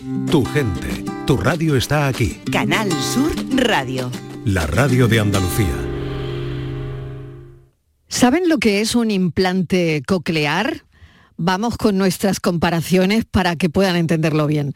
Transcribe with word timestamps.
Tu 0.00 0.44
gente, 0.46 1.04
tu 1.26 1.36
radio 1.36 1.76
está 1.76 2.08
aquí. 2.08 2.40
Canal 2.50 2.90
Sur 2.90 3.32
Radio. 3.56 4.10
La 4.44 4.66
radio 4.66 5.06
de 5.06 5.20
Andalucía. 5.20 5.74
¿Saben 8.08 8.48
lo 8.48 8.58
que 8.58 8.80
es 8.80 8.94
un 8.94 9.10
implante 9.10 10.02
coclear? 10.06 10.84
Vamos 11.36 11.76
con 11.76 11.98
nuestras 11.98 12.38
comparaciones 12.38 13.24
para 13.24 13.56
que 13.56 13.68
puedan 13.68 13.96
entenderlo 13.96 14.46
bien. 14.46 14.72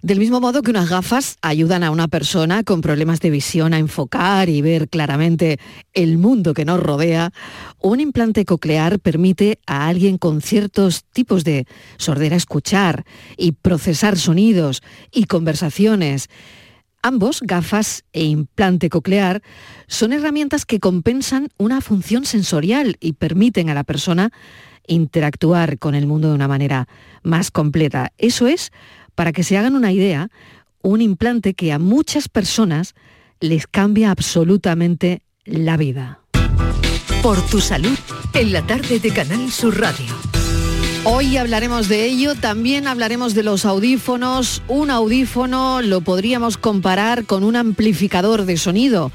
Del 0.00 0.18
mismo 0.18 0.40
modo 0.40 0.62
que 0.62 0.70
unas 0.70 0.88
gafas 0.88 1.36
ayudan 1.42 1.84
a 1.84 1.90
una 1.90 2.08
persona 2.08 2.64
con 2.64 2.80
problemas 2.80 3.20
de 3.20 3.28
visión 3.28 3.74
a 3.74 3.78
enfocar 3.78 4.48
y 4.48 4.62
ver 4.62 4.88
claramente 4.88 5.58
el 5.92 6.16
mundo 6.16 6.54
que 6.54 6.64
nos 6.64 6.80
rodea, 6.80 7.32
un 7.82 8.00
implante 8.00 8.46
coclear 8.46 9.00
permite 9.00 9.58
a 9.66 9.86
alguien 9.86 10.16
con 10.16 10.40
ciertos 10.40 11.04
tipos 11.04 11.44
de 11.44 11.66
sordera 11.98 12.36
escuchar 12.36 13.04
y 13.36 13.52
procesar 13.52 14.16
sonidos 14.16 14.82
y 15.12 15.24
conversaciones. 15.24 16.30
Ambos, 17.02 17.40
gafas 17.42 18.04
e 18.14 18.24
implante 18.24 18.88
coclear, 18.88 19.42
son 19.88 20.14
herramientas 20.14 20.64
que 20.64 20.80
compensan 20.80 21.48
una 21.58 21.82
función 21.82 22.24
sensorial 22.24 22.96
y 22.98 23.12
permiten 23.12 23.68
a 23.68 23.74
la 23.74 23.84
persona 23.84 24.32
interactuar 24.88 25.78
con 25.78 25.94
el 25.94 26.06
mundo 26.06 26.28
de 26.28 26.34
una 26.34 26.48
manera 26.48 26.88
más 27.22 27.50
completa. 27.50 28.12
Eso 28.18 28.48
es, 28.48 28.72
para 29.14 29.32
que 29.32 29.44
se 29.44 29.56
hagan 29.56 29.76
una 29.76 29.92
idea, 29.92 30.30
un 30.82 31.00
implante 31.00 31.54
que 31.54 31.72
a 31.72 31.78
muchas 31.78 32.28
personas 32.28 32.94
les 33.40 33.66
cambia 33.66 34.10
absolutamente 34.10 35.22
la 35.44 35.76
vida. 35.76 36.20
Por 37.22 37.40
tu 37.46 37.60
salud, 37.60 37.96
en 38.34 38.52
la 38.52 38.66
tarde 38.66 38.98
de 38.98 39.10
Canal 39.10 39.50
Sur 39.50 39.80
Radio. 39.80 40.14
Hoy 41.04 41.36
hablaremos 41.36 41.88
de 41.88 42.04
ello, 42.04 42.34
también 42.34 42.86
hablaremos 42.86 43.34
de 43.34 43.42
los 43.42 43.64
audífonos. 43.64 44.62
Un 44.68 44.90
audífono 44.90 45.80
lo 45.80 46.00
podríamos 46.00 46.58
comparar 46.58 47.24
con 47.24 47.44
un 47.44 47.56
amplificador 47.56 48.44
de 48.44 48.56
sonido. 48.56 49.10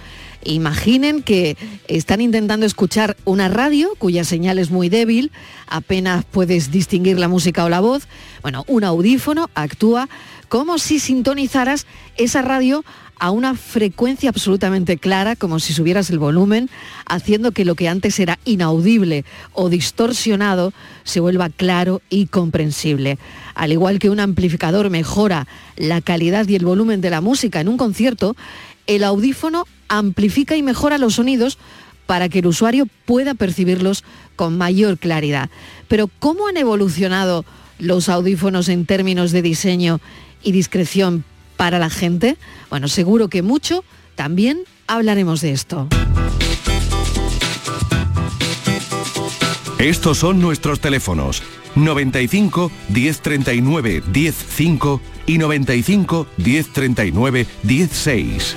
Imaginen 0.45 1.21
que 1.21 1.57
están 1.87 2.21
intentando 2.21 2.65
escuchar 2.65 3.15
una 3.25 3.47
radio 3.47 3.89
cuya 3.97 4.23
señal 4.23 4.59
es 4.59 4.71
muy 4.71 4.89
débil, 4.89 5.31
apenas 5.67 6.25
puedes 6.25 6.71
distinguir 6.71 7.19
la 7.19 7.27
música 7.27 7.65
o 7.65 7.69
la 7.69 7.79
voz. 7.79 8.07
Bueno, 8.41 8.63
un 8.67 8.83
audífono 8.83 9.49
actúa 9.55 10.09
como 10.49 10.77
si 10.77 10.99
sintonizaras 10.99 11.87
esa 12.17 12.41
radio 12.41 12.83
a 13.19 13.31
una 13.31 13.55
frecuencia 13.55 14.29
absolutamente 14.29 14.97
clara, 14.97 15.35
como 15.35 15.59
si 15.59 15.73
subieras 15.73 16.09
el 16.09 16.19
volumen, 16.19 16.69
haciendo 17.05 17.51
que 17.51 17.63
lo 17.63 17.75
que 17.75 17.87
antes 17.87 18.19
era 18.19 18.37
inaudible 18.43 19.23
o 19.53 19.69
distorsionado 19.69 20.73
se 21.03 21.21
vuelva 21.21 21.49
claro 21.49 22.01
y 22.09 22.27
comprensible. 22.27 23.17
Al 23.55 23.71
igual 23.71 23.99
que 23.99 24.09
un 24.09 24.19
amplificador 24.19 24.89
mejora 24.89 25.47
la 25.77 26.01
calidad 26.01 26.47
y 26.47 26.55
el 26.55 26.65
volumen 26.65 27.01
de 27.01 27.11
la 27.11 27.21
música 27.21 27.61
en 27.61 27.69
un 27.69 27.77
concierto, 27.77 28.35
el 28.87 29.03
audífono 29.03 29.65
amplifica 29.87 30.55
y 30.55 30.63
mejora 30.63 30.97
los 30.97 31.15
sonidos 31.15 31.57
para 32.05 32.29
que 32.29 32.39
el 32.39 32.47
usuario 32.47 32.87
pueda 33.05 33.33
percibirlos 33.33 34.03
con 34.35 34.57
mayor 34.57 34.97
claridad. 34.97 35.49
Pero 35.87 36.09
¿cómo 36.19 36.47
han 36.47 36.57
evolucionado 36.57 37.45
los 37.79 38.09
audífonos 38.09 38.69
en 38.69 38.85
términos 38.85 39.31
de 39.31 39.41
diseño 39.41 39.99
y 40.43 40.51
discreción 40.51 41.23
para 41.57 41.79
la 41.79 41.89
gente? 41.89 42.37
Bueno, 42.69 42.87
seguro 42.87 43.29
que 43.29 43.41
mucho, 43.41 43.83
también 44.15 44.63
hablaremos 44.87 45.41
de 45.41 45.51
esto. 45.51 45.87
Estos 49.79 50.19
son 50.19 50.39
nuestros 50.39 50.79
teléfonos 50.79 51.43
95 51.75 52.71
1039 52.89 54.03
105 54.13 55.01
y 55.25 55.37
95 55.37 56.27
1039 56.37 57.47
16. 57.63 58.55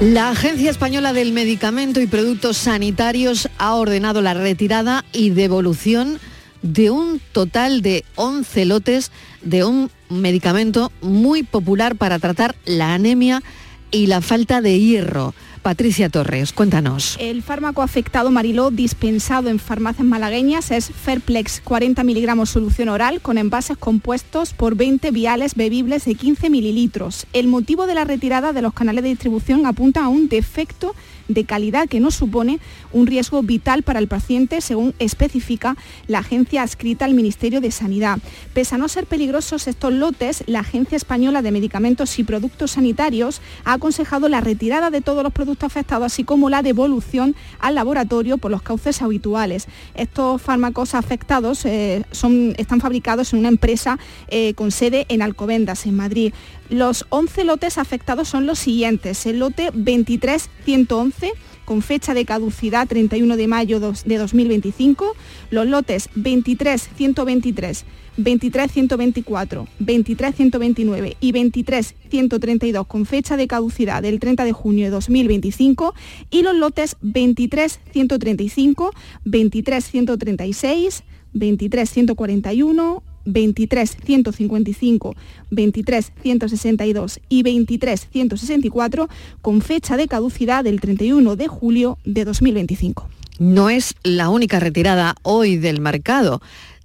La 0.00 0.30
Agencia 0.30 0.70
Española 0.70 1.12
del 1.12 1.32
Medicamento 1.32 2.00
y 2.00 2.06
Productos 2.06 2.56
Sanitarios 2.56 3.48
ha 3.58 3.74
ordenado 3.74 4.22
la 4.22 4.32
retirada 4.32 5.04
y 5.12 5.30
devolución 5.30 6.18
de 6.62 6.90
un 6.90 7.20
total 7.32 7.82
de 7.82 8.04
11 8.14 8.64
lotes 8.64 9.10
de 9.42 9.64
un 9.64 9.90
medicamento 10.08 10.92
muy 11.00 11.42
popular 11.42 11.96
para 11.96 12.18
tratar 12.18 12.56
la 12.64 12.94
anemia 12.94 13.42
y 13.90 14.06
la 14.06 14.20
falta 14.20 14.60
de 14.60 14.78
hierro. 14.78 15.34
Patricia 15.58 16.08
Torres, 16.08 16.52
cuéntanos. 16.52 17.16
El 17.20 17.42
fármaco 17.42 17.82
afectado 17.82 18.30
Mariló 18.30 18.70
dispensado 18.70 19.48
en 19.48 19.58
farmacias 19.58 20.06
malagueñas 20.06 20.70
es 20.70 20.90
Fairplex 20.90 21.60
40 21.62 22.02
miligramos 22.04 22.50
solución 22.50 22.88
oral 22.88 23.20
con 23.20 23.38
envases 23.38 23.76
compuestos 23.76 24.54
por 24.54 24.74
20 24.74 25.10
viales 25.10 25.54
bebibles 25.54 26.04
de 26.04 26.14
15 26.14 26.50
mililitros. 26.50 27.26
El 27.32 27.48
motivo 27.48 27.86
de 27.86 27.94
la 27.94 28.04
retirada 28.04 28.52
de 28.52 28.62
los 28.62 28.72
canales 28.72 29.02
de 29.02 29.10
distribución 29.10 29.66
apunta 29.66 30.04
a 30.04 30.08
un 30.08 30.28
defecto 30.28 30.94
de 31.28 31.44
calidad 31.44 31.88
que 31.88 32.00
no 32.00 32.10
supone 32.10 32.58
un 32.92 33.06
riesgo 33.06 33.42
vital 33.42 33.82
para 33.82 33.98
el 33.98 34.08
paciente, 34.08 34.60
según 34.60 34.94
especifica 34.98 35.76
la 36.06 36.18
agencia 36.18 36.62
adscrita 36.62 37.04
al 37.04 37.14
Ministerio 37.14 37.60
de 37.60 37.70
Sanidad. 37.70 38.18
Pese 38.54 38.74
a 38.74 38.78
no 38.78 38.88
ser 38.88 39.06
peligrosos 39.06 39.68
estos 39.68 39.92
lotes, 39.92 40.42
la 40.46 40.60
Agencia 40.60 40.96
Española 40.96 41.42
de 41.42 41.52
Medicamentos 41.52 42.18
y 42.18 42.24
Productos 42.24 42.72
Sanitarios 42.72 43.40
ha 43.64 43.74
aconsejado 43.74 44.28
la 44.28 44.40
retirada 44.40 44.90
de 44.90 45.00
todos 45.00 45.22
los 45.22 45.32
productos 45.32 45.66
afectados, 45.66 46.06
así 46.06 46.24
como 46.24 46.50
la 46.50 46.62
devolución 46.62 47.36
al 47.58 47.74
laboratorio 47.74 48.38
por 48.38 48.50
los 48.50 48.62
cauces 48.62 49.02
habituales. 49.02 49.66
Estos 49.94 50.40
fármacos 50.42 50.94
afectados 50.94 51.64
eh, 51.64 52.04
son, 52.12 52.54
están 52.58 52.80
fabricados 52.80 53.32
en 53.32 53.40
una 53.40 53.48
empresa 53.48 53.98
eh, 54.28 54.54
con 54.54 54.70
sede 54.70 55.06
en 55.08 55.22
Alcobendas, 55.22 55.86
en 55.86 55.96
Madrid. 55.96 56.32
Los 56.70 57.06
11 57.08 57.44
lotes 57.44 57.78
afectados 57.78 58.28
son 58.28 58.46
los 58.46 58.58
siguientes. 58.58 59.24
El 59.24 59.38
lote 59.38 59.70
23111 59.72 61.32
con 61.64 61.82
fecha 61.82 62.14
de 62.14 62.24
caducidad 62.24 62.88
31 62.88 63.36
de 63.36 63.46
mayo 63.46 63.78
de 63.78 64.16
2025, 64.16 65.14
los 65.50 65.66
lotes 65.66 66.08
23123, 66.14 67.84
23124, 68.16 69.68
23129 69.78 71.16
y 71.20 71.32
23132 71.32 72.86
con 72.86 73.04
fecha 73.04 73.36
de 73.36 73.46
caducidad 73.46 74.00
del 74.02 74.18
30 74.18 74.44
de 74.44 74.52
junio 74.52 74.86
de 74.86 74.90
2025 74.92 75.94
y 76.30 76.42
los 76.42 76.54
lotes 76.54 76.96
23135, 77.02 78.90
23136, 79.24 81.02
23141, 81.34 83.02
23 83.02 83.07
155, 83.32 85.14
23 85.50 86.12
162 86.22 87.20
y 87.28 87.42
23 87.42 88.08
164 88.10 89.08
con 89.42 89.60
fecha 89.60 89.96
de 89.96 90.08
caducidad 90.08 90.64
del 90.64 90.80
31 90.80 91.36
de 91.36 91.48
julio 91.48 91.98
de 92.04 92.24
2025. 92.24 93.08
No 93.38 93.70
es 93.70 93.94
la 94.02 94.30
única 94.30 94.58
retirada 94.58 95.14
hoy 95.22 95.56
del 95.56 95.80
mercado. 95.80 96.40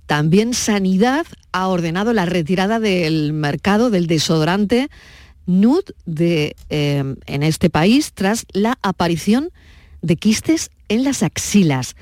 También 0.06 0.54
Sanidad 0.54 1.26
ha 1.52 1.68
ordenado 1.68 2.14
la 2.14 2.26
retirada 2.26 2.80
del 2.80 3.34
mercado 3.34 3.90
del 3.90 4.08
desodorante 4.08 4.90
Nude 5.46 5.94
de, 6.06 6.56
eh, 6.70 7.04
en 7.26 7.44
este 7.44 7.70
país 7.70 8.14
tras 8.14 8.46
la 8.54 8.78
aparición 8.82 9.50
de 10.02 10.16
quistes 10.16 10.70
en 10.88 11.04
las 11.04 11.24
axilas. 11.24 11.96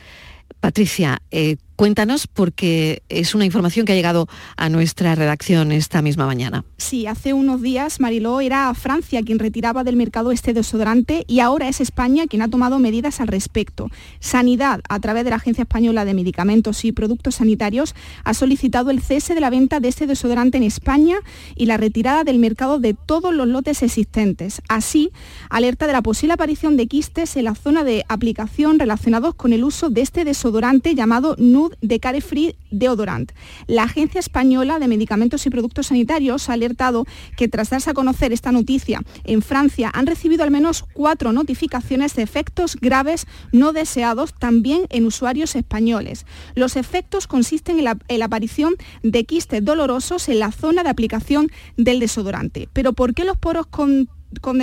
Patricia, 0.59 1.21
eh, 1.31 1.57
Cuéntanos 1.81 2.27
porque 2.27 3.01
es 3.09 3.33
una 3.33 3.43
información 3.43 3.87
que 3.87 3.93
ha 3.93 3.95
llegado 3.95 4.27
a 4.55 4.69
nuestra 4.69 5.15
redacción 5.15 5.71
esta 5.71 6.03
misma 6.03 6.27
mañana. 6.27 6.63
Sí, 6.77 7.07
hace 7.07 7.33
unos 7.33 7.63
días 7.63 7.99
Mariló 7.99 8.39
era 8.39 8.71
Francia 8.75 9.23
quien 9.23 9.39
retiraba 9.39 9.83
del 9.83 9.95
mercado 9.95 10.31
este 10.31 10.53
desodorante 10.53 11.25
y 11.27 11.39
ahora 11.39 11.67
es 11.69 11.81
España 11.81 12.27
quien 12.27 12.43
ha 12.43 12.49
tomado 12.49 12.77
medidas 12.77 13.19
al 13.19 13.29
respecto. 13.29 13.89
Sanidad, 14.19 14.81
a 14.89 14.99
través 14.99 15.23
de 15.23 15.31
la 15.31 15.37
Agencia 15.37 15.63
Española 15.63 16.05
de 16.05 16.13
Medicamentos 16.13 16.85
y 16.85 16.91
Productos 16.91 17.33
Sanitarios, 17.33 17.95
ha 18.25 18.35
solicitado 18.35 18.91
el 18.91 19.01
cese 19.01 19.33
de 19.33 19.41
la 19.41 19.49
venta 19.49 19.79
de 19.79 19.87
este 19.87 20.05
desodorante 20.05 20.57
en 20.57 20.63
España 20.63 21.15
y 21.55 21.65
la 21.65 21.77
retirada 21.77 22.23
del 22.23 22.37
mercado 22.37 22.77
de 22.77 22.93
todos 22.93 23.33
los 23.33 23.47
lotes 23.47 23.81
existentes. 23.81 24.61
Así, 24.69 25.09
alerta 25.49 25.87
de 25.87 25.93
la 25.93 26.03
posible 26.03 26.33
aparición 26.33 26.77
de 26.77 26.85
quistes 26.85 27.35
en 27.37 27.45
la 27.45 27.55
zona 27.55 27.83
de 27.83 28.05
aplicación 28.07 28.77
relacionados 28.77 29.33
con 29.33 29.51
el 29.51 29.63
uso 29.63 29.89
de 29.89 30.01
este 30.01 30.25
desodorante 30.25 30.93
llamado 30.93 31.35
Nude 31.39 31.70
de 31.81 31.99
Carefree 31.99 32.55
Deodorant. 32.71 33.31
La 33.67 33.83
Agencia 33.83 34.19
Española 34.19 34.79
de 34.79 34.87
Medicamentos 34.87 35.45
y 35.45 35.49
Productos 35.49 35.87
Sanitarios 35.87 36.49
ha 36.49 36.53
alertado 36.53 37.05
que 37.37 37.47
tras 37.47 37.69
darse 37.69 37.89
a 37.89 37.93
conocer 37.93 38.33
esta 38.33 38.51
noticia 38.51 39.01
en 39.23 39.41
Francia 39.41 39.91
han 39.93 40.07
recibido 40.07 40.43
al 40.43 40.51
menos 40.51 40.85
cuatro 40.93 41.33
notificaciones 41.33 42.15
de 42.15 42.23
efectos 42.23 42.75
graves 42.75 43.27
no 43.51 43.73
deseados 43.73 44.33
también 44.33 44.85
en 44.89 45.05
usuarios 45.05 45.55
españoles. 45.55 46.25
Los 46.55 46.75
efectos 46.75 47.27
consisten 47.27 47.79
en 47.79 47.85
la, 48.19 48.25
aparición 48.25 48.75
de 49.03 49.25
quistes 49.25 49.63
dolorosos 49.63 50.29
en 50.29 50.39
la 50.39 50.51
zona 50.51 50.83
de 50.83 50.89
aplicación 50.89 51.49
del 51.77 51.99
desodorante. 51.99 52.69
Pero 52.73 52.93
¿por 52.93 53.13
qué 53.13 53.25
los 53.25 53.37
poros 53.37 53.67
con 53.67 54.09
con, 54.39 54.59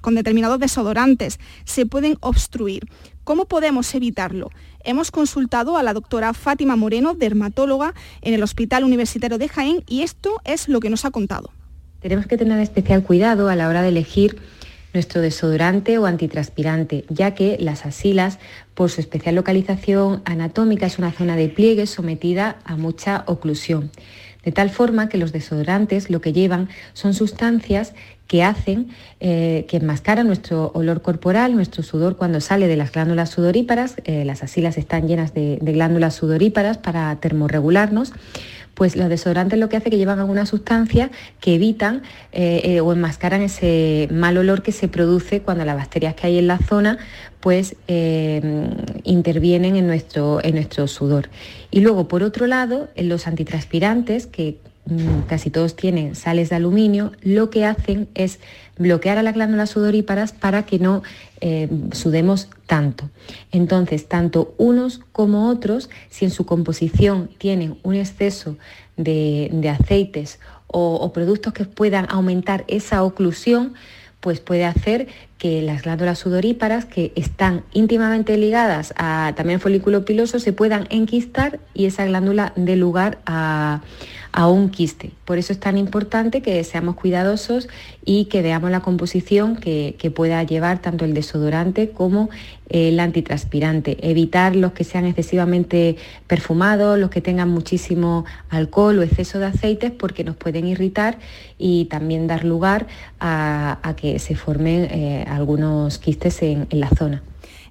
con, 0.00 0.14
determinados 0.14 0.58
desodorantes 0.58 1.38
se 1.64 1.84
pueden 1.84 2.16
obstruir. 2.20 2.88
¿Cómo 3.22 3.44
podemos 3.44 3.94
evitarlo? 3.94 4.50
Hemos 4.84 5.10
consultado 5.10 5.78
a 5.78 5.82
la 5.82 5.94
doctora 5.94 6.34
Fátima 6.34 6.76
Moreno, 6.76 7.14
dermatóloga 7.14 7.94
en 8.20 8.34
el 8.34 8.42
Hospital 8.42 8.84
Universitario 8.84 9.38
de 9.38 9.48
Jaén, 9.48 9.82
y 9.88 10.02
esto 10.02 10.42
es 10.44 10.68
lo 10.68 10.80
que 10.80 10.90
nos 10.90 11.06
ha 11.06 11.10
contado. 11.10 11.50
Tenemos 12.00 12.26
que 12.26 12.36
tener 12.36 12.60
especial 12.60 13.02
cuidado 13.02 13.48
a 13.48 13.56
la 13.56 13.68
hora 13.68 13.80
de 13.80 13.88
elegir 13.88 14.38
nuestro 14.92 15.22
desodorante 15.22 15.96
o 15.96 16.04
antitranspirante, 16.04 17.06
ya 17.08 17.34
que 17.34 17.56
las 17.58 17.86
asilas, 17.86 18.38
por 18.74 18.90
su 18.90 19.00
especial 19.00 19.34
localización 19.34 20.20
anatómica, 20.26 20.84
es 20.84 20.98
una 20.98 21.12
zona 21.12 21.34
de 21.34 21.48
pliegue 21.48 21.86
sometida 21.86 22.58
a 22.64 22.76
mucha 22.76 23.24
oclusión. 23.26 23.90
De 24.44 24.52
tal 24.52 24.68
forma 24.68 25.08
que 25.08 25.16
los 25.16 25.32
desodorantes 25.32 26.10
lo 26.10 26.20
que 26.20 26.34
llevan 26.34 26.68
son 26.92 27.14
sustancias 27.14 27.94
que 28.34 28.42
hacen 28.42 28.88
eh, 29.20 29.64
que 29.68 29.76
enmascaran 29.76 30.26
nuestro 30.26 30.72
olor 30.74 31.02
corporal, 31.02 31.54
nuestro 31.54 31.84
sudor 31.84 32.16
cuando 32.16 32.40
sale 32.40 32.66
de 32.66 32.74
las 32.74 32.90
glándulas 32.90 33.30
sudoríparas. 33.30 33.94
Eh, 34.06 34.24
las 34.24 34.42
asilas 34.42 34.76
están 34.76 35.06
llenas 35.06 35.34
de, 35.34 35.60
glándulas 35.62 36.16
sudoríparas 36.16 36.76
para 36.78 37.14
termorregularnos 37.20 38.12
pues 38.74 38.96
los 38.96 39.08
desodorantes 39.08 39.56
lo 39.60 39.68
que 39.68 39.76
hace 39.76 39.86
es 39.88 39.92
que 39.92 39.98
llevan 39.98 40.18
alguna 40.18 40.46
sustancia 40.46 41.12
que 41.40 41.54
evitan 41.54 42.02
eh, 42.32 42.80
o 42.80 42.92
enmascaran 42.92 43.40
ese 43.40 44.08
mal 44.10 44.36
olor 44.36 44.62
que 44.62 44.72
se 44.72 44.88
produce 44.88 45.42
cuando 45.42 45.64
las 45.64 45.76
bacterias 45.76 46.14
que 46.16 46.26
hay 46.26 46.38
en 46.38 46.48
la 46.48 46.58
zona 46.58 46.98
pues 47.38 47.76
intervienen 49.04 49.76
en 49.76 49.86
nuestro, 49.86 50.42
en 50.42 50.56
nuestro 50.56 50.88
sudor. 50.88 51.28
Y 51.70 51.82
luego, 51.82 52.08
por 52.08 52.24
otro 52.24 52.48
lado, 52.48 52.88
los 52.96 53.28
antitranspirantes, 53.28 54.26
que 54.26 54.58
casi 55.28 55.50
todos 55.50 55.76
tienen 55.76 56.14
sales 56.14 56.50
de 56.50 56.56
aluminio, 56.56 57.12
lo 57.22 57.48
que 57.48 57.64
hacen 57.64 58.08
es 58.14 58.38
bloquear 58.76 59.18
a 59.18 59.22
las 59.22 59.34
glándulas 59.34 59.70
sudoríparas 59.70 60.32
para 60.32 60.66
que 60.66 60.78
no 60.78 61.02
eh, 61.40 61.68
sudemos 61.92 62.48
tanto. 62.66 63.08
Entonces, 63.50 64.08
tanto 64.08 64.54
unos 64.58 65.00
como 65.12 65.48
otros, 65.48 65.88
si 66.10 66.26
en 66.26 66.30
su 66.30 66.44
composición 66.44 67.30
tienen 67.38 67.78
un 67.82 67.94
exceso 67.94 68.56
de, 68.96 69.50
aceites 69.80 70.38
o, 70.66 71.12
productos 71.12 71.52
que 71.52 71.64
puedan 71.64 72.06
aumentar 72.10 72.64
esa 72.68 73.04
oclusión, 73.04 73.74
pues 74.20 74.40
puede 74.40 74.64
hacer 74.64 75.06
que 75.38 75.62
las 75.62 75.82
glándulas 75.82 76.18
sudoríparas, 76.18 76.86
que 76.86 77.12
están 77.14 77.62
íntimamente 77.72 78.36
ligadas 78.38 78.94
a 78.96 79.34
también 79.36 79.60
folículo 79.60 80.04
piloso, 80.04 80.38
se 80.38 80.52
puedan 80.52 80.86
enquistar 80.90 81.60
y 81.74 81.84
esa 81.84 82.06
glándula 82.06 82.52
dé 82.56 82.76
lugar 82.76 83.18
a, 83.26 83.82
a 84.36 84.48
un 84.48 84.68
quiste. 84.68 85.12
Por 85.24 85.38
eso 85.38 85.52
es 85.52 85.60
tan 85.60 85.78
importante 85.78 86.42
que 86.42 86.64
seamos 86.64 86.96
cuidadosos 86.96 87.68
y 88.04 88.24
que 88.24 88.42
veamos 88.42 88.72
la 88.72 88.80
composición 88.80 89.54
que, 89.54 89.94
pueda 90.14 90.42
llevar 90.42 90.82
tanto 90.82 91.04
el 91.04 91.14
desodorante 91.14 91.90
como 91.90 92.30
el 92.68 92.98
antitranspirante. 92.98 93.96
Evitar 94.10 94.56
los 94.56 94.72
que 94.72 94.82
sean 94.82 95.06
excesivamente 95.06 95.96
perfumados, 96.26 96.98
los 96.98 97.10
que 97.10 97.20
tengan 97.20 97.48
muchísimo 97.48 98.24
alcohol 98.50 98.98
o 98.98 99.02
exceso 99.02 99.38
de 99.38 99.46
aceites 99.46 99.92
porque 99.92 100.24
nos 100.24 100.34
pueden 100.34 100.66
irritar 100.66 101.18
y 101.56 101.84
también 101.84 102.26
dar 102.26 102.44
lugar 102.44 102.88
a, 103.20 103.94
que 103.96 104.18
se 104.18 104.34
formen 104.34 104.88
eh, 104.90 105.24
algunos 105.28 105.98
quistes 105.98 106.42
en 106.42 106.66
la 106.70 106.88
zona. 106.88 107.22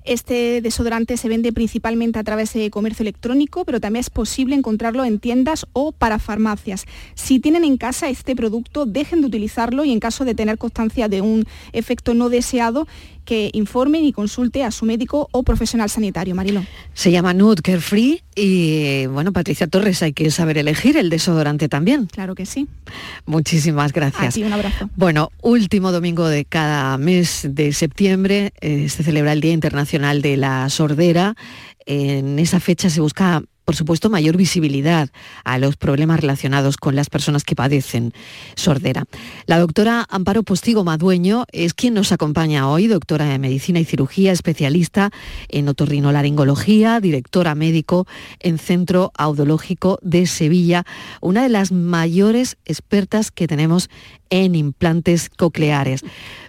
Este 0.05 0.61
desodorante 0.61 1.15
se 1.15 1.29
vende 1.29 1.53
principalmente 1.53 2.19
a 2.19 2.23
través 2.23 2.53
de 2.53 2.69
comercio 2.69 3.03
electrónico, 3.03 3.63
pero 3.63 3.79
también 3.79 4.01
es 4.01 4.09
posible 4.09 4.55
encontrarlo 4.55 5.05
en 5.05 5.19
tiendas 5.19 5.65
o 5.71 5.93
para 5.93 6.19
farmacias. 6.19 6.85
Si 7.15 7.39
tienen 7.39 7.63
en 7.63 7.77
casa 7.77 8.09
este 8.09 8.35
producto, 8.35 8.85
dejen 8.85 9.21
de 9.21 9.27
utilizarlo 9.27 9.85
y 9.85 9.91
en 9.93 9.99
caso 9.99 10.25
de 10.25 10.35
tener 10.35 10.57
constancia 10.57 11.07
de 11.07 11.21
un 11.21 11.45
efecto 11.71 12.13
no 12.13 12.29
deseado, 12.29 12.87
que 13.23 13.49
informen 13.53 14.03
y 14.03 14.13
consulte 14.13 14.63
a 14.63 14.71
su 14.71 14.85
médico 14.85 15.29
o 15.31 15.43
profesional 15.43 15.89
sanitario. 15.89 16.35
Marilo. 16.35 16.65
Se 16.93 17.11
llama 17.11 17.33
Nude 17.33 17.61
Carefree 17.61 18.23
y 18.35 19.05
bueno, 19.07 19.31
Patricia 19.33 19.67
Torres, 19.67 20.01
hay 20.03 20.13
que 20.13 20.31
saber 20.31 20.57
elegir 20.57 20.97
el 20.97 21.09
desodorante 21.09 21.69
también. 21.69 22.07
Claro 22.07 22.35
que 22.35 22.45
sí. 22.45 22.67
Muchísimas 23.25 23.93
gracias. 23.93 24.37
un 24.37 24.53
abrazo. 24.53 24.89
Bueno, 24.95 25.31
último 25.41 25.91
domingo 25.91 26.27
de 26.27 26.45
cada 26.45 26.97
mes 26.97 27.47
de 27.49 27.73
septiembre 27.73 28.53
eh, 28.61 28.89
se 28.89 29.03
celebra 29.03 29.33
el 29.33 29.41
Día 29.41 29.53
Internacional 29.53 30.21
de 30.21 30.37
la 30.37 30.69
Sordera. 30.69 31.35
En 31.85 32.39
esa 32.39 32.59
fecha 32.59 32.89
se 32.89 33.01
busca 33.01 33.43
por 33.65 33.75
supuesto, 33.75 34.09
mayor 34.09 34.37
visibilidad 34.37 35.09
a 35.43 35.57
los 35.57 35.77
problemas 35.77 36.19
relacionados 36.19 36.77
con 36.77 36.95
las 36.95 37.09
personas 37.09 37.43
que 37.43 37.55
padecen 37.55 38.13
sordera. 38.55 39.05
La 39.45 39.59
doctora 39.59 40.05
Amparo 40.09 40.43
Postigo 40.43 40.83
Madueño 40.83 41.45
es 41.51 41.73
quien 41.73 41.93
nos 41.93 42.11
acompaña 42.11 42.69
hoy, 42.69 42.87
doctora 42.87 43.25
de 43.25 43.39
Medicina 43.39 43.79
y 43.79 43.85
Cirugía, 43.85 44.31
especialista 44.31 45.11
en 45.49 45.69
otorrinolaringología, 45.69 46.99
directora 46.99 47.55
médico 47.55 48.07
en 48.39 48.57
Centro 48.57 49.11
Audológico 49.17 49.99
de 50.01 50.27
Sevilla, 50.27 50.85
una 51.21 51.43
de 51.43 51.49
las 51.49 51.71
mayores 51.71 52.57
expertas 52.65 53.31
que 53.31 53.47
tenemos 53.47 53.89
en 54.29 54.55
implantes 54.55 55.29
cocleares. 55.29 56.01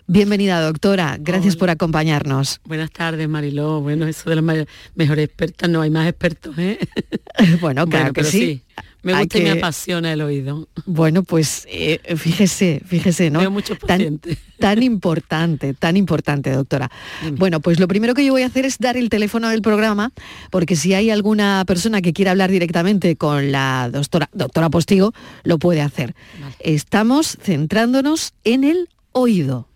Bienvenida, 0.06 0.60
doctora. 0.60 1.16
Gracias 1.20 1.56
por 1.56 1.70
acompañarnos. 1.70 2.60
Buenas 2.64 2.90
tardes, 2.90 3.28
Mariló. 3.28 3.80
Bueno, 3.80 4.06
eso 4.06 4.28
de 4.28 4.36
las 4.36 4.66
mejores 4.94 5.24
expertas, 5.24 5.68
no 5.68 5.80
hay 5.82 5.90
más 5.90 6.08
expertos, 6.08 6.56
¿eh? 6.58 6.78
bueno, 7.60 7.86
claro 7.86 8.12
que 8.12 8.24
sí. 8.24 8.62
Me 9.04 9.12
gusta 9.18 9.38
y 9.38 9.42
me 9.42 9.50
apasiona 9.50 10.14
el 10.14 10.22
oído. 10.22 10.66
Bueno, 10.86 11.24
pues 11.24 11.66
eh, 11.70 12.00
fíjese, 12.16 12.80
fíjese, 12.86 13.30
¿no? 13.30 13.40
Veo 13.40 13.50
muchos 13.50 13.78
pacientes. 13.78 14.38
Tan, 14.58 14.82
importante, 14.82 15.74
tan 15.74 15.98
importante, 15.98 16.50
doctora. 16.50 16.90
Bueno, 17.32 17.60
pues 17.60 17.78
lo 17.78 17.86
primero 17.86 18.14
que 18.14 18.24
yo 18.24 18.32
voy 18.32 18.42
a 18.42 18.46
hacer 18.46 18.64
es 18.64 18.78
dar 18.78 18.96
el 18.96 19.10
teléfono 19.10 19.50
del 19.50 19.60
programa, 19.60 20.12
porque 20.50 20.74
si 20.74 20.94
hay 20.94 21.10
alguna 21.10 21.64
persona 21.66 22.00
que 22.00 22.14
quiera 22.14 22.30
hablar 22.30 22.50
directamente 22.50 23.16
con 23.16 23.52
la 23.52 23.90
doctora, 23.92 24.30
doctora 24.32 24.70
Postigo, 24.70 25.12
lo 25.42 25.58
puede 25.58 25.82
hacer. 25.82 26.14
Estamos 26.60 27.36
centrándonos 27.42 28.32
en 28.44 28.64
el 28.64 28.88
oído. 29.12 29.68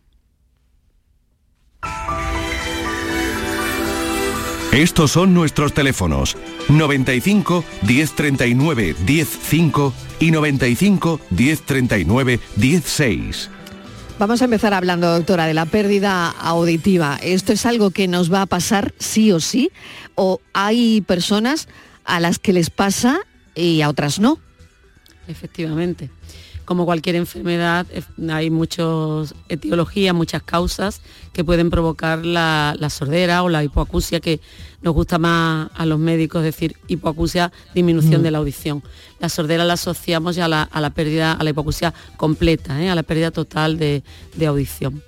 Estos 4.78 5.10
son 5.10 5.34
nuestros 5.34 5.74
teléfonos 5.74 6.36
95 6.68 7.64
1039 7.82 8.94
105 8.94 9.92
y 10.20 10.30
95 10.30 11.20
1039 11.30 12.38
16. 12.54 13.50
Vamos 14.20 14.40
a 14.40 14.44
empezar 14.44 14.74
hablando, 14.74 15.10
doctora, 15.10 15.46
de 15.46 15.54
la 15.54 15.66
pérdida 15.66 16.30
auditiva. 16.30 17.18
¿Esto 17.20 17.52
es 17.52 17.66
algo 17.66 17.90
que 17.90 18.06
nos 18.06 18.32
va 18.32 18.42
a 18.42 18.46
pasar 18.46 18.94
sí 19.00 19.32
o 19.32 19.40
sí? 19.40 19.72
¿O 20.14 20.40
hay 20.52 21.00
personas 21.00 21.66
a 22.04 22.20
las 22.20 22.38
que 22.38 22.52
les 22.52 22.70
pasa 22.70 23.18
y 23.56 23.80
a 23.80 23.88
otras 23.88 24.20
no? 24.20 24.38
Efectivamente 25.26 26.08
como 26.68 26.84
cualquier 26.84 27.16
enfermedad, 27.16 27.86
hay 28.28 28.50
muchas 28.50 29.34
etiologías, 29.48 30.14
muchas 30.14 30.42
causas 30.42 31.00
que 31.32 31.42
pueden 31.42 31.70
provocar 31.70 32.26
la, 32.26 32.76
sordera 32.90 33.42
o 33.42 33.48
la 33.48 33.64
hipoacusia, 33.64 34.20
que 34.20 34.38
nos 34.82 34.92
gusta 34.92 35.16
más 35.16 35.70
a 35.74 35.86
los 35.86 35.98
médicos 35.98 36.42
decir 36.42 36.76
hipoacusia, 36.86 37.52
disminución 37.74 38.20
mm. 38.20 38.24
de 38.24 38.30
la 38.30 38.36
audición. 38.36 38.82
La 39.18 39.30
sordera 39.30 39.64
la 39.64 39.72
asociamos 39.72 40.36
ya 40.36 40.44
a 40.44 40.80
la, 40.80 40.90
pérdida, 40.90 41.32
a 41.32 41.42
la 41.42 41.48
hipoacusia 41.48 41.94
completa, 42.18 42.82
¿eh? 42.82 42.90
a 42.90 42.94
la 42.94 43.02
pérdida 43.02 43.30
total 43.30 43.78
de 43.78 44.02
audición 44.46 45.02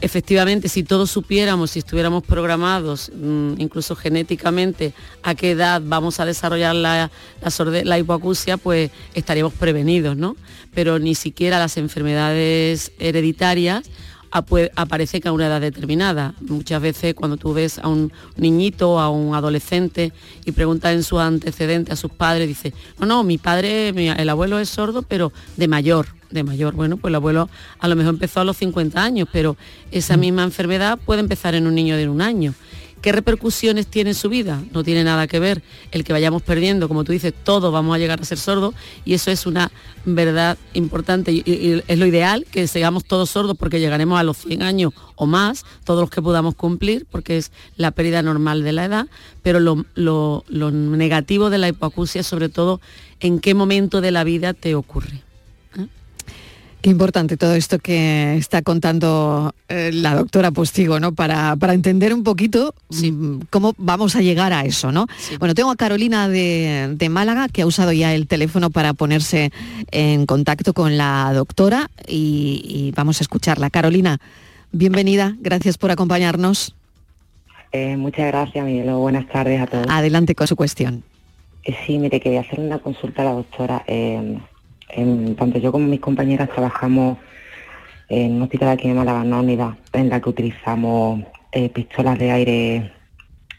efectivamente, 0.00 0.68
si 0.68 0.82
todos 0.82 1.10
supiéramos, 1.10 1.72
si 1.72 1.80
estuviéramos 1.80 2.22
programados, 2.22 3.10
mm, 3.14 3.54
incluso 3.58 3.96
genéticamente, 3.96 4.92
a 5.22 5.34
qué 5.34 5.52
edad 5.52 5.82
vamos 5.84 6.20
a 6.20 6.26
desarrollar 6.26 6.74
la, 6.74 7.10
la, 7.84 7.98
hipoacusia, 7.98 8.56
pues 8.56 8.90
estaríamos 9.14 9.54
prevenidos, 9.54 10.16
¿no? 10.16 10.36
Pero 10.74 10.98
ni 10.98 11.14
siquiera 11.14 11.58
las 11.58 11.76
enfermedades 11.76 12.92
hereditarias 12.98 13.90
aparecen 14.34 15.26
a 15.26 15.32
una 15.32 15.46
edad 15.46 15.60
determinada. 15.60 16.34
Muchas 16.40 16.82
veces 16.82 17.14
cuando 17.14 17.36
tú 17.36 17.54
ves 17.54 17.78
a 17.78 17.88
un 17.88 18.12
niñito, 18.36 19.00
a 19.00 19.08
un 19.08 19.34
adolescente 19.34 20.12
y 20.44 20.52
preguntas 20.52 20.92
en 20.92 21.02
sus 21.04 21.20
antecedentes 21.20 21.92
a 21.92 21.96
sus 21.96 22.10
padres, 22.10 22.48
dice, 22.48 22.74
no, 22.98 23.06
no, 23.06 23.22
mi 23.22 23.38
padre, 23.38 23.88
el 23.88 24.28
abuelo 24.28 24.58
es 24.58 24.68
sordo, 24.68 25.02
pero 25.02 25.32
de 25.56 25.68
mayor 25.68 26.06
de 26.34 26.42
mayor. 26.42 26.74
Bueno, 26.74 26.96
pues 26.96 27.10
el 27.12 27.14
abuelo 27.14 27.48
a 27.78 27.88
lo 27.88 27.96
mejor 27.96 28.14
empezó 28.14 28.40
a 28.40 28.44
los 28.44 28.56
50 28.58 29.02
años, 29.02 29.28
pero 29.32 29.56
esa 29.90 30.16
mm. 30.16 30.20
misma 30.20 30.42
enfermedad 30.42 30.98
puede 30.98 31.20
empezar 31.20 31.54
en 31.54 31.66
un 31.66 31.74
niño 31.74 31.96
de 31.96 32.08
un 32.08 32.20
año. 32.20 32.54
¿Qué 33.04 33.12
repercusiones 33.12 33.86
tiene 33.86 34.12
en 34.12 34.14
su 34.14 34.30
vida? 34.30 34.64
No 34.72 34.82
tiene 34.82 35.04
nada 35.04 35.26
que 35.26 35.38
ver 35.38 35.62
el 35.92 36.04
que 36.04 36.14
vayamos 36.14 36.40
perdiendo, 36.40 36.88
como 36.88 37.04
tú 37.04 37.12
dices, 37.12 37.34
todos 37.44 37.70
vamos 37.70 37.94
a 37.94 37.98
llegar 37.98 38.18
a 38.18 38.24
ser 38.24 38.38
sordos 38.38 38.74
y 39.04 39.12
eso 39.12 39.30
es 39.30 39.44
una 39.44 39.70
verdad 40.06 40.56
importante 40.72 41.30
y, 41.30 41.82
es 41.86 41.98
lo 41.98 42.06
ideal, 42.06 42.46
que 42.50 42.66
seamos 42.66 43.04
todos 43.04 43.28
sordos 43.28 43.58
porque 43.58 43.78
llegaremos 43.78 44.18
a 44.18 44.22
los 44.22 44.38
100 44.38 44.62
años 44.62 44.94
o 45.16 45.26
más, 45.26 45.66
todos 45.84 46.00
los 46.00 46.08
que 46.08 46.22
podamos 46.22 46.54
cumplir, 46.54 47.04
porque 47.10 47.36
es 47.36 47.52
la 47.76 47.90
pérdida 47.90 48.22
normal 48.22 48.64
de 48.64 48.72
la 48.72 48.86
edad, 48.86 49.06
pero 49.42 49.60
lo, 49.60 49.84
lo 49.94 50.70
negativo 50.70 51.50
de 51.50 51.58
la 51.58 51.68
hipoacusia 51.68 52.22
es 52.22 52.26
sobre 52.26 52.48
todo 52.48 52.80
en 53.20 53.38
qué 53.38 53.52
momento 53.52 54.00
de 54.00 54.12
la 54.12 54.24
vida 54.24 54.54
te 54.54 54.74
ocurre. 54.74 55.23
Qué 56.84 56.90
importante 56.90 57.38
todo 57.38 57.54
esto 57.54 57.78
que 57.78 58.36
está 58.36 58.60
contando 58.60 59.54
eh, 59.70 59.88
la 59.90 60.14
doctora 60.14 60.50
Postigo, 60.50 61.00
¿no? 61.00 61.14
Para, 61.14 61.56
para 61.56 61.72
entender 61.72 62.12
un 62.12 62.22
poquito 62.24 62.74
mm, 62.90 63.44
cómo 63.48 63.72
vamos 63.78 64.16
a 64.16 64.20
llegar 64.20 64.52
a 64.52 64.66
eso, 64.66 64.92
¿no? 64.92 65.06
Bueno, 65.38 65.54
tengo 65.54 65.70
a 65.70 65.76
Carolina 65.76 66.28
de, 66.28 67.08
Málaga 67.08 67.48
que 67.48 67.62
ha 67.62 67.66
usado 67.66 67.90
ya 67.92 68.12
el 68.12 68.26
teléfono 68.26 68.68
para 68.68 68.92
ponerse 68.92 69.50
en 69.92 70.26
contacto 70.26 70.74
con 70.74 70.98
la 70.98 71.32
doctora 71.32 71.90
y, 72.06 72.92
vamos 72.94 73.18
a 73.18 73.24
escucharla. 73.24 73.70
Carolina, 73.70 74.18
bienvenida, 74.70 75.36
gracias 75.40 75.78
por 75.78 75.90
acompañarnos. 75.90 76.74
Eh, 77.72 77.96
muchas 77.96 78.26
gracias, 78.26 78.62
Miguel. 78.62 78.92
Buenas 78.92 79.26
tardes 79.28 79.58
a 79.62 79.66
todos. 79.68 79.86
Adelante 79.88 80.34
con 80.34 80.46
su 80.46 80.54
cuestión. 80.54 81.02
Eh, 81.62 81.74
sí, 81.86 81.98
mire, 81.98 82.20
quería 82.20 82.40
hacer 82.40 82.60
una 82.60 82.78
consulta 82.78 83.22
a 83.22 83.24
la 83.24 83.32
doctora 83.32 83.82
tanto 85.36 85.58
yo 85.58 85.72
como 85.72 85.86
mis 85.86 86.00
compañeras 86.00 86.50
trabajamos 86.50 87.18
en 88.08 88.34
un 88.34 88.42
hospital 88.42 88.70
aquí 88.70 88.88
en 88.88 88.96
Málaga, 88.96 89.22
una 89.22 89.40
unidad 89.40 89.74
en 89.92 90.08
la 90.08 90.20
que 90.20 90.28
utilizamos 90.28 91.22
eh, 91.52 91.68
pistolas 91.70 92.18
de 92.18 92.30
aire 92.30 92.92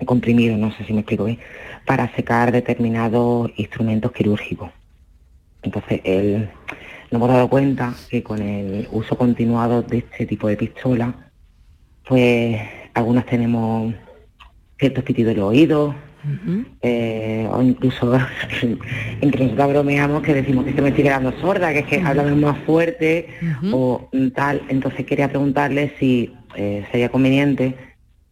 comprimido, 0.05 0.57
no 0.57 0.71
sé 0.71 0.83
si 0.85 0.93
me 0.93 0.99
explico 0.99 1.25
bien, 1.25 1.39
para 1.85 2.13
secar 2.15 2.51
determinados 2.51 3.51
instrumentos 3.57 4.11
quirúrgicos. 4.11 4.69
Entonces, 5.61 6.01
nos 6.03 7.19
hemos 7.19 7.29
dado 7.29 7.49
cuenta 7.49 7.93
que 8.09 8.21
con 8.21 8.41
el 8.41 8.87
uso 8.91 9.17
continuado 9.17 9.81
de 9.81 9.99
este 9.99 10.25
tipo 10.25 10.47
de 10.47 10.57
pistolas, 10.57 11.13
pues 12.07 12.61
algunas 12.93 13.25
tenemos 13.25 13.93
ciertos 14.77 15.03
pitidos 15.03 15.33
de 15.33 15.39
los 15.39 15.49
oídos, 15.49 15.95
eh, 16.81 17.47
o 17.51 17.61
incluso 17.61 18.17
entre 19.21 19.43
nosotros 19.45 19.69
bromeamos 19.69 20.21
que 20.23 20.33
decimos 20.33 20.65
que 20.65 20.73
se 20.73 20.81
me 20.81 20.89
estoy 20.89 21.03
quedando 21.03 21.31
sorda, 21.39 21.73
que 21.73 21.79
es 21.79 21.85
que 21.85 22.01
hablamos 22.01 22.37
más 22.37 22.57
fuerte 22.65 23.27
o 23.71 24.09
tal. 24.33 24.61
Entonces 24.69 25.05
quería 25.05 25.29
preguntarle 25.29 25.93
si 25.99 26.33
eh, 26.55 26.85
sería 26.91 27.09
conveniente 27.09 27.75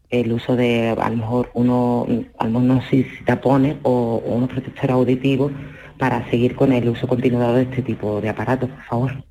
el 0.10 0.32
uso 0.32 0.56
de 0.56 0.90
a 0.90 1.10
lo 1.10 1.18
mejor 1.18 1.50
uno, 1.54 2.06
a 2.38 2.46
lo 2.46 2.50
mejor 2.52 2.64
no 2.64 2.82
sé 2.84 3.08
si 3.18 3.24
tapones 3.26 3.78
o, 3.84 4.22
o 4.26 4.36
unos 4.36 4.50
protectores 4.50 4.92
auditivos 4.92 5.52
para 5.98 6.30
seguir 6.30 6.56
con 6.56 6.72
el 6.72 6.90
uso 6.90 7.08
continuado 7.08 7.56
de 7.56 7.64
este 7.64 7.82
tipo 7.82 8.22
de 8.22 8.30
aparatos, 8.30 8.70
por 8.70 8.84
favor. 8.84 9.24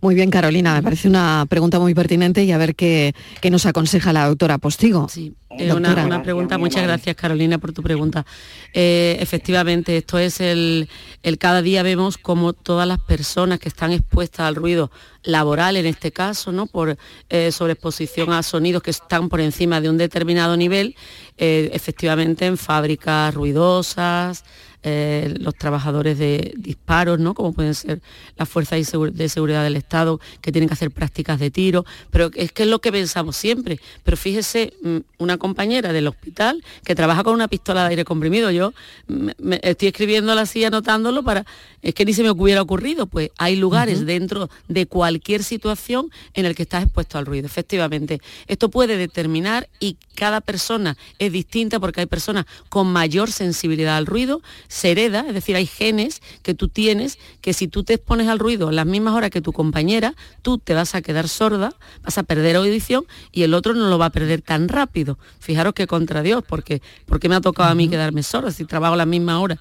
Muy 0.00 0.14
bien, 0.14 0.30
Carolina, 0.30 0.74
me 0.74 0.82
parece 0.82 1.08
una 1.08 1.46
pregunta 1.48 1.78
muy 1.78 1.94
pertinente 1.94 2.44
y 2.44 2.52
a 2.52 2.58
ver 2.58 2.74
qué, 2.74 3.14
nos 3.50 3.66
aconseja 3.66 4.12
la 4.12 4.28
doctora 4.28 4.58
Postigo. 4.58 5.08
Sí, 5.08 5.34
una, 5.50 6.22
pregunta, 6.22 6.58
muchas 6.58 6.82
gracias 6.82 7.16
Carolina 7.16 7.58
por 7.58 7.72
tu 7.72 7.82
pregunta. 7.82 8.26
Eh, 8.72 9.16
efectivamente, 9.20 9.96
esto 9.96 10.18
es 10.18 10.40
el, 10.40 10.88
el 11.22 11.38
cada 11.38 11.62
día 11.62 11.82
vemos 11.82 12.18
como 12.18 12.52
todas 12.52 12.86
las 12.86 12.98
personas 12.98 13.58
que 13.58 13.68
están 13.68 13.92
expuestas 13.92 14.46
al 14.46 14.54
ruido 14.54 14.90
laboral 15.22 15.76
en 15.76 15.86
este 15.86 16.12
caso, 16.12 16.52
¿no? 16.52 16.66
por 16.66 16.96
eh, 17.28 17.52
sobreexposición 17.52 18.32
a 18.32 18.42
sonidos 18.42 18.82
que 18.82 18.90
están 18.90 19.28
por 19.28 19.40
encima 19.40 19.80
de 19.80 19.88
un 19.88 19.98
determinado 19.98 20.56
nivel, 20.56 20.96
eh, 21.38 21.70
efectivamente 21.72 22.46
en 22.46 22.56
fábricas 22.56 23.34
ruidosas, 23.34 24.44
eh, 24.82 25.34
los 25.38 25.54
trabajadores 25.54 26.18
de 26.18 26.54
disparos, 26.56 27.20
¿no? 27.20 27.34
como 27.34 27.52
pueden 27.52 27.74
ser 27.74 28.02
las 28.36 28.48
fuerzas 28.48 28.78
de 28.80 28.84
seguridad 28.84 29.21
del 29.62 29.76
Estado, 29.76 30.20
que 30.40 30.52
tienen 30.52 30.68
que 30.68 30.74
hacer 30.74 30.90
prácticas 30.90 31.38
de 31.38 31.50
tiro, 31.50 31.84
pero 32.10 32.30
es 32.34 32.52
que 32.52 32.62
es 32.64 32.68
lo 32.68 32.80
que 32.80 32.92
pensamos 32.92 33.36
siempre. 33.36 33.80
Pero 34.04 34.16
fíjese, 34.16 34.72
mm, 34.82 34.98
una 35.18 35.38
compañera 35.38 35.92
del 35.92 36.08
hospital 36.08 36.64
que 36.84 36.94
trabaja 36.94 37.22
con 37.22 37.34
una 37.34 37.48
pistola 37.48 37.82
de 37.82 37.90
aire 37.90 38.04
comprimido, 38.04 38.50
yo 38.50 38.72
me, 39.06 39.60
estoy 39.62 39.88
escribiéndola 39.88 40.42
así, 40.42 40.64
anotándolo 40.64 41.22
para, 41.22 41.44
es 41.82 41.94
que 41.94 42.04
ni 42.04 42.14
se 42.14 42.22
me 42.22 42.30
hubiera 42.30 42.62
ocurrido, 42.62 43.06
pues 43.06 43.30
hay 43.38 43.56
lugares 43.56 44.06
dentro 44.06 44.50
de 44.68 44.86
cualquier 44.86 45.44
situación 45.44 46.10
en 46.34 46.46
el 46.46 46.54
que 46.54 46.62
estás 46.62 46.84
expuesto 46.84 47.18
al 47.18 47.26
ruido, 47.26 47.46
efectivamente. 47.46 48.20
Esto 48.46 48.70
puede 48.70 48.96
determinar 48.96 49.68
y 49.80 49.96
cada 50.14 50.40
persona 50.40 50.96
es 51.18 51.32
distinta 51.32 51.80
porque 51.80 52.00
hay 52.00 52.06
personas 52.06 52.46
con 52.68 52.86
mayor 52.92 53.30
sensibilidad 53.30 53.96
al 53.96 54.06
ruido, 54.06 54.42
se 54.68 54.90
hereda, 54.90 55.24
es 55.26 55.34
decir, 55.34 55.56
hay 55.56 55.66
genes 55.66 56.22
que 56.42 56.54
tú 56.54 56.68
tienes 56.68 57.18
que 57.40 57.52
si 57.52 57.68
tú 57.68 57.84
te 57.84 57.94
expones 57.94 58.28
al 58.28 58.38
ruido 58.38 58.70
en 58.70 58.76
las 58.76 58.86
mismas 58.86 59.11
horas 59.12 59.30
que 59.30 59.40
tu 59.40 59.52
compañera, 59.52 60.14
tú 60.42 60.58
te 60.58 60.74
vas 60.74 60.94
a 60.94 61.02
quedar 61.02 61.28
sorda, 61.28 61.74
vas 62.02 62.18
a 62.18 62.22
perder 62.22 62.56
audición 62.56 63.04
y 63.30 63.42
el 63.42 63.54
otro 63.54 63.74
no 63.74 63.88
lo 63.88 63.98
va 63.98 64.06
a 64.06 64.10
perder 64.10 64.42
tan 64.42 64.68
rápido. 64.68 65.18
Fijaros 65.38 65.74
que 65.74 65.86
contra 65.86 66.22
Dios, 66.22 66.42
porque, 66.46 66.82
porque 67.06 67.28
me 67.28 67.34
ha 67.34 67.40
tocado 67.40 67.70
a 67.70 67.74
mí 67.74 67.88
quedarme 67.88 68.22
sorda 68.22 68.50
si 68.50 68.64
trabajo 68.64 68.94
a 68.94 68.96
la 68.96 69.06
misma 69.06 69.40
hora. 69.40 69.58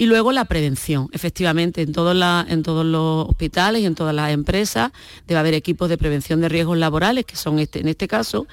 Y 0.00 0.06
luego 0.06 0.30
la 0.30 0.44
prevención. 0.44 1.08
Efectivamente, 1.12 1.82
en, 1.82 1.92
todos 1.92 2.16
en 2.48 2.62
todos 2.62 2.86
los 2.86 3.28
hospitales 3.28 3.82
y 3.82 3.86
en 3.86 3.96
todas 3.96 4.14
las 4.14 4.30
empresas 4.30 4.92
debe 5.26 5.40
haber 5.40 5.54
equipos 5.54 5.88
de 5.88 5.98
prevención 5.98 6.40
de 6.40 6.48
riesgos 6.48 6.78
laborales, 6.78 7.24
que 7.24 7.34
son 7.34 7.58
este, 7.58 7.80
en 7.80 7.88
este 7.88 8.06
caso, 8.06 8.46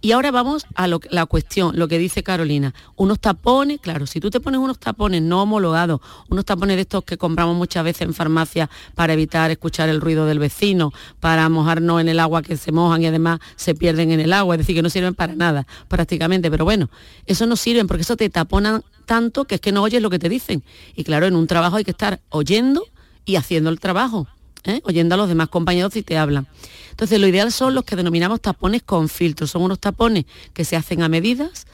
y 0.00 0.12
ahora 0.12 0.30
vamos 0.30 0.64
a 0.76 0.86
la 0.86 1.26
cuestión, 1.26 1.76
lo 1.76 1.88
que 1.88 1.98
dice 1.98 2.22
Carolina. 2.22 2.72
Unos 2.94 3.18
tapones, 3.18 3.80
claro, 3.80 4.06
si 4.06 4.20
tú 4.20 4.30
te 4.30 4.38
pones 4.38 4.60
unos 4.60 4.78
tapones 4.78 5.22
no 5.22 5.42
homologados, 5.42 6.00
unos 6.28 6.44
tapones 6.44 6.76
de 6.76 6.82
estos 6.82 7.02
que 7.02 7.16
compramos 7.16 7.56
muchas 7.56 7.82
veces 7.82 8.02
en 8.02 8.14
farmacia 8.14 8.70
para 8.94 9.12
evitar 9.12 9.50
escuchar 9.50 9.88
el 9.88 10.00
ruido 10.00 10.26
del 10.26 10.38
vecino, 10.38 10.92
para 11.18 11.48
mojarnos 11.48 12.00
en 12.00 12.08
el 12.08 12.20
agua 12.20 12.42
que 12.42 12.56
se 12.56 12.70
mojan 12.70 13.02
y 13.02 13.06
además 13.06 13.40
se 13.56 13.74
pierden 13.74 14.12
en 14.12 14.20
el 14.20 14.32
agua, 14.32 14.54
es 14.54 14.58
decir, 14.58 14.76
que 14.76 14.82
no 14.82 14.90
sirven 14.90 15.14
para 15.14 15.34
nada 15.34 15.66
prácticamente. 15.88 16.48
Pero 16.48 16.64
bueno, 16.64 16.90
eso 17.26 17.46
no 17.46 17.56
sirven 17.56 17.88
porque 17.88 18.02
eso 18.02 18.16
te 18.16 18.30
taponan 18.30 18.84
tanto 19.04 19.46
que 19.46 19.56
es 19.56 19.60
que 19.60 19.72
no 19.72 19.82
oyes 19.82 20.00
lo 20.00 20.10
que 20.10 20.20
te 20.20 20.28
dicen. 20.28 20.62
Y 20.94 21.02
claro, 21.02 21.26
en 21.26 21.34
un 21.34 21.48
trabajo 21.48 21.76
hay 21.76 21.84
que 21.84 21.90
estar 21.90 22.20
oyendo 22.28 22.84
y 23.24 23.34
haciendo 23.34 23.68
el 23.70 23.80
trabajo. 23.80 24.28
¿Eh? 24.64 24.80
oyendo 24.84 25.14
a 25.14 25.18
los 25.18 25.28
demás 25.28 25.48
compañeros 25.48 25.92
si 25.92 26.02
te 26.02 26.18
hablan. 26.18 26.46
Entonces, 26.90 27.20
lo 27.20 27.26
ideal 27.26 27.52
son 27.52 27.74
los 27.74 27.84
que 27.84 27.96
denominamos 27.96 28.40
tapones 28.40 28.82
con 28.82 29.08
filtros. 29.08 29.50
Son 29.50 29.62
unos 29.62 29.78
tapones 29.78 30.24
que 30.52 30.64
se 30.64 30.76
hacen 30.76 31.02
a 31.02 31.08
medidas 31.08 31.66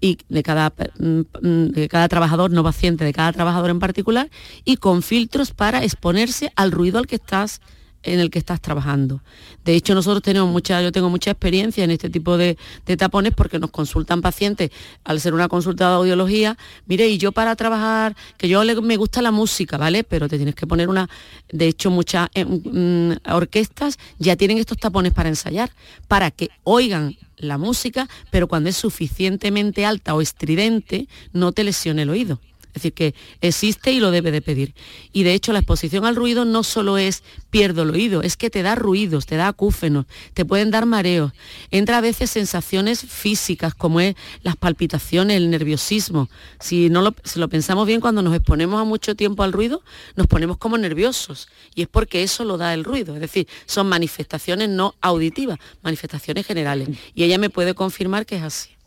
y 0.00 0.18
de 0.28 0.42
cada, 0.42 0.72
mm, 0.98 1.20
mm, 1.42 1.66
de 1.72 1.88
cada 1.88 2.08
trabajador 2.08 2.50
no 2.50 2.64
paciente, 2.64 3.04
de 3.04 3.12
cada 3.12 3.32
trabajador 3.32 3.70
en 3.70 3.78
particular, 3.78 4.30
y 4.64 4.76
con 4.76 5.02
filtros 5.02 5.52
para 5.52 5.84
exponerse 5.84 6.52
al 6.56 6.72
ruido 6.72 6.98
al 6.98 7.06
que 7.06 7.16
estás 7.16 7.60
en 8.02 8.20
el 8.20 8.30
que 8.30 8.38
estás 8.38 8.60
trabajando. 8.60 9.22
De 9.64 9.74
hecho, 9.74 9.94
nosotros 9.94 10.22
tenemos 10.22 10.50
mucha, 10.50 10.80
yo 10.82 10.92
tengo 10.92 11.10
mucha 11.10 11.30
experiencia 11.30 11.84
en 11.84 11.90
este 11.90 12.10
tipo 12.10 12.36
de, 12.36 12.56
tapones 12.98 13.32
porque 13.34 13.58
nos 13.58 13.70
consultan 13.70 14.20
pacientes 14.20 14.70
al 15.04 15.20
ser 15.20 15.34
una 15.34 15.48
consulta 15.48 15.88
de 15.88 15.94
audiología. 15.96 16.56
Mire, 16.86 17.08
y 17.08 17.18
yo 17.18 17.32
para 17.32 17.56
trabajar, 17.56 18.16
que 18.36 18.48
yo 18.48 18.62
me 18.82 18.96
gusta 18.96 19.22
la 19.22 19.30
música, 19.30 19.76
¿vale? 19.76 20.04
Pero 20.04 20.28
te 20.28 20.36
tienes 20.36 20.54
que 20.54 20.66
poner 20.66 20.88
una, 20.88 21.08
de 21.50 21.68
hecho, 21.68 21.90
muchas 21.90 22.28
eh, 22.34 22.44
mm, 22.44 23.32
orquestas 23.32 23.98
ya 24.18 24.36
tienen 24.36 24.58
estos 24.58 24.78
tapones 24.78 25.12
para 25.12 25.28
ensayar, 25.28 25.70
para 26.08 26.30
que 26.30 26.50
oigan 26.64 27.16
la 27.36 27.58
música, 27.58 28.08
pero 28.30 28.48
cuando 28.48 28.68
es 28.68 28.76
suficientemente 28.76 29.86
alta 29.86 30.14
o 30.14 30.20
estridente, 30.20 31.08
no 31.32 31.52
te 31.52 31.64
lesione 31.64 32.02
el 32.02 32.10
oído. 32.10 32.40
Es 32.70 32.74
decir, 32.74 32.92
que 32.92 33.14
existe 33.40 33.92
y 33.92 34.00
lo 34.00 34.10
debe 34.10 34.30
de 34.30 34.40
pedir. 34.40 34.74
Y 35.12 35.24
de 35.24 35.34
hecho 35.34 35.52
la 35.52 35.58
exposición 35.58 36.04
al 36.04 36.16
ruido 36.16 36.44
no 36.44 36.62
solo 36.62 36.98
es 36.98 37.22
pierdo 37.50 37.82
el 37.82 37.90
oído, 37.90 38.22
es 38.22 38.36
que 38.36 38.48
te 38.48 38.62
da 38.62 38.76
ruidos, 38.76 39.26
te 39.26 39.36
da 39.36 39.48
acúfenos, 39.48 40.06
te 40.34 40.44
pueden 40.44 40.70
dar 40.70 40.86
mareos. 40.86 41.32
Entra 41.70 41.98
a 41.98 42.00
veces 42.00 42.30
sensaciones 42.30 43.00
físicas 43.00 43.74
como 43.74 44.00
es 44.00 44.14
las 44.42 44.56
palpitaciones, 44.56 45.36
el 45.36 45.50
nerviosismo. 45.50 46.28
Si 46.60 46.90
no 46.90 47.02
lo, 47.02 47.14
lo 47.34 47.48
pensamos 47.48 47.86
bien, 47.86 48.00
cuando 48.00 48.22
nos 48.22 48.34
exponemos 48.34 48.80
a 48.80 48.84
mucho 48.84 49.14
tiempo 49.14 49.42
al 49.42 49.52
ruido, 49.52 49.82
nos 50.16 50.26
ponemos 50.26 50.56
como 50.58 50.78
nerviosos. 50.78 51.48
Y 51.74 51.82
es 51.82 51.88
porque 51.88 52.22
eso 52.22 52.44
lo 52.44 52.56
da 52.56 52.72
el 52.74 52.84
ruido. 52.84 53.14
Es 53.14 53.20
decir, 53.20 53.48
son 53.66 53.88
manifestaciones 53.88 54.68
no 54.68 54.94
auditivas, 55.00 55.58
manifestaciones 55.82 56.46
generales. 56.46 56.88
Y 57.14 57.24
ella 57.24 57.38
me 57.38 57.50
puede 57.50 57.74
confirmar 57.74 58.26
que 58.26 58.36
es 58.36 58.42
así. 58.42 58.79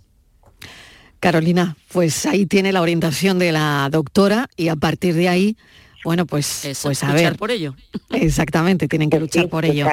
Carolina, 1.24 1.78
pues 1.94 2.26
ahí 2.26 2.46
tiene 2.46 2.74
la 2.74 2.82
orientación 2.82 3.40
de 3.40 3.54
la 3.54 3.88
doctora 3.90 4.50
y 4.58 4.68
a 4.68 4.76
partir 4.76 5.16
de 5.16 5.30
ahí, 5.30 5.56
bueno, 6.04 6.26
pues, 6.26 6.68
pues 6.84 7.02
a 7.02 7.14
luchar 7.14 7.38
por 7.38 7.50
ello. 7.50 7.76
Exactamente, 8.10 8.90
tienen 8.90 9.10
que 9.10 9.22
luchar 9.22 9.48
por 9.48 9.64
ello. 9.64 9.86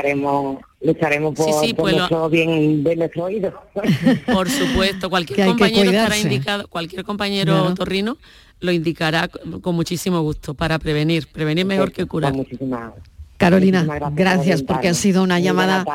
Lucharemos, 0.80 1.36
por, 1.36 1.64
sí, 1.64 1.72
pues 1.72 1.94
nuestro 1.94 2.28
bien 2.28 2.82
de 2.82 2.96
nuestro 2.96 3.24
oído. 3.24 3.52
Por 4.32 4.48
supuesto, 4.48 5.08
cualquier 5.08 5.46
compañero 5.46 5.90
estará 5.90 6.18
indicado, 6.18 6.66
cualquier 6.68 7.04
compañero 7.04 7.74
torrino 7.74 8.16
lo 8.60 8.72
indicará 8.72 9.28
con 9.28 9.74
muchísimo 9.74 10.22
gusto 10.22 10.54
para 10.54 10.78
prevenir, 10.78 11.28
prevenir 11.28 11.64
mejor 11.64 11.92
que 11.92 12.06
curar. 12.06 12.32
Muchísimas 12.32 12.92
Carolina, 13.40 13.86
gracias, 14.12 14.62
porque 14.62 14.88
ha 14.88 14.94
sido 14.94 15.22
una 15.22 15.40
llamada. 15.40 15.86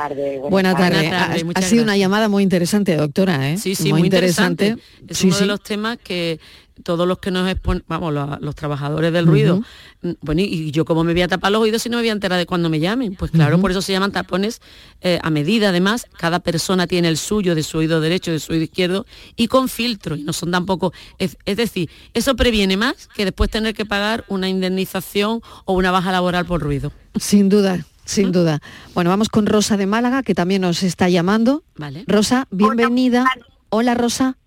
Buena 0.49 0.75
tarde. 0.75 1.11
Ha, 1.53 1.61
sido 1.61 1.83
una 1.83 1.95
llamada 1.95 2.27
muy 2.27 2.41
interesante, 2.41 2.95
doctora. 2.95 3.51
¿eh? 3.51 3.59
Sí, 3.59 3.75
sí, 3.75 3.93
muy, 3.93 4.01
interesante. 4.01 4.77
Es 5.07 5.23
uno 5.23 5.37
de 5.37 5.45
los 5.45 5.61
temas 5.61 5.99
que 6.03 6.39
todos 6.83 7.07
los 7.07 7.19
que 7.19 7.31
nos 7.31 7.49
exponen, 7.49 7.83
vamos, 7.87 8.13
los, 8.13 8.55
trabajadores 8.55 9.13
del 9.13 9.25
ruido, 9.25 9.61
mm, 10.01 10.11
bueno, 10.21 10.41
y, 10.41 10.71
yo 10.71 10.85
como 10.85 11.03
me 11.03 11.13
voy 11.13 11.21
a 11.21 11.27
tapar 11.27 11.51
los 11.51 11.61
oídos 11.61 11.81
si 11.81 11.89
no 11.89 11.97
me 11.97 12.03
voy 12.03 12.09
a 12.09 12.13
enterar 12.13 12.37
de 12.37 12.45
cuando 12.45 12.69
me 12.69 12.79
llamen. 12.79 13.15
Pues 13.15 13.31
claro, 13.31 13.59
por 13.59 13.71
eso 13.71 13.81
se 13.81 13.91
llaman 13.91 14.11
tapones 14.11 14.61
eh, 15.01 15.19
a 15.21 15.29
medida, 15.29 15.69
además, 15.69 16.05
cada 16.17 16.39
persona 16.39 16.87
tiene 16.87 17.07
el 17.07 17.17
suyo 17.17 17.55
de 17.55 17.63
su 17.63 17.77
oído 17.77 18.01
derecho, 18.01 18.31
de 18.31 18.39
su 18.39 18.51
oído 18.53 18.63
izquierdo, 18.63 19.05
y 19.35 19.47
con 19.47 19.69
filtro, 19.69 20.15
y 20.15 20.23
no 20.23 20.33
son 20.33 20.51
tampoco, 20.51 20.93
es, 21.17 21.37
decir, 21.45 21.89
eso 22.13 22.35
previene 22.35 22.77
más 22.77 23.07
que 23.07 23.25
después 23.25 23.49
tener 23.49 23.73
que 23.73 23.85
pagar 23.85 24.25
una 24.27 24.49
indemnización 24.49 25.41
o 25.65 25.73
una 25.73 25.91
baja 25.91 26.11
laboral 26.11 26.45
por 26.45 26.61
ruido. 26.61 26.91
Sin 27.15 27.49
duda, 27.49 27.85
Sin 28.03 28.31
duda. 28.31 28.61
Bueno, 28.93 29.09
vamos 29.09 29.29
con 29.29 29.47
Rosa 29.47 29.77
de 29.77 29.87
Málaga, 29.87 30.21
que 30.21 30.35
también 30.35 30.61
nos 30.61 30.83
está 30.83 31.09
llamando. 31.09 31.63
Vale. 31.75 32.03
Rosa, 32.05 32.47
bienvenida. 32.51 33.25
Hola, 33.69 33.95
Rosa. 33.95 34.37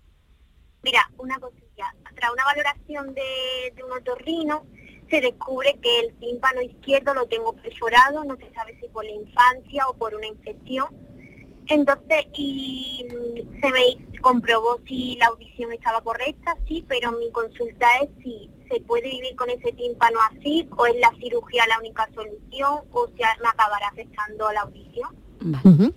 Mira, 0.81 1.09
una 1.17 1.37
cosilla. 1.39 1.68
Tras 2.19 2.33
una 2.33 2.43
valoración 2.43 3.13
de, 3.13 3.81
un 3.81 3.93
otorrino, 3.93 4.65
se 5.09 5.21
descubre 5.21 5.79
que 5.81 5.99
el 6.01 6.13
tímpano 6.19 6.61
izquierdo 6.61 7.13
lo 7.13 7.27
tengo 7.27 7.53
perforado, 7.53 8.25
no 8.25 8.35
se 8.35 8.51
sabe 8.53 8.77
si 8.81 8.89
por 8.89 9.05
la 9.05 9.11
infancia 9.11 9.87
o 9.87 9.93
por 9.93 10.13
una 10.13 10.27
infección. 10.27 10.87
Entonces, 11.67 12.25
y 12.33 13.07
mm, 13.07 13.61
se 13.61 13.71
me 13.71 14.19
comprobó 14.19 14.81
si 14.85 15.15
la 15.15 15.27
audición 15.27 15.71
estaba 15.71 16.01
correcta, 16.01 16.57
sí, 16.67 16.83
pero 16.89 17.13
mi 17.13 17.31
consulta 17.31 17.87
es 18.01 18.09
si 18.21 18.51
se 18.69 18.81
puede 18.81 19.09
vivir 19.09 19.35
con 19.37 19.49
ese 19.49 19.71
tímpano 19.71 20.19
así, 20.29 20.67
o 20.75 20.87
es 20.87 20.99
la 20.99 21.11
cirugía 21.21 21.67
la 21.67 21.79
única 21.79 22.09
solución, 22.13 22.81
o 22.91 23.07
si 23.07 23.23
me 23.41 23.49
acabará 23.49 23.87
afectando 23.87 24.51
la 24.51 24.61
audición. 24.61 25.15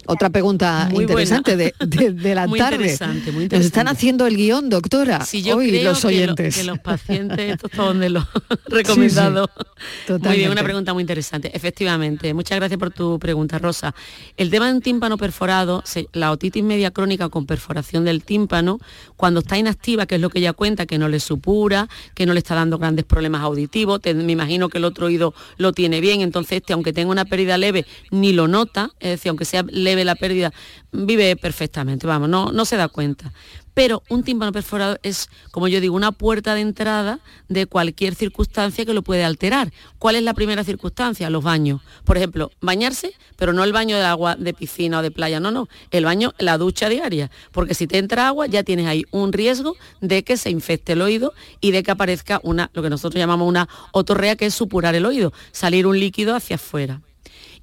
Otra 0.07 0.31
pregunta 0.31 0.89
Muy 0.91 1.03
interesante 1.05 1.57
de, 1.57 1.75
de- 1.81 2.13
de 2.13 2.35
la 2.35 2.47
Muy 2.47 2.59
tarde. 2.59 2.77
interesante, 2.77 3.33
muy 3.33 3.45
Nos 3.45 3.53
están 3.61 3.63
interesante. 3.63 3.91
haciendo 3.91 4.27
el 4.27 4.37
guion, 4.37 4.69
doctora. 4.71 5.25
Si 5.25 5.43
yo 5.43 5.57
Hoy 5.57 5.69
creo 5.71 5.85
los 5.91 5.99
que 6.01 6.03
lo- 6.03 6.09
oyentes. 6.09 6.57
Que, 6.57 6.65
los 6.65 6.79
pacientes, 6.79 7.39
esto 7.41 7.67
está 7.67 7.83
donde 7.83 8.09
lo 8.11 8.27
recomendado. 8.67 9.51
Muy 9.57 10.07
totalmente. 10.07 10.39
bien, 10.39 10.51
una 10.51 10.63
pregunta 10.63 10.93
muy 10.95 11.01
interesante. 11.03 11.51
Efectivamente, 11.57 12.33
muchas 12.35 12.57
gracias 12.59 12.79
por 12.79 12.91
tu 12.93 13.19
pregunta, 13.19 13.59
Rosa. 13.59 13.95
El 14.37 14.51
tema 14.51 14.69
de 14.69 14.75
un 14.75 14.81
tímpano 14.81 15.17
perforado, 15.19 15.83
se- 15.85 16.09
la 16.13 16.31
otitis 16.31 16.63
media 16.63 16.91
crónica 16.93 17.29
con 17.29 17.47
perforación 17.47 18.05
del 18.05 18.23
tímpano, 18.23 18.79
cuando 19.17 19.41
está 19.41 19.59
inactiva, 19.59 20.07
que 20.07 20.15
es 20.17 20.21
lo 20.21 20.31
que 20.31 20.39
ella 20.39 20.53
cuenta, 20.53 20.87
que 20.87 20.99
no 20.99 21.09
le 21.09 21.19
supura, 21.21 21.89
que 22.15 22.27
no 22.27 22.33
le 22.33 22.39
está 22.39 22.55
dando 22.55 22.79
grandes 22.79 23.05
problemas 23.05 23.43
auditivos, 23.43 24.01
te- 24.01 24.15
me 24.15 24.33
imagino 24.33 24.69
que 24.69 24.79
el 24.79 24.85
otro 24.85 25.07
oído 25.07 25.35
lo 25.57 25.73
tiene 25.73 26.01
bien, 26.01 26.21
entonces 26.21 26.59
este, 26.59 26.73
aunque 26.75 26.93
tenga 26.93 27.11
una 27.11 27.25
pérdida 27.25 27.59
leve, 27.59 27.87
ni 28.11 28.33
lo 28.33 28.47
nota, 28.47 28.91
es 29.01 29.11
decir, 29.11 29.32
aunque 29.33 29.45
sea 29.45 29.65
leve 29.69 30.05
la 30.05 30.15
pérdida, 30.15 30.53
vive 30.93 31.37
perfectamente, 31.37 32.07
vamos, 32.07 32.29
no, 32.29 32.53
no 32.53 32.65
se 32.65 32.77
da 32.77 32.89
cuenta. 32.89 33.33
Pero 33.75 34.03
un 34.11 34.23
tímpano 34.23 34.53
perforado 34.53 34.99
es, 35.03 35.31
como 35.51 35.67
yo 35.67 35.81
digo, 35.81 35.97
una 35.97 36.13
puerta 36.13 36.55
de 36.55 36.61
entrada 36.61 37.21
de 37.49 37.67
cualquier 37.67 38.15
circunstancia 38.15 38.85
que 38.85 38.93
lo 38.93 39.03
puede 39.03 39.25
alterar. 39.25 39.73
¿Cuál 39.99 40.17
es 40.17 40.23
la 40.23 40.35
primera 40.35 40.63
circunstancia? 40.63 41.31
Los 41.31 41.43
baños. 41.43 41.81
Por 42.05 42.19
ejemplo, 42.19 42.51
bañarse, 42.61 43.15
pero 43.37 43.53
no 43.53 43.65
el 43.65 43.73
baño 43.73 43.97
de 43.97 44.05
agua 44.05 44.37
de 44.37 44.53
piscina 44.53 44.99
o 44.99 45.03
de 45.03 45.11
playa, 45.11 45.41
no, 45.41 45.51
no, 45.51 45.69
el 45.91 46.05
baño, 46.05 46.35
la 46.39 46.59
ducha 46.59 46.89
diaria. 46.89 47.31
Porque 47.51 47.75
si 47.75 47.87
te 47.87 47.99
entra 47.99 48.29
agua 48.29 48.47
ya 48.47 48.63
tienes 48.63 48.87
ahí 48.87 49.05
un 49.11 49.33
riesgo 49.33 49.77
de 50.01 50.23
que 50.23 50.37
se 50.37 50.51
infecte 50.51 50.93
el 50.93 51.01
oído 51.01 51.33
y 51.61 51.71
de 51.71 51.83
que 51.83 51.91
aparezca 51.91 52.41
una, 52.43 52.71
lo 52.75 52.83
que 52.83 52.91
nosotros 52.91 53.19
llamamos 53.19 53.49
una 53.49 53.69
otorrea, 53.93 54.37
que 54.37 54.47
es 54.47 54.55
supurar 54.55 54.95
el 54.95 55.07
oído, 55.07 55.33
salir 55.53 55.87
un 55.87 55.99
líquido 55.99 56.35
hacia 56.35 56.57
afuera. 56.57 57.01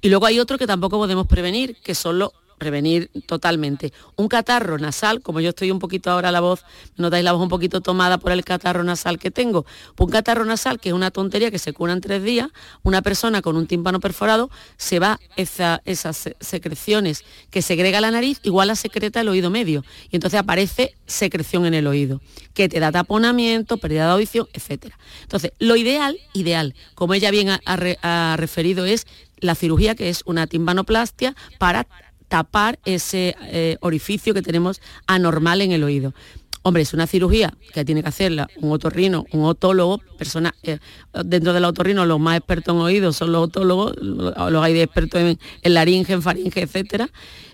Y 0.00 0.08
luego 0.08 0.26
hay 0.26 0.38
otro 0.40 0.58
que 0.58 0.66
tampoco 0.66 0.98
podemos 0.98 1.26
prevenir, 1.26 1.76
que 1.82 1.94
son 1.94 2.18
los 2.18 2.30
prevenir 2.58 3.10
totalmente. 3.24 3.90
Un 4.16 4.28
catarro 4.28 4.76
nasal, 4.76 5.22
como 5.22 5.40
yo 5.40 5.48
estoy 5.48 5.70
un 5.70 5.78
poquito 5.78 6.10
ahora 6.10 6.30
la 6.30 6.40
voz, 6.40 6.62
notáis 6.98 7.24
la 7.24 7.32
voz 7.32 7.40
un 7.42 7.48
poquito 7.48 7.80
tomada 7.80 8.18
por 8.18 8.32
el 8.32 8.44
catarro 8.44 8.84
nasal 8.84 9.18
que 9.18 9.30
tengo. 9.30 9.64
Pues 9.94 10.06
un 10.06 10.12
catarro 10.12 10.44
nasal, 10.44 10.78
que 10.78 10.90
es 10.90 10.94
una 10.94 11.10
tontería 11.10 11.50
que 11.50 11.58
se 11.58 11.72
cura 11.72 11.94
en 11.94 12.02
tres 12.02 12.22
días, 12.22 12.48
una 12.82 13.00
persona 13.00 13.40
con 13.40 13.56
un 13.56 13.66
tímpano 13.66 13.98
perforado 13.98 14.50
se 14.76 14.98
va 14.98 15.18
esa- 15.36 15.80
esas 15.86 16.18
se- 16.18 16.36
secreciones 16.38 17.24
que 17.48 17.62
segrega 17.62 17.98
la 18.02 18.10
nariz, 18.10 18.40
igual 18.42 18.68
la 18.68 18.76
secreta 18.76 19.22
el 19.22 19.30
oído 19.30 19.48
medio. 19.48 19.82
Y 20.10 20.16
entonces 20.16 20.38
aparece 20.38 20.94
secreción 21.06 21.64
en 21.64 21.72
el 21.72 21.86
oído, 21.86 22.20
que 22.52 22.68
te 22.68 22.78
da 22.78 22.92
taponamiento, 22.92 23.78
pérdida 23.78 24.04
de 24.04 24.12
audición, 24.12 24.46
etcétera. 24.52 24.98
Entonces, 25.22 25.52
lo 25.60 25.76
ideal, 25.76 26.18
ideal, 26.34 26.74
como 26.94 27.14
ella 27.14 27.30
bien 27.30 27.48
ha 27.62 28.36
referido, 28.36 28.84
es 28.84 29.06
la 29.40 29.54
cirugía 29.54 29.94
que 29.94 30.08
es 30.08 30.22
una 30.26 30.46
timbanoplastia 30.46 31.34
para 31.58 31.86
tapar 32.28 32.78
ese 32.84 33.34
eh, 33.42 33.76
orificio 33.80 34.34
que 34.34 34.42
tenemos 34.42 34.80
anormal 35.06 35.60
en 35.62 35.72
el 35.72 35.82
oído. 35.82 36.14
Hombre, 36.62 36.82
es 36.82 36.92
una 36.92 37.06
cirugía 37.06 37.54
que 37.72 37.84
tiene 37.86 38.02
que 38.02 38.08
hacerla 38.10 38.46
un 38.60 38.70
otorrino, 38.70 39.24
un 39.32 39.44
otólogo, 39.46 39.98
persona, 40.18 40.54
eh, 40.62 40.78
dentro 41.24 41.54
del 41.54 41.64
otorrino 41.64 42.04
los 42.04 42.20
más 42.20 42.36
expertos 42.36 42.74
en 42.74 42.82
oídos 42.82 43.16
son 43.16 43.32
los 43.32 43.44
otólogos, 43.44 43.94
lo- 44.00 44.50
los 44.50 44.62
hay 44.62 44.74
de 44.74 44.82
expertos 44.82 45.20
en, 45.22 45.38
en 45.62 45.74
laringe, 45.74 46.12
en 46.12 46.20
faringe, 46.22 46.60
etcétera, 46.62 47.08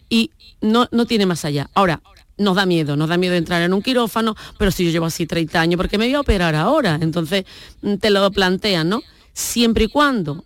y 0.09 0.33
no, 0.61 0.89
no 0.91 1.07
tiene 1.07 1.25
más 1.25 1.45
allá. 1.45 1.71
Ahora, 1.75 2.03
nos 2.37 2.57
da 2.57 2.67
miedo, 2.67 2.97
nos 2.97 3.09
da 3.09 3.17
miedo 3.17 3.35
entrar 3.37 3.63
en 3.63 3.73
un 3.73 3.81
quirófano, 3.81 4.35
pero 4.59 4.71
si 4.73 4.85
yo 4.85 4.91
llevo 4.91 5.07
así 5.07 5.25
30 5.25 5.61
años, 5.61 5.77
¿por 5.79 5.89
qué 5.89 5.99
me 5.99 6.07
voy 6.07 6.15
a 6.15 6.21
operar 6.21 6.55
ahora? 6.57 6.99
Entonces, 7.01 7.45
mm, 7.83 7.95
te 7.95 8.11
lo 8.11 8.29
plantean, 8.33 8.89
¿no? 8.89 9.03
Siempre 9.33 9.85
y 9.85 9.89
cuando 9.89 10.45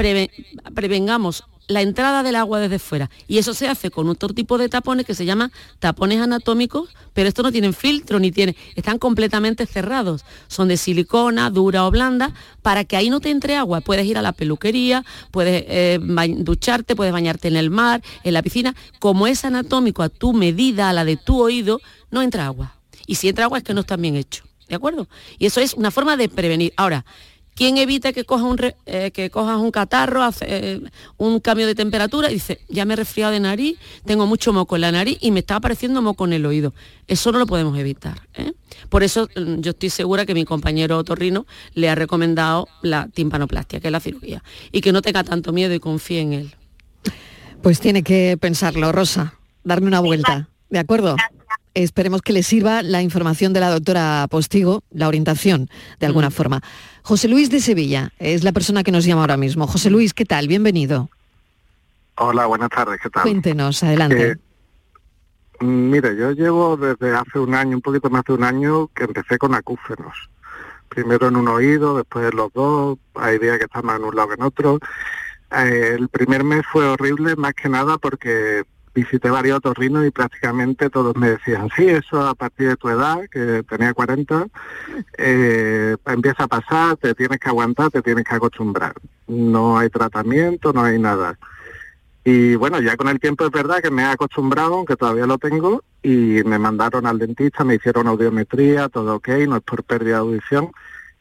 preve- 0.00 0.30
prevengamos 0.74 1.44
la 1.68 1.82
entrada 1.82 2.24
del 2.24 2.34
agua 2.34 2.58
desde 2.58 2.80
fuera. 2.80 3.10
Y 3.28 3.38
eso 3.38 3.54
se 3.54 3.68
hace 3.68 3.92
con 3.92 4.08
otro 4.08 4.30
tipo 4.30 4.58
de 4.58 4.68
tapones 4.68 5.06
que 5.06 5.14
se 5.14 5.24
llaman 5.24 5.52
tapones 5.78 6.20
anatómicos, 6.20 6.88
pero 7.12 7.28
estos 7.28 7.44
no 7.44 7.52
tienen 7.52 7.74
filtro 7.74 8.18
ni 8.18 8.32
tienen, 8.32 8.56
están 8.74 8.98
completamente 8.98 9.66
cerrados. 9.66 10.24
Son 10.48 10.66
de 10.66 10.76
silicona, 10.76 11.48
dura 11.48 11.86
o 11.86 11.90
blanda, 11.92 12.34
para 12.62 12.84
que 12.84 12.96
ahí 12.96 13.08
no 13.08 13.20
te 13.20 13.30
entre 13.30 13.54
agua. 13.54 13.82
Puedes 13.82 14.04
ir 14.06 14.18
a 14.18 14.22
la 14.22 14.32
peluquería, 14.32 15.04
puedes 15.30 15.64
eh, 15.68 16.00
ducharte, 16.38 16.96
puedes 16.96 17.12
bañarte 17.12 17.46
en 17.46 17.56
el 17.56 17.70
mar, 17.70 18.02
en 18.24 18.34
la 18.34 18.42
piscina. 18.42 18.74
Como 18.98 19.28
es 19.28 19.44
anatómico 19.44 20.02
a 20.02 20.08
tu 20.08 20.32
medida, 20.32 20.90
a 20.90 20.92
la 20.92 21.04
de 21.04 21.16
tu 21.18 21.40
oído, 21.40 21.80
no 22.10 22.20
entra 22.22 22.46
agua. 22.46 22.74
Y 23.06 23.14
si 23.14 23.28
entra 23.28 23.44
agua 23.44 23.58
es 23.58 23.64
que 23.64 23.74
no 23.74 23.82
está 23.82 23.96
bien 23.96 24.16
hecho. 24.16 24.42
¿De 24.68 24.74
acuerdo? 24.74 25.08
Y 25.38 25.46
eso 25.46 25.60
es 25.60 25.74
una 25.74 25.92
forma 25.92 26.16
de 26.16 26.28
prevenir. 26.28 26.72
Ahora, 26.76 27.04
¿Quién 27.60 27.76
evita 27.76 28.14
que 28.14 28.24
cojas 28.24 28.46
un, 28.46 28.56
re- 28.56 28.74
eh, 28.86 29.10
que 29.10 29.28
cojas 29.28 29.58
un 29.58 29.70
catarro, 29.70 30.22
hace, 30.22 30.46
eh, 30.48 30.80
un 31.18 31.40
cambio 31.40 31.66
de 31.66 31.74
temperatura 31.74 32.30
y 32.30 32.34
dice, 32.34 32.58
ya 32.70 32.86
me 32.86 32.94
he 32.94 32.96
resfriado 32.96 33.32
de 33.32 33.40
nariz, 33.40 33.76
tengo 34.06 34.26
mucho 34.26 34.54
moco 34.54 34.76
en 34.76 34.80
la 34.80 34.90
nariz 34.92 35.18
y 35.20 35.30
me 35.30 35.40
está 35.40 35.56
apareciendo 35.56 36.00
moco 36.00 36.24
en 36.24 36.32
el 36.32 36.46
oído? 36.46 36.72
Eso 37.06 37.32
no 37.32 37.38
lo 37.38 37.44
podemos 37.46 37.78
evitar. 37.78 38.26
¿eh? 38.32 38.54
Por 38.88 39.02
eso 39.02 39.28
mm, 39.36 39.60
yo 39.60 39.72
estoy 39.72 39.90
segura 39.90 40.24
que 40.24 40.32
mi 40.32 40.46
compañero 40.46 40.96
otorrino 40.96 41.44
le 41.74 41.90
ha 41.90 41.94
recomendado 41.94 42.66
la 42.80 43.08
timpanoplastia, 43.08 43.78
que 43.78 43.88
es 43.88 43.92
la 43.92 44.00
cirugía, 44.00 44.42
y 44.72 44.80
que 44.80 44.90
no 44.92 45.02
tenga 45.02 45.22
tanto 45.22 45.52
miedo 45.52 45.74
y 45.74 45.80
confíe 45.80 46.20
en 46.22 46.32
él. 46.32 46.54
Pues 47.62 47.78
tiene 47.78 48.02
que 48.02 48.38
pensarlo, 48.40 48.90
Rosa, 48.90 49.34
darme 49.64 49.88
una 49.88 50.00
vuelta, 50.00 50.48
¿de 50.70 50.78
acuerdo? 50.78 51.14
Esperemos 51.74 52.22
que 52.22 52.32
le 52.32 52.42
sirva 52.42 52.82
la 52.82 53.00
información 53.00 53.52
de 53.52 53.60
la 53.60 53.70
doctora 53.70 54.26
Postigo, 54.28 54.82
la 54.90 55.06
orientación, 55.06 55.68
de 56.00 56.06
alguna 56.06 56.30
forma. 56.30 56.60
José 57.02 57.28
Luis 57.28 57.50
de 57.50 57.60
Sevilla 57.60 58.12
es 58.18 58.42
la 58.42 58.52
persona 58.52 58.82
que 58.82 58.90
nos 58.90 59.04
llama 59.04 59.20
ahora 59.22 59.36
mismo. 59.36 59.66
José 59.66 59.88
Luis, 59.88 60.12
¿qué 60.12 60.24
tal? 60.24 60.48
Bienvenido. 60.48 61.08
Hola, 62.16 62.46
buenas 62.46 62.70
tardes, 62.70 63.00
¿qué 63.00 63.08
tal? 63.08 63.22
Cuéntenos, 63.22 63.82
adelante. 63.84 64.32
Eh, 64.32 65.64
mire, 65.64 66.16
yo 66.16 66.32
llevo 66.32 66.76
desde 66.76 67.16
hace 67.16 67.38
un 67.38 67.54
año, 67.54 67.76
un 67.76 67.82
poquito 67.82 68.10
más 68.10 68.24
de 68.24 68.32
un 68.32 68.42
año, 68.42 68.88
que 68.88 69.04
empecé 69.04 69.38
con 69.38 69.54
acúfenos. 69.54 70.28
Primero 70.88 71.28
en 71.28 71.36
un 71.36 71.46
oído, 71.46 71.96
después 71.96 72.30
en 72.30 72.36
los 72.36 72.52
dos, 72.52 72.98
hay 73.14 73.38
días 73.38 73.58
que 73.58 73.64
están 73.64 73.86
más 73.86 74.00
en 74.00 74.06
un 74.06 74.16
lado 74.16 74.28
que 74.28 74.34
en 74.34 74.42
otro. 74.42 74.80
Eh, 75.52 75.96
el 75.98 76.08
primer 76.08 76.42
mes 76.42 76.62
fue 76.70 76.84
horrible, 76.86 77.36
más 77.36 77.54
que 77.54 77.68
nada 77.68 77.96
porque 77.96 78.64
visité 78.94 79.30
varios 79.30 79.58
otorrinos 79.58 80.06
y 80.06 80.10
prácticamente 80.10 80.90
todos 80.90 81.16
me 81.16 81.30
decían, 81.30 81.68
sí, 81.76 81.88
eso 81.88 82.26
a 82.26 82.34
partir 82.34 82.68
de 82.68 82.76
tu 82.76 82.88
edad, 82.88 83.20
que 83.30 83.62
tenía 83.68 83.94
40, 83.94 84.46
eh, 85.18 85.96
empieza 86.06 86.44
a 86.44 86.48
pasar, 86.48 86.96
te 86.96 87.14
tienes 87.14 87.38
que 87.38 87.48
aguantar, 87.48 87.90
te 87.90 88.02
tienes 88.02 88.24
que 88.24 88.34
acostumbrar. 88.34 88.94
No 89.28 89.78
hay 89.78 89.88
tratamiento, 89.90 90.72
no 90.72 90.82
hay 90.82 90.98
nada. 90.98 91.38
Y 92.24 92.54
bueno, 92.56 92.80
ya 92.80 92.96
con 92.96 93.08
el 93.08 93.18
tiempo 93.18 93.46
es 93.46 93.50
verdad 93.50 93.80
que 93.80 93.90
me 93.90 94.02
he 94.02 94.06
acostumbrado, 94.06 94.74
aunque 94.74 94.96
todavía 94.96 95.26
lo 95.26 95.38
tengo, 95.38 95.82
y 96.02 96.42
me 96.44 96.58
mandaron 96.58 97.06
al 97.06 97.18
dentista, 97.18 97.64
me 97.64 97.76
hicieron 97.76 98.08
audiometría, 98.08 98.88
todo 98.88 99.16
ok, 99.16 99.28
no 99.48 99.56
es 99.56 99.62
por 99.62 99.82
pérdida 99.84 100.16
de 100.16 100.20
audición. 100.20 100.70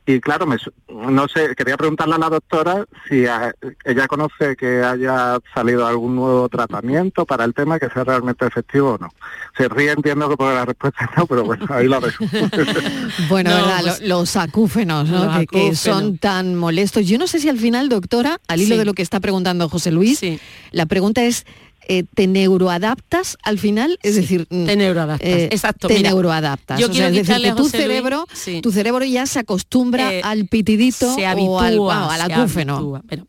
Y 0.06 0.20
claro, 0.22 0.48
me 0.48 0.58
su- 0.58 0.72
no 0.90 1.28
sé, 1.28 1.54
quería 1.56 1.78
preguntarle 1.78 2.16
a 2.16 2.18
la 2.18 2.30
doctora 2.30 2.86
si 3.08 3.28
a- 3.28 3.54
ella 3.86 4.08
conoce 4.08 4.56
que 4.56 4.82
haya 4.84 5.38
salido 5.54 5.86
algún 5.86 6.16
nuevo 6.16 6.50
tratamiento 6.50 7.28
para 7.28 7.46
el 7.46 7.54
tema 7.54 7.78
que 7.80 7.90
sea 7.90 8.04
realmente 8.06 8.44
efectivo 8.48 8.94
o 8.94 8.98
no. 8.98 9.10
Se 9.56 9.68
ríe, 9.70 9.92
entiendo 9.92 10.28
que 10.28 10.36
por 10.36 10.52
la 10.52 10.66
respuesta 10.66 11.06
es 11.06 11.16
no, 11.18 11.28
pero 11.28 11.44
bueno, 11.44 11.64
ahí 11.70 11.88
la 11.88 12.00
dejo. 12.00 12.26
Bueno, 13.30 13.52
No, 13.52 13.56
¿verdad? 13.58 13.80
pues- 13.82 14.02
Lo- 14.02 14.08
los 14.20 14.36
acúfenos, 14.36 15.08
¿no? 15.10 15.26
Los 15.26 15.38
que, 15.40 15.46
que 15.48 15.76
son 15.76 16.18
tan 16.18 16.56
molestos. 16.56 17.06
Yo 17.08 17.20
no 17.20 17.28
sé 17.28 17.40
si 17.40 17.50
al 17.50 17.60
final, 17.60 17.88
doctora, 17.90 18.40
al 18.48 18.62
hilo 18.62 18.76
Sí. 18.76 18.80
de 18.80 18.86
lo 18.86 18.94
que 18.94 19.04
está 19.04 19.20
preguntando 19.20 19.70
José 19.70 19.92
Luis, 19.92 20.20
Sí. 20.20 20.40
la 20.72 20.88
pregunta 20.88 21.24
es, 21.24 21.46
eh, 21.90 22.04
¿te 22.16 22.28
neuroadaptas 22.28 23.38
al 23.44 23.60
final? 23.60 24.00
Es 24.04 24.16
Sí, 24.16 24.22
decir, 24.22 24.48
mm, 24.50 24.66
te 24.68 24.76
neuroadaptas. 24.78 25.28
eh, 25.30 25.50
Exacto, 25.52 25.88
Te 25.90 25.96
mira, 25.96 26.12
neuroadaptas. 26.12 26.80
yo 26.80 26.86
O 26.86 26.88
sea, 26.90 26.94
quiero 26.94 27.08
es 27.08 27.28
decir, 27.28 27.44
que 27.44 27.52
tu 27.52 27.64
José 27.64 27.78
Luis- 27.78 27.88
cerebro, 27.88 28.26
sí. 28.34 28.62
tu 28.62 28.72
cerebro 28.72 29.04
ya 29.06 29.26
se 29.26 29.40
acostumbra 29.40 30.14
Eh, 30.14 30.22
al 30.24 30.48
pitidito 30.48 31.14
se 31.16 31.26
o 31.26 31.28
habitúa, 31.28 31.68
al, 31.68 31.78
wow, 31.80 31.90
al 31.92 32.22
acúfeno. 32.32 33.02
Bueno, 33.08 33.28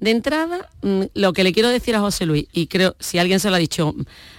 de 0.00 0.10
entrada, 0.10 0.68
mm, 0.82 1.02
lo 1.14 1.32
que 1.32 1.44
le 1.44 1.52
quiero 1.52 1.70
decir 1.70 1.96
a 1.96 2.00
José 2.00 2.26
Luis, 2.26 2.46
y 2.52 2.66
creo, 2.66 2.94
si 3.00 3.18
alguien 3.18 3.40
se 3.40 3.48
lo 3.48 3.56
ha 3.56 3.58
dicho 3.58 3.94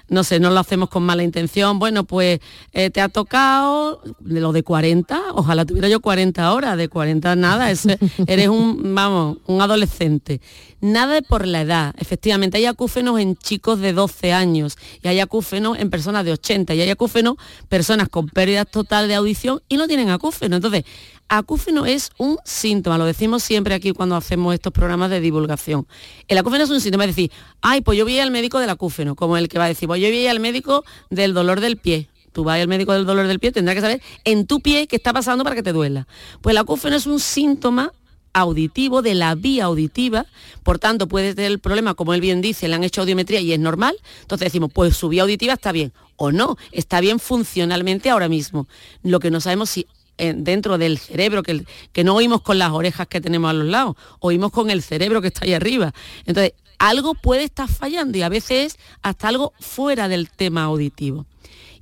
no 0.08 0.24
sé, 0.24 0.40
no 0.40 0.50
lo 0.50 0.60
hacemos 0.60 0.90
con 0.90 1.04
mala 1.04 1.24
intención, 1.24 1.80
bueno, 1.80 2.04
pues 2.04 2.40
eh, 2.74 2.90
te 2.90 3.02
ha 3.02 3.10
tocado 3.10 4.02
de 4.20 4.40
lo 4.40 4.52
de 4.52 4.64
40, 4.64 5.22
ojalá 5.34 5.66
tuviera 5.66 5.90
yo 5.90 6.00
40 6.00 6.54
horas, 6.54 6.78
de 6.78 6.90
40 6.90 7.36
nada, 7.36 7.72
eres 8.28 8.48
un, 8.48 8.96
vamos, 8.96 9.38
un 9.48 9.62
adolescente. 9.62 10.42
Nada 10.82 11.22
por 11.22 11.48
la 11.48 11.62
edad, 11.62 11.96
efectivamente, 11.98 12.58
hay 12.58 12.66
acúfenos 12.66 13.20
en 13.20 13.36
chicos 13.36 13.80
de 13.80 13.94
12 13.94 14.34
años 14.34 14.78
y 15.02 15.08
hay 15.08 15.20
acúfenos 15.20 15.80
en 15.80 15.90
personas 15.90 16.26
de 16.26 16.34
80 16.34 16.76
y 16.76 16.82
hay 16.82 16.90
acúfenos 16.90 17.36
personas 17.70 18.10
con 18.10 18.28
pérdida 18.28 18.66
total 18.66 19.08
de 19.08 19.16
audición 19.16 19.62
y 19.68 19.78
no 19.78 19.88
tienen 19.88 20.10
acúfeno. 20.10 20.58
Entonces, 20.58 20.84
acúfeno 21.28 21.86
es 21.86 22.12
un 22.18 22.38
síntoma, 22.46 22.98
lo 22.98 23.06
decimos 23.06 23.44
siempre 23.44 23.74
aquí 23.74 23.92
cuando 23.92 24.16
hacemos 24.16 24.54
estos 24.54 24.72
programas 24.72 25.10
de 25.10 25.20
divulgación. 25.20 25.88
El 26.28 26.38
acúfeno 26.38 26.64
es 26.64 26.70
un 26.70 26.82
síntoma, 26.82 27.06
es 27.06 27.16
decir, 27.16 27.32
ay, 27.62 27.82
pues 27.82 27.98
yo 27.98 28.06
vi 28.06 28.20
al 28.20 28.32
médico 28.32 28.60
del 28.60 28.70
acúfeno, 28.70 29.16
como 29.16 29.38
el 29.38 29.50
que 29.50 29.58
va 29.58 29.66
a 29.66 29.70
decir, 29.70 29.88
pues 29.96 30.04
yo 30.04 30.10
vi 30.10 30.28
al 30.28 30.42
médico 30.42 30.84
del 31.10 31.34
dolor 31.34 31.62
del 31.62 31.78
pie. 31.78 32.10
Tú 32.34 32.44
vas 32.44 32.60
al 32.60 32.68
médico 32.68 32.92
del 32.92 33.06
dolor 33.06 33.28
del 33.28 33.40
pie, 33.40 33.54
tendrá 33.54 33.74
que 33.74 33.80
saber 33.80 34.02
en 34.26 34.46
tu 34.46 34.60
pie 34.60 34.88
qué 34.88 34.98
está 34.98 35.14
pasando 35.14 35.46
para 35.46 35.56
que 35.56 35.64
te 35.64 35.72
duela. 35.72 36.06
Pues 36.42 36.52
el 36.52 36.58
acúfeno 36.58 36.98
es 36.98 37.08
un 37.08 37.22
síntoma 37.22 37.94
auditivo, 38.34 39.02
de 39.02 39.16
la 39.16 39.36
vía 39.36 39.64
auditiva, 39.64 40.26
por 40.64 40.80
tanto 40.80 41.08
puede 41.08 41.34
tener 41.34 41.50
el 41.50 41.60
problema, 41.60 41.94
como 41.94 42.14
él 42.14 42.20
bien 42.20 42.42
dice, 42.42 42.68
le 42.68 42.76
han 42.76 42.84
hecho 42.84 43.00
audiometría 43.00 43.40
y 43.40 43.54
es 43.54 43.60
normal, 43.60 43.96
entonces 44.24 44.48
decimos, 44.48 44.70
pues 44.74 44.98
su 44.98 45.08
vía 45.08 45.22
auditiva 45.22 45.54
está 45.54 45.72
bien, 45.72 45.94
o 46.18 46.34
no, 46.34 46.58
está 46.74 47.00
bien 47.00 47.20
funcionalmente 47.20 48.10
ahora 48.10 48.28
mismo. 48.28 48.68
Lo 49.02 49.22
que 49.22 49.32
no 49.32 49.40
sabemos 49.40 49.70
si 49.70 49.88
eh, 50.18 50.34
dentro 50.36 50.78
del 50.78 50.98
cerebro, 50.98 51.42
que, 51.42 51.64
que 51.94 52.04
no 52.04 52.16
oímos 52.16 52.42
con 52.42 52.60
las 52.60 52.72
orejas 52.72 53.08
que 53.08 53.22
tenemos 53.22 53.50
a 53.50 53.54
los 53.54 53.68
lados, 53.68 53.96
oímos 54.20 54.52
con 54.52 54.70
el 54.70 54.82
cerebro 54.82 55.22
que 55.22 55.30
está 55.30 55.46
ahí 55.46 55.54
arriba. 55.54 55.94
Entonces, 56.26 56.52
algo 56.80 57.14
puede 57.16 57.44
estar 57.44 57.70
fallando 57.70 58.18
y 58.18 58.22
a 58.22 58.30
veces 58.30 58.78
hasta 59.02 59.28
algo 59.28 59.54
fuera 59.60 60.08
del 60.08 60.30
tema 60.30 60.64
auditivo. 60.64 61.26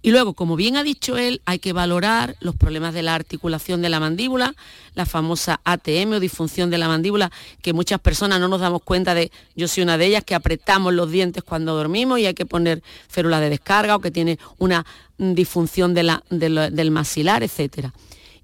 Y 0.06 0.12
luego, 0.12 0.34
como 0.34 0.58
bien 0.58 0.75
ha 0.75 0.84
dicho 0.84 1.17
él, 1.17 1.41
hay 1.45 1.60
que 1.60 1.71
valorar 1.71 2.36
los 2.41 2.58
problemas 2.58 2.93
de 2.93 3.03
la 3.03 3.15
articulación 3.15 3.82
de 3.82 3.88
la 3.88 4.01
mandíbula, 4.01 4.53
la 4.95 5.06
famosa 5.06 5.62
ATM 5.63 6.12
o 6.12 6.19
disfunción 6.19 6.69
de 6.69 6.77
la 6.77 6.89
mandíbula, 6.89 7.32
que 7.62 7.71
muchas 7.71 8.01
personas 8.01 8.41
no 8.41 8.49
nos 8.49 8.60
damos 8.60 8.84
cuenta 8.84 9.15
de, 9.15 9.32
yo 9.56 9.69
soy 9.69 9.84
una 9.84 9.97
de 9.97 10.08
ellas, 10.08 10.25
que 10.25 10.36
apretamos 10.36 10.93
los 10.93 11.10
dientes 11.10 11.41
cuando 11.41 11.73
dormimos 11.73 12.19
y 12.19 12.25
hay 12.25 12.34
que 12.34 12.45
poner 12.45 12.84
férula 13.08 13.39
de 13.39 13.49
descarga 13.49 13.95
o 13.95 14.01
que 14.01 14.12
tiene 14.12 14.39
una 14.58 14.86
disfunción 15.17 15.93
del 15.93 16.91
maxilar, 16.91 17.41
etc. 17.41 17.88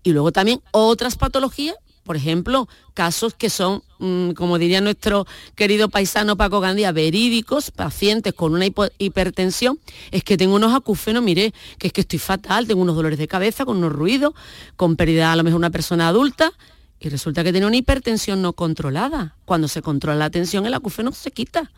Y 0.01 0.13
luego 0.13 0.31
también 0.31 0.61
otras 0.71 1.17
patologías 1.17 1.75
por 2.09 2.17
ejemplo, 2.17 2.67
casos 2.95 3.35
que 3.35 3.51
son, 3.51 3.83
mm, 3.99 4.31
como 4.31 4.57
diría 4.57 4.81
nuestro 4.81 5.27
querido 5.53 5.89
paisano 5.89 6.37
Paco 6.37 6.59
Gandía, 6.59 6.91
verídicos, 6.91 7.69
pacientes 7.69 8.33
con 8.33 8.55
una 8.55 8.65
hipertensión, 8.97 9.77
es 10.09 10.23
que 10.23 10.35
tengo 10.35 10.55
unos 10.55 10.73
acúfenos, 10.73 11.21
mire, 11.21 11.53
que 11.77 11.85
es 11.85 11.93
que 11.93 12.01
estoy 12.01 12.17
fatal, 12.17 12.65
tengo 12.65 12.81
unos 12.81 12.95
dolores 12.95 13.19
de 13.19 13.27
cabeza, 13.27 13.63
con 13.63 13.77
unos 13.77 13.91
ruidos, 13.91 14.33
con 14.75 14.95
pérdida 14.95 15.31
a 15.31 15.35
lo 15.35 15.43
mejor 15.43 15.59
una 15.59 15.69
persona 15.69 16.07
adulta, 16.07 16.51
y 16.99 17.09
resulta 17.09 17.43
que 17.43 17.51
tiene 17.51 17.67
una 17.67 17.77
hipertensión 17.77 18.41
no 18.41 18.53
controlada. 18.53 19.35
Cuando 19.45 19.67
se 19.67 19.83
controla 19.83 20.17
la 20.17 20.31
tensión, 20.31 20.65
el 20.65 20.73
acúfeno 20.73 21.11
se 21.11 21.29
quita. 21.29 21.69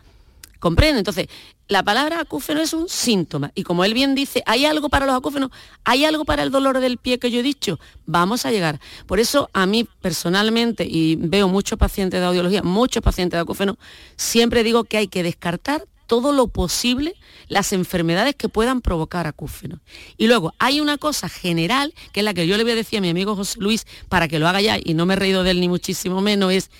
¿Comprende? 0.62 1.00
Entonces, 1.00 1.26
la 1.66 1.82
palabra 1.82 2.20
acúfeno 2.20 2.60
es 2.60 2.72
un 2.72 2.88
síntoma. 2.88 3.50
Y 3.56 3.64
como 3.64 3.84
él 3.84 3.94
bien 3.94 4.14
dice, 4.14 4.44
¿hay 4.46 4.64
algo 4.64 4.88
para 4.88 5.06
los 5.06 5.16
acúfenos? 5.16 5.50
¿Hay 5.82 6.04
algo 6.04 6.24
para 6.24 6.44
el 6.44 6.52
dolor 6.52 6.78
del 6.78 6.98
pie 6.98 7.18
que 7.18 7.32
yo 7.32 7.40
he 7.40 7.42
dicho? 7.42 7.80
Vamos 8.06 8.46
a 8.46 8.52
llegar. 8.52 8.78
Por 9.06 9.18
eso 9.18 9.50
a 9.54 9.66
mí 9.66 9.88
personalmente, 10.00 10.86
y 10.88 11.16
veo 11.16 11.48
muchos 11.48 11.80
pacientes 11.80 12.20
de 12.20 12.26
audiología, 12.26 12.62
muchos 12.62 13.02
pacientes 13.02 13.38
de 13.38 13.40
acúfeno, 13.40 13.76
siempre 14.14 14.62
digo 14.62 14.84
que 14.84 14.98
hay 14.98 15.08
que 15.08 15.24
descartar 15.24 15.84
todo 16.06 16.30
lo 16.30 16.46
posible 16.46 17.16
las 17.48 17.72
enfermedades 17.72 18.36
que 18.36 18.48
puedan 18.48 18.82
provocar 18.82 19.26
acúfenos. 19.26 19.80
Y 20.16 20.28
luego 20.28 20.54
hay 20.60 20.80
una 20.80 20.96
cosa 20.96 21.28
general, 21.28 21.92
que 22.12 22.20
es 22.20 22.24
la 22.24 22.34
que 22.34 22.46
yo 22.46 22.56
le 22.56 22.62
voy 22.62 22.70
a 22.70 22.76
decir 22.76 23.00
a 23.00 23.02
mi 23.02 23.08
amigo 23.08 23.34
José 23.34 23.58
Luis, 23.58 23.84
para 24.08 24.28
que 24.28 24.38
lo 24.38 24.46
haga 24.46 24.60
ya, 24.60 24.78
y 24.78 24.94
no 24.94 25.06
me 25.06 25.14
he 25.14 25.16
reído 25.16 25.42
de 25.42 25.50
él 25.50 25.60
ni 25.60 25.68
muchísimo 25.68 26.20
menos, 26.20 26.52
es 26.52 26.70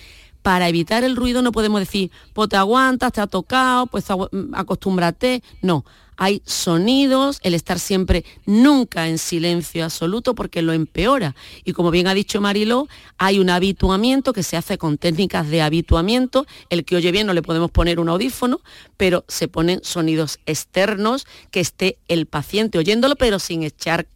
para 0.43 0.69
evitar 0.69 1.03
el 1.03 1.15
ruido 1.15 1.41
no 1.41 1.51
podemos 1.51 1.79
decir, 1.79 2.11
pues 2.33 2.49
te 2.49 2.57
aguantas, 2.57 3.13
te 3.13 3.21
ha 3.21 3.27
tocado, 3.27 3.87
pues 3.87 4.05
mm, 4.09 4.53
acostúmbrate. 4.53 5.41
No, 5.61 5.85
hay 6.17 6.41
sonidos, 6.45 7.39
el 7.43 7.53
estar 7.53 7.79
siempre 7.79 8.23
nunca 8.45 9.07
en 9.07 9.17
silencio 9.17 9.83
absoluto 9.83 10.35
porque 10.35 10.61
lo 10.61 10.73
empeora. 10.73 11.35
Y 11.63 11.73
como 11.73 11.91
bien 11.91 12.07
ha 12.07 12.13
dicho 12.13 12.41
Mariló, 12.41 12.87
hay 13.17 13.39
un 13.39 13.49
habituamiento 13.49 14.33
que 14.33 14.43
se 14.43 14.57
hace 14.57 14.77
con 14.77 14.97
técnicas 14.97 15.49
de 15.49 15.61
habituamiento. 15.61 16.45
El 16.69 16.85
que 16.85 16.97
oye 16.97 17.11
bien 17.11 17.25
no 17.25 17.33
le 17.33 17.41
podemos 17.41 17.71
poner 17.71 17.99
un 17.99 18.09
audífono, 18.09 18.61
pero 18.97 19.23
se 19.27 19.47
ponen 19.47 19.79
sonidos 19.83 20.39
externos 20.45 21.25
que 21.51 21.61
esté 21.61 21.97
el 22.07 22.25
paciente 22.25 22.77
oyéndolo, 22.77 23.15
pero 23.15 23.39
sin 23.39 23.63
echar 23.63 24.07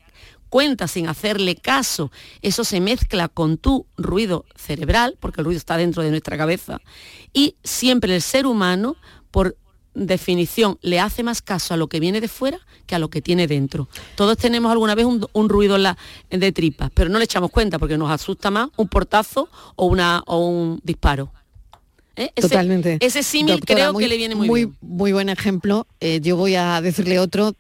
cuenta 0.50 0.88
sin 0.88 1.08
hacerle 1.08 1.56
caso, 1.56 2.12
eso 2.42 2.64
se 2.64 2.80
mezcla 2.80 3.28
con 3.28 3.58
tu 3.58 3.86
ruido 3.98 4.46
cerebral, 4.56 5.18
porque 5.20 5.42
el 5.42 5.46
ruido 5.46 5.58
está 5.58 5.78
dentro 5.78 6.04
de 6.04 6.10
nuestra 6.10 6.38
cabeza, 6.38 6.80
y 7.34 7.56
siempre 7.64 8.16
el 8.16 8.22
ser 8.22 8.46
humano, 8.46 8.96
por 9.32 9.58
definición, 9.94 10.78
le 10.82 11.00
hace 11.00 11.24
más 11.24 11.42
caso 11.42 11.74
a 11.74 11.78
lo 11.78 11.88
que 11.88 12.00
viene 12.00 12.22
de 12.22 12.28
fuera 12.28 12.60
que 12.86 12.96
a 12.96 13.00
lo 13.00 13.10
que 13.10 13.22
tiene 13.22 13.48
dentro. 13.48 13.90
Todos 14.16 14.38
tenemos 14.38 14.72
alguna 14.72 14.96
vez 14.96 15.06
un, 15.06 15.50
ruido 15.50 15.76
en 15.76 15.84
la, 15.84 15.98
de 16.30 16.52
tripas, 16.52 16.92
pero 16.94 17.10
no 17.10 17.18
le 17.18 17.26
echamos 17.26 17.52
cuenta 17.52 17.80
porque 17.80 17.98
nos 17.98 18.12
asusta 18.12 18.52
más 18.52 18.70
un 18.78 18.88
portazo 18.88 19.50
o, 19.76 19.88
una, 19.88 20.24
o 20.26 20.40
un 20.40 20.80
disparo. 20.84 21.32
¿Eh? 22.16 22.32
Ese, 22.36 22.50
Totalmente. 22.50 22.98
Ese 23.00 23.22
símil 23.22 23.60
creo 23.64 23.94
que 23.94 24.08
le 24.08 24.18
viene 24.18 24.34
muy, 24.34 24.48
muy 24.48 24.66
bien. 24.66 24.78
Muy 24.82 25.12
buen 25.12 25.30
ejemplo. 25.30 25.86
Eh, 26.00 26.20
yo 26.22 26.36
voy 26.36 26.56
a 26.56 26.82
decirle 26.82 27.20
otro. 27.20 27.56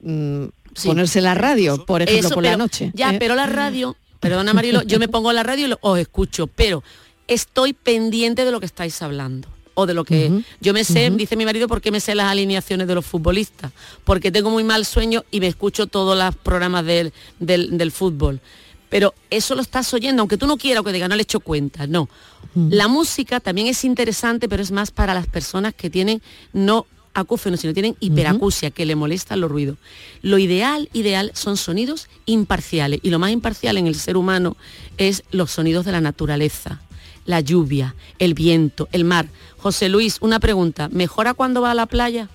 Ponerse 0.83 1.21
la 1.21 1.35
radio, 1.35 1.85
por 1.85 2.01
ejemplo, 2.01 2.29
por 2.29 2.43
la 2.43 2.57
noche. 2.57 2.91
Ya, 2.93 3.13
¿eh? 3.13 3.17
pero 3.19 3.35
la 3.35 3.47
radio, 3.47 3.95
perdona 4.19 4.53
Marilo, 4.53 4.83
yo 4.83 4.99
me 4.99 5.07
pongo 5.07 5.31
la 5.33 5.43
radio 5.43 5.67
y 5.67 5.73
os 5.79 5.99
escucho, 5.99 6.47
pero 6.47 6.83
estoy 7.27 7.73
pendiente 7.73 8.45
de 8.45 8.51
lo 8.51 8.59
que 8.59 8.65
estáis 8.65 9.01
hablando 9.01 9.47
o 9.79 9.85
de 9.85 9.93
lo 9.93 10.03
que 10.03 10.31
yo 10.59 10.73
me 10.73 10.83
sé, 10.83 11.11
dice 11.11 11.35
mi 11.35 11.45
marido, 11.45 11.67
porque 11.67 11.91
me 11.91 11.99
sé 11.99 12.15
las 12.15 12.31
alineaciones 12.31 12.87
de 12.87 12.95
los 12.95 13.05
futbolistas, 13.05 13.71
porque 14.05 14.31
tengo 14.31 14.49
muy 14.49 14.63
mal 14.63 14.85
sueño 14.85 15.23
y 15.29 15.39
me 15.39 15.45
escucho 15.45 15.85
todos 15.85 16.17
los 16.17 16.35
programas 16.35 16.83
del, 16.83 17.13
del, 17.39 17.91
fútbol. 17.91 18.41
Pero 18.89 19.13
eso 19.29 19.53
lo 19.53 19.61
estás 19.61 19.93
oyendo, 19.93 20.23
aunque 20.23 20.37
tú 20.37 20.47
no 20.47 20.57
quieras 20.57 20.83
que 20.83 20.91
diga, 20.91 21.07
no 21.07 21.15
le 21.15 21.21
echo 21.21 21.41
cuenta, 21.41 21.85
no. 21.85 22.09
La 22.55 22.87
música 22.87 23.39
también 23.39 23.67
es 23.67 23.83
interesante, 23.83 24.49
pero 24.49 24.63
es 24.63 24.71
más 24.71 24.89
para 24.89 25.13
las 25.13 25.27
personas 25.27 25.75
que 25.75 25.91
tienen 25.91 26.23
no 26.53 26.87
acúfenos, 27.17 27.59
sino 27.59 27.73
tienen 27.73 27.95
hiperacusia, 27.99 28.71
que 28.71 28.85
le 28.85 28.95
molestan 28.95 29.41
los 29.41 29.49
ruidos. 29.49 29.77
Lo 30.21 30.37
ideal, 30.37 30.89
ideal 30.93 31.31
son 31.33 31.57
sonidos 31.57 32.09
imparciales. 32.25 32.99
Y 33.01 33.09
lo 33.09 33.19
más 33.19 33.31
imparcial 33.31 33.77
en 33.77 33.87
el 33.87 33.95
ser 33.95 34.17
humano 34.17 34.55
es 34.97 35.23
los 35.31 35.51
sonidos 35.51 35.85
de 35.85 35.91
la 35.91 36.01
naturaleza. 36.01 36.81
La 37.25 37.41
lluvia, 37.41 37.95
el 38.19 38.35
viento, 38.35 38.87
el 38.91 39.03
mar. 39.03 39.27
José 39.57 39.89
Luis, 39.89 40.17
una 40.21 40.39
pregunta. 40.39 40.89
¿Mejora 40.89 41.33
cuando 41.33 41.61
va 41.61 41.71
a 41.71 41.75
la 41.75 41.87
playa? 41.87 42.29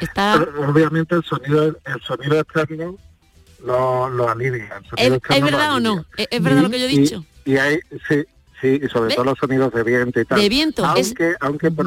Está... 0.00 0.46
Obviamente 0.68 1.16
el 1.16 1.24
sonido, 1.24 1.64
el 1.66 2.02
sonido 2.06 2.38
externo 2.38 2.96
lo, 3.64 4.08
lo 4.10 4.28
alivia. 4.28 4.82
¿Es, 4.96 5.42
verdad 5.42 5.76
o 5.76 5.80
no? 5.80 6.04
¿Es, 6.16 6.42
verdad 6.42 6.62
lo 6.62 6.70
que 6.70 6.78
yo 6.78 6.84
he 6.84 6.88
dicho? 6.88 7.24
Y, 7.46 7.56
hay, 7.56 7.78
sí, 8.08 8.24
Sí, 8.60 8.80
y 8.82 8.88
sobre 8.88 9.14
todo 9.14 9.24
los 9.24 9.38
sonidos 9.38 9.72
de 9.72 9.82
viento 9.82 10.20
y 10.20 10.24
tal. 10.24 10.40
De 10.40 10.48
viento. 10.48 10.84
Aunque, 10.84 11.34
aunque 11.40 11.70
por, 11.70 11.86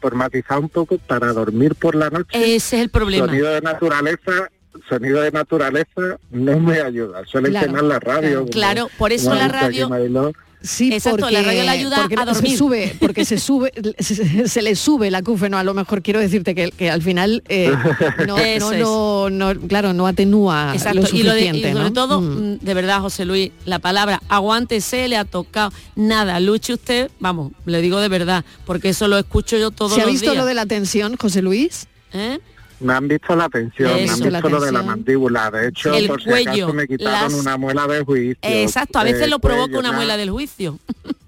por, 0.00 0.14
matizar 0.14 0.58
un 0.58 0.68
poco, 0.68 0.98
para 0.98 1.32
dormir 1.32 1.74
por 1.74 1.94
la 1.94 2.10
noche... 2.10 2.28
Ese 2.32 2.76
es 2.76 2.82
el 2.82 2.90
problema. 2.90 3.26
Sonido 3.26 3.48
de 3.48 3.60
naturaleza 3.60 4.50
sonido 4.88 5.20
de 5.20 5.30
naturaleza 5.30 6.18
no 6.30 6.58
me 6.58 6.80
ayuda. 6.80 7.24
Suele 7.26 7.50
claro, 7.50 7.82
la 7.82 7.98
radio. 7.98 8.46
Claro, 8.46 8.88
por 8.98 9.12
eso 9.12 9.34
la 9.34 9.48
radio... 9.48 9.88
Sí, 10.62 10.98
porque, 11.02 11.30
la 11.30 11.42
radio 11.42 11.62
le 11.62 11.68
ayuda 11.70 12.08
a 12.16 12.24
dormir. 12.26 12.50
Se 12.52 12.56
sube, 12.56 12.96
porque 13.00 13.24
se 13.24 13.38
sube, 13.38 13.72
se, 13.98 14.62
le 14.62 14.76
sube 14.76 15.08
el 15.08 15.14
acúfeno, 15.14 15.56
a 15.56 15.64
lo 15.64 15.72
mejor 15.72 16.02
quiero 16.02 16.20
decirte 16.20 16.54
que, 16.54 16.90
al 16.90 17.02
final 17.02 17.42
eh, 17.48 17.72
no, 18.26 19.30
no, 19.30 19.54
claro, 19.68 19.94
no 19.94 20.06
atenúa 20.06 20.74
lo 20.92 21.06
suficiente. 21.06 21.70
Y, 21.70 21.72
sobre 21.72 21.90
todo, 21.92 22.20
mm. 22.20 22.54
Mm, 22.54 22.58
de 22.58 22.74
verdad, 22.74 23.00
José 23.00 23.24
Luis, 23.24 23.52
la 23.64 23.78
palabra 23.78 24.20
aguántese 24.28 25.08
le 25.08 25.16
ha 25.16 25.24
tocado 25.24 25.72
nada, 25.96 26.38
luche 26.40 26.74
usted, 26.74 27.10
vamos, 27.20 27.52
le 27.64 27.80
digo 27.80 27.98
de 28.00 28.08
verdad, 28.08 28.44
porque 28.66 28.90
eso 28.90 29.08
lo 29.08 29.16
escucho 29.18 29.56
yo 29.56 29.70
todos 29.70 29.92
los 29.92 29.96
días. 29.96 30.04
¿Se 30.04 30.10
ha 30.10 30.12
visto 30.12 30.34
lo 30.34 30.44
de 30.44 30.54
la 30.54 30.66
tensión, 30.66 31.16
José 31.16 31.40
Luis? 31.40 31.86
¿Eh? 32.12 32.38
Me 32.80 32.94
han 32.94 33.08
visto 33.08 33.36
la 33.36 33.48
tensión, 33.48 33.92
me 33.92 34.10
han 34.10 34.20
visto 34.20 34.48
lo 34.48 34.60
de 34.60 34.72
la 34.72 34.82
mandíbula. 34.82 35.50
De 35.50 35.68
hecho, 35.68 35.94
el 35.94 36.06
por 36.06 36.22
cuello, 36.22 36.52
si 36.52 36.60
acaso 36.60 36.74
me 36.74 36.88
quitaron 36.88 37.34
una 37.34 37.56
muela 37.56 37.86
de 37.86 38.02
juicio. 38.02 38.36
Exacto, 38.42 38.98
a 38.98 39.04
veces 39.04 39.28
lo 39.28 39.38
provoca 39.38 39.78
una 39.78 39.92
muela 39.92 40.16
del 40.16 40.30
juicio. 40.30 40.78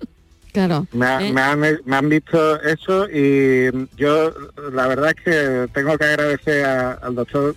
Claro. 0.53 0.87
Me, 0.93 1.29
¿Eh? 1.29 1.33
me, 1.33 1.41
han, 1.41 1.61
me, 1.61 1.97
han, 1.97 2.09
visto 2.11 2.61
eso 2.61 3.09
y 3.09 3.71
yo 3.97 4.35
la 4.71 4.87
verdad 4.87 5.15
es 5.17 5.25
que 5.25 5.69
tengo 5.73 5.97
que 5.97 6.05
agradecer 6.05 6.67
al 6.67 7.15
doctor, 7.15 7.57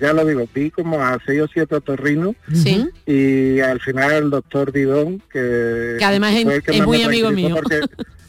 ya 0.00 0.12
lo 0.12 0.24
digo, 0.24 0.48
vi 0.54 0.70
como 0.70 1.02
a 1.02 1.18
seis 1.26 1.40
o 1.40 1.48
siete 1.52 1.74
otorrinos 1.74 2.36
¿Sí? 2.54 2.88
y 3.04 3.58
al 3.58 3.80
final 3.80 4.12
el 4.12 4.30
doctor 4.30 4.70
Didón, 4.70 5.20
que, 5.32 5.96
que 5.98 6.04
además 6.04 6.34
es, 6.34 6.86
muy 6.86 7.02
amigo 7.02 7.32
mío. 7.32 7.56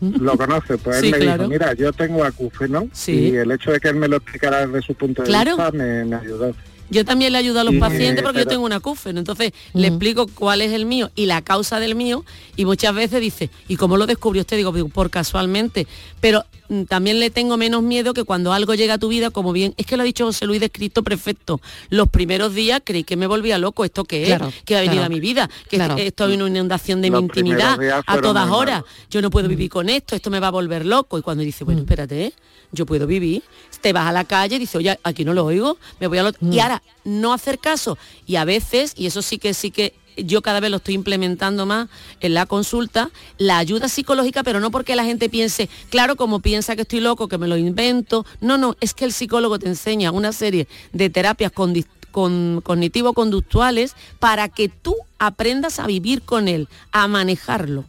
lo 0.00 0.36
conoce, 0.36 0.78
pues 0.78 1.02
él 1.02 1.10
me 1.10 1.18
dijo, 1.18 1.48
mira, 1.48 1.72
yo 1.74 1.92
tengo 1.92 2.24
acúfeno 2.24 2.88
y 3.06 3.36
el 3.36 3.50
hecho 3.52 3.72
de 3.72 3.80
que 3.80 3.88
él 3.88 3.96
me 3.96 4.08
lo 4.08 4.16
explicara 4.16 4.66
desde 4.66 4.82
su 4.82 4.94
punto 4.94 5.22
de 5.22 5.28
vista 5.28 5.70
me 5.72 6.14
ayudó. 6.14 6.54
Yo 6.90 7.04
también 7.04 7.32
le 7.32 7.38
ayudo 7.38 7.60
a 7.60 7.64
los 7.64 7.74
pacientes 7.74 8.22
porque 8.22 8.40
yo 8.40 8.46
tengo 8.46 8.64
un 8.64 8.72
acúfeno, 8.72 9.18
entonces 9.18 9.52
le 9.74 9.88
explico 9.88 10.26
cuál 10.26 10.62
es 10.62 10.72
el 10.72 10.86
mío 10.86 11.10
y 11.14 11.26
la 11.26 11.42
causa 11.42 11.80
del 11.80 11.94
mío 11.94 12.24
y 12.56 12.64
muchas 12.64 12.94
veces 12.94 13.20
dice, 13.20 13.50
¿y 13.68 13.76
cómo 13.76 13.96
lo 13.96 14.06
descubrió 14.06 14.40
usted? 14.40 14.56
Digo, 14.56 14.72
por 14.88 15.10
casualmente, 15.10 15.86
pero 16.20 16.44
también 16.88 17.20
le 17.20 17.30
tengo 17.30 17.56
menos 17.56 17.82
miedo 17.82 18.14
que 18.14 18.24
cuando 18.24 18.52
algo 18.52 18.74
llega 18.74 18.94
a 18.94 18.98
tu 18.98 19.08
vida, 19.08 19.30
como 19.30 19.52
bien, 19.52 19.74
es 19.76 19.86
que 19.86 19.96
lo 19.96 20.02
ha 20.02 20.06
dicho 20.06 20.26
José 20.26 20.46
Luis 20.46 20.60
descrito 20.60 21.02
perfecto. 21.02 21.60
Los 21.88 22.08
primeros 22.08 22.54
días 22.54 22.82
creí 22.84 23.04
que 23.04 23.16
me 23.16 23.26
volvía 23.26 23.58
loco, 23.58 23.84
¿esto 23.84 24.04
qué 24.04 24.32
es? 24.32 24.40
que 24.64 24.76
ha 24.76 24.80
venido 24.80 25.04
a 25.04 25.08
mi 25.08 25.20
vida? 25.20 25.48
Que 25.68 25.76
esto 25.98 26.28
es 26.28 26.36
una 26.36 26.48
inundación 26.48 27.00
de 27.02 27.10
mi 27.10 27.18
intimidad 27.18 27.78
a 28.06 28.20
todas 28.20 28.48
horas. 28.50 28.84
Yo 29.10 29.22
no 29.22 29.30
puedo 29.30 29.46
mm. 29.46 29.50
vivir 29.50 29.70
con 29.70 29.88
esto, 29.88 30.14
esto 30.14 30.30
me 30.30 30.40
va 30.40 30.48
a 30.48 30.52
volver 30.52 30.84
loco. 30.84 31.18
Y 31.18 31.22
cuando 31.22 31.42
dice, 31.42 31.64
bueno, 31.64 31.80
mm. 31.80 31.84
espérate, 31.84 32.24
¿eh? 32.26 32.32
yo 32.72 32.86
puedo 32.86 33.06
vivir, 33.06 33.42
te 33.80 33.92
vas 33.92 34.06
a 34.06 34.12
la 34.12 34.24
calle 34.24 34.56
y 34.56 34.58
dices, 34.58 34.76
oye, 34.76 34.98
aquí 35.02 35.24
no 35.24 35.32
lo 35.32 35.44
oigo, 35.44 35.78
me 36.00 36.06
voy 36.06 36.18
a 36.18 36.24
lo... 36.24 36.32
Y 36.40 36.58
ahora, 36.58 36.82
no 37.04 37.32
hacer 37.32 37.58
caso. 37.58 37.96
Y 38.26 38.36
a 38.36 38.44
veces, 38.44 38.92
y 38.96 39.06
eso 39.06 39.22
sí 39.22 39.38
que 39.38 39.54
sí 39.54 39.70
que 39.70 39.94
yo 40.24 40.42
cada 40.42 40.60
vez 40.60 40.70
lo 40.70 40.76
estoy 40.78 40.94
implementando 40.94 41.66
más 41.66 41.88
en 42.20 42.34
la 42.34 42.46
consulta, 42.46 43.10
la 43.38 43.58
ayuda 43.58 43.88
psicológica, 43.88 44.42
pero 44.42 44.60
no 44.60 44.70
porque 44.70 44.96
la 44.96 45.04
gente 45.04 45.28
piense, 45.28 45.68
claro, 45.90 46.16
como 46.16 46.40
piensa 46.40 46.76
que 46.76 46.82
estoy 46.82 47.00
loco, 47.00 47.28
que 47.28 47.38
me 47.38 47.48
lo 47.48 47.56
invento. 47.56 48.26
No, 48.40 48.58
no, 48.58 48.76
es 48.80 48.94
que 48.94 49.04
el 49.04 49.12
psicólogo 49.12 49.58
te 49.58 49.68
enseña 49.68 50.12
una 50.12 50.32
serie 50.32 50.68
de 50.92 51.10
terapias 51.10 51.52
cognitivo-conductuales 51.52 53.94
para 54.18 54.48
que 54.48 54.68
tú 54.68 54.96
aprendas 55.18 55.78
a 55.78 55.86
vivir 55.86 56.22
con 56.22 56.48
él, 56.48 56.68
a 56.92 57.06
manejarlo. 57.08 57.84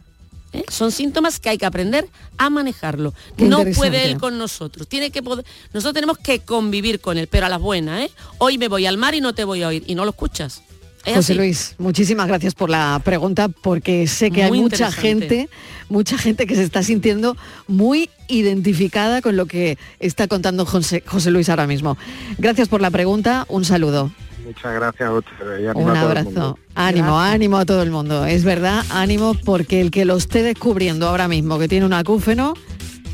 ¿eh? 0.52 0.64
Son 0.68 0.92
síntomas 0.92 1.40
que 1.40 1.48
hay 1.48 1.58
que 1.58 1.66
aprender 1.66 2.08
a 2.38 2.50
manejarlo. 2.50 3.12
No 3.38 3.64
puede 3.74 4.04
él 4.04 4.18
con 4.18 4.38
nosotros. 4.38 4.86
Tiene 4.88 5.10
que 5.10 5.22
poder, 5.22 5.44
nosotros 5.72 5.94
tenemos 5.94 6.18
que 6.18 6.40
convivir 6.40 7.00
con 7.00 7.18
él, 7.18 7.28
pero 7.28 7.46
a 7.46 7.48
las 7.48 7.60
buenas. 7.60 8.02
¿eh? 8.02 8.10
Hoy 8.38 8.58
me 8.58 8.68
voy 8.68 8.86
al 8.86 8.96
mar 8.96 9.14
y 9.14 9.20
no 9.20 9.34
te 9.34 9.44
voy 9.44 9.62
a 9.62 9.68
oír 9.68 9.84
y 9.86 9.94
no 9.94 10.04
lo 10.04 10.10
escuchas. 10.10 10.62
José 11.04 11.34
Luis, 11.34 11.74
muchísimas 11.78 12.28
gracias 12.28 12.54
por 12.54 12.70
la 12.70 13.00
pregunta 13.04 13.48
porque 13.48 14.06
sé 14.06 14.30
que 14.30 14.44
hay 14.44 14.52
mucha 14.52 14.92
gente, 14.92 15.48
mucha 15.88 16.18
gente 16.18 16.46
que 16.46 16.54
se 16.54 16.62
está 16.62 16.82
sintiendo 16.82 17.36
muy 17.66 18.10
identificada 18.28 19.22
con 19.22 19.36
lo 19.36 19.46
que 19.46 19.78
está 19.98 20.28
contando 20.28 20.66
José, 20.66 21.02
José 21.06 21.30
Luis 21.30 21.48
ahora 21.48 21.66
mismo. 21.66 21.96
Gracias 22.38 22.68
por 22.68 22.80
la 22.80 22.90
pregunta, 22.90 23.46
un 23.48 23.64
saludo. 23.64 24.10
Muchas 24.44 24.74
gracias 24.74 25.08
a 25.08 25.12
ustedes. 25.12 25.74
Un 25.74 25.96
abrazo. 25.96 26.58
Ánimo, 26.74 27.20
ánimo 27.20 27.58
a 27.58 27.66
todo 27.66 27.82
el 27.82 27.90
mundo. 27.90 28.24
Es 28.24 28.44
verdad, 28.44 28.84
ánimo 28.90 29.34
porque 29.44 29.80
el 29.80 29.90
que 29.90 30.04
lo 30.04 30.16
esté 30.16 30.42
descubriendo 30.42 31.08
ahora 31.08 31.28
mismo 31.28 31.58
que 31.58 31.68
tiene 31.68 31.86
un 31.86 31.92
acúfeno, 31.92 32.54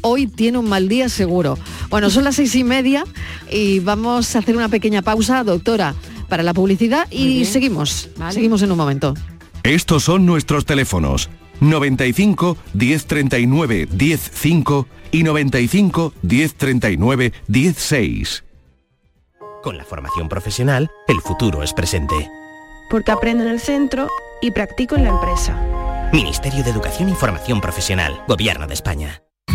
hoy 0.03 0.27
tiene 0.27 0.59
un 0.59 0.69
mal 0.69 0.89
día 0.89 1.09
seguro. 1.09 1.59
Bueno, 1.89 2.11
son 2.11 2.25
las 2.25 2.37
seis 2.37 2.55
y 2.55 2.65
media 2.65 3.05
y 3.51 3.81
vamos 3.81 4.35
a 4.35 4.41
hacer 4.41 4.57
una 4.57 4.69
pequeña 4.69 5.03
pausa, 5.03 5.45
doctora, 5.45 5.95
para 6.29 6.43
la 6.43 6.55
publicidad 6.55 7.07
y 7.11 7.45
seguimos. 7.45 8.11
Seguimos 8.31 8.63
en 8.63 8.73
un 8.73 8.79
momento. 8.79 9.15
Estos 9.63 10.05
son 10.05 10.27
nuestros 10.27 10.65
teléfonos. 10.65 11.29
95 11.61 12.57
1039 12.75 13.89
105 13.97 14.87
y 15.13 15.23
95 15.23 16.13
1039 16.23 17.33
16. 17.49 18.45
Con 19.63 19.77
la 19.77 19.85
formación 19.85 20.29
profesional, 20.29 20.91
el 21.09 21.21
futuro 21.21 21.63
es 21.63 21.73
presente. 21.73 22.15
Porque 22.89 23.11
aprendo 23.11 23.43
en 23.43 23.51
el 23.51 23.61
centro 23.61 24.07
y 24.41 24.53
practico 24.53 24.95
en 24.95 25.05
la 25.05 25.11
empresa. 25.11 25.61
Ministerio 26.13 26.63
de 26.63 26.71
Educación 26.71 27.09
y 27.09 27.15
Formación 27.15 27.61
Profesional, 27.61 28.23
Gobierno 28.29 28.69
de 28.69 28.75
España. 28.75 29.23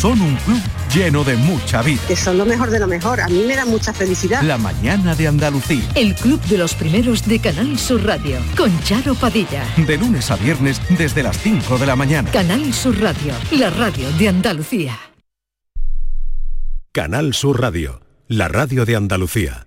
Son 0.00 0.20
un 0.20 0.36
club 0.36 0.60
lleno 0.94 1.24
de 1.24 1.36
mucha 1.36 1.80
vida. 1.80 2.02
Que 2.06 2.16
son 2.16 2.36
lo 2.36 2.44
mejor 2.44 2.68
de 2.68 2.78
lo 2.78 2.86
mejor. 2.86 3.18
A 3.18 3.28
mí 3.28 3.44
me 3.46 3.56
da 3.56 3.64
mucha 3.64 3.94
felicidad. 3.94 4.42
La 4.42 4.58
mañana 4.58 5.14
de 5.14 5.26
Andalucía. 5.26 5.88
El 5.94 6.14
club 6.14 6.38
de 6.42 6.58
los 6.58 6.74
primeros 6.74 7.26
de 7.26 7.38
Canal 7.38 7.78
Sur 7.78 8.04
Radio. 8.04 8.38
Con 8.58 8.78
Charo 8.82 9.14
Padilla. 9.14 9.64
De 9.86 9.96
lunes 9.96 10.30
a 10.30 10.36
viernes 10.36 10.82
desde 10.98 11.22
las 11.22 11.38
5 11.38 11.78
de 11.78 11.86
la 11.86 11.96
mañana. 11.96 12.30
Canal 12.30 12.74
Sur 12.74 13.00
Radio. 13.00 13.32
La 13.52 13.70
radio 13.70 14.12
de 14.12 14.28
Andalucía. 14.28 14.98
Canal 16.92 17.32
Sur 17.32 17.62
Radio. 17.62 18.02
La 18.28 18.48
radio 18.48 18.84
de 18.84 18.96
Andalucía. 18.96 19.66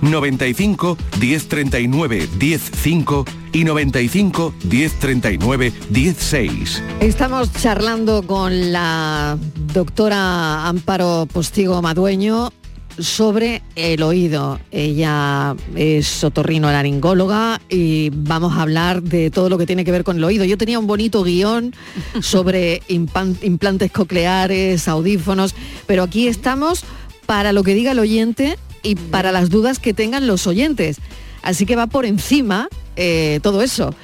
95 0.00 0.96
1039 1.20 2.28
105 2.38 3.24
y 3.52 3.64
95 3.64 4.54
1039 4.64 5.72
16. 5.90 6.82
Estamos 7.00 7.52
charlando 7.52 8.22
con 8.22 8.72
la 8.72 9.38
doctora 9.72 10.66
Amparo 10.68 11.26
Postigo 11.32 11.80
Madueño 11.82 12.50
sobre 12.98 13.62
el 13.76 14.02
oído. 14.02 14.58
Ella 14.70 15.54
es 15.74 16.24
otorrino-laringóloga 16.24 17.60
y 17.68 18.10
vamos 18.10 18.54
a 18.54 18.62
hablar 18.62 19.02
de 19.02 19.30
todo 19.30 19.48
lo 19.48 19.58
que 19.58 19.66
tiene 19.66 19.84
que 19.84 19.92
ver 19.92 20.04
con 20.04 20.16
el 20.16 20.24
oído. 20.24 20.44
Yo 20.44 20.58
tenía 20.58 20.78
un 20.78 20.86
bonito 20.86 21.22
guion 21.22 21.74
sobre 22.20 22.82
implantes 22.88 23.92
cocleares, 23.92 24.88
audífonos, 24.88 25.54
pero 25.86 26.02
aquí 26.02 26.28
estamos 26.28 26.84
para 27.26 27.52
lo 27.52 27.62
que 27.62 27.74
diga 27.74 27.92
el 27.92 27.98
oyente 27.98 28.58
y 28.82 28.94
para 28.94 29.32
las 29.32 29.50
dudas 29.50 29.78
que 29.78 29.94
tengan 29.94 30.26
los 30.26 30.46
oyentes. 30.46 30.98
Así 31.42 31.66
que 31.66 31.76
va 31.76 31.86
por 31.86 32.04
encima 32.04 32.68
eh, 32.96 33.40
todo 33.42 33.62
eso. 33.62 33.94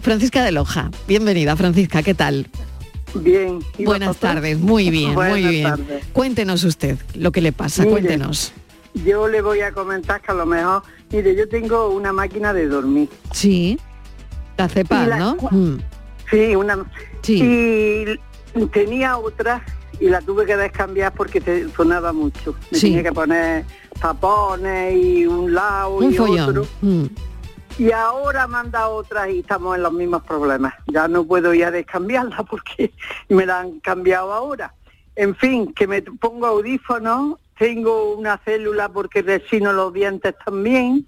Francisca 0.00 0.44
de 0.44 0.52
Loja, 0.52 0.90
bienvenida 1.06 1.56
Francisca, 1.56 2.02
¿qué 2.02 2.14
tal? 2.14 2.48
Bien. 3.14 3.60
¿y 3.78 3.84
Buenas 3.84 4.16
tardes, 4.16 4.58
muy 4.58 4.90
bien, 4.90 5.08
muy 5.08 5.14
Buenas 5.14 5.50
bien. 5.50 5.62
tardes. 5.64 6.04
Cuéntenos 6.12 6.64
usted 6.64 6.98
lo 7.14 7.30
que 7.30 7.40
le 7.40 7.52
pasa, 7.52 7.82
Mire, 7.82 7.92
cuéntenos. 7.92 8.52
Yo 8.94 9.28
le 9.28 9.40
voy 9.40 9.60
a 9.60 9.72
comentar 9.72 10.20
que 10.20 10.32
a 10.32 10.34
lo 10.34 10.46
mejor, 10.46 10.82
mire, 11.10 11.34
yo 11.36 11.48
tengo 11.48 11.90
una 11.90 12.12
máquina 12.12 12.52
de 12.52 12.66
dormir. 12.66 13.08
Sí, 13.32 13.78
la 14.56 14.68
la 15.06 15.18
¿no? 15.18 15.36
Mm. 15.50 15.78
Sí, 16.30 16.56
una. 16.56 16.84
Sí. 17.22 17.42
Y 18.54 18.66
tenía 18.66 19.16
otra 19.16 19.64
y 20.02 20.08
la 20.08 20.20
tuve 20.20 20.44
que 20.44 20.56
descambiar 20.56 21.12
porque 21.14 21.40
te 21.40 21.68
sonaba 21.70 22.12
mucho. 22.12 22.54
Me 22.70 22.78
Sí. 22.78 22.88
tenía 22.88 23.04
que 23.04 23.12
poner 23.12 23.64
tapones 24.00 24.94
y 24.96 25.26
un 25.26 25.54
lado 25.54 25.96
Un 25.96 26.12
y 26.12 26.16
follón. 26.16 26.48
otro. 26.50 26.66
Mm. 26.80 27.04
Y 27.78 27.90
ahora 27.92 28.46
manda 28.46 28.88
otra 28.88 29.30
y 29.30 29.38
estamos 29.40 29.76
en 29.76 29.82
los 29.84 29.92
mismos 29.92 30.22
problemas. 30.24 30.74
Ya 30.88 31.08
no 31.08 31.24
puedo 31.24 31.54
ya 31.54 31.70
descambiarla 31.70 32.42
porque 32.50 32.92
me 33.28 33.46
la 33.46 33.60
han 33.60 33.80
cambiado 33.80 34.32
ahora. 34.32 34.74
En 35.16 35.34
fin, 35.36 35.72
que 35.74 35.86
me 35.86 36.00
pongo 36.02 36.46
audífonos, 36.46 37.38
tengo 37.58 38.14
una 38.14 38.38
célula 38.38 38.88
porque 38.88 39.22
resino 39.22 39.72
los 39.72 39.92
dientes 39.92 40.34
también 40.44 41.06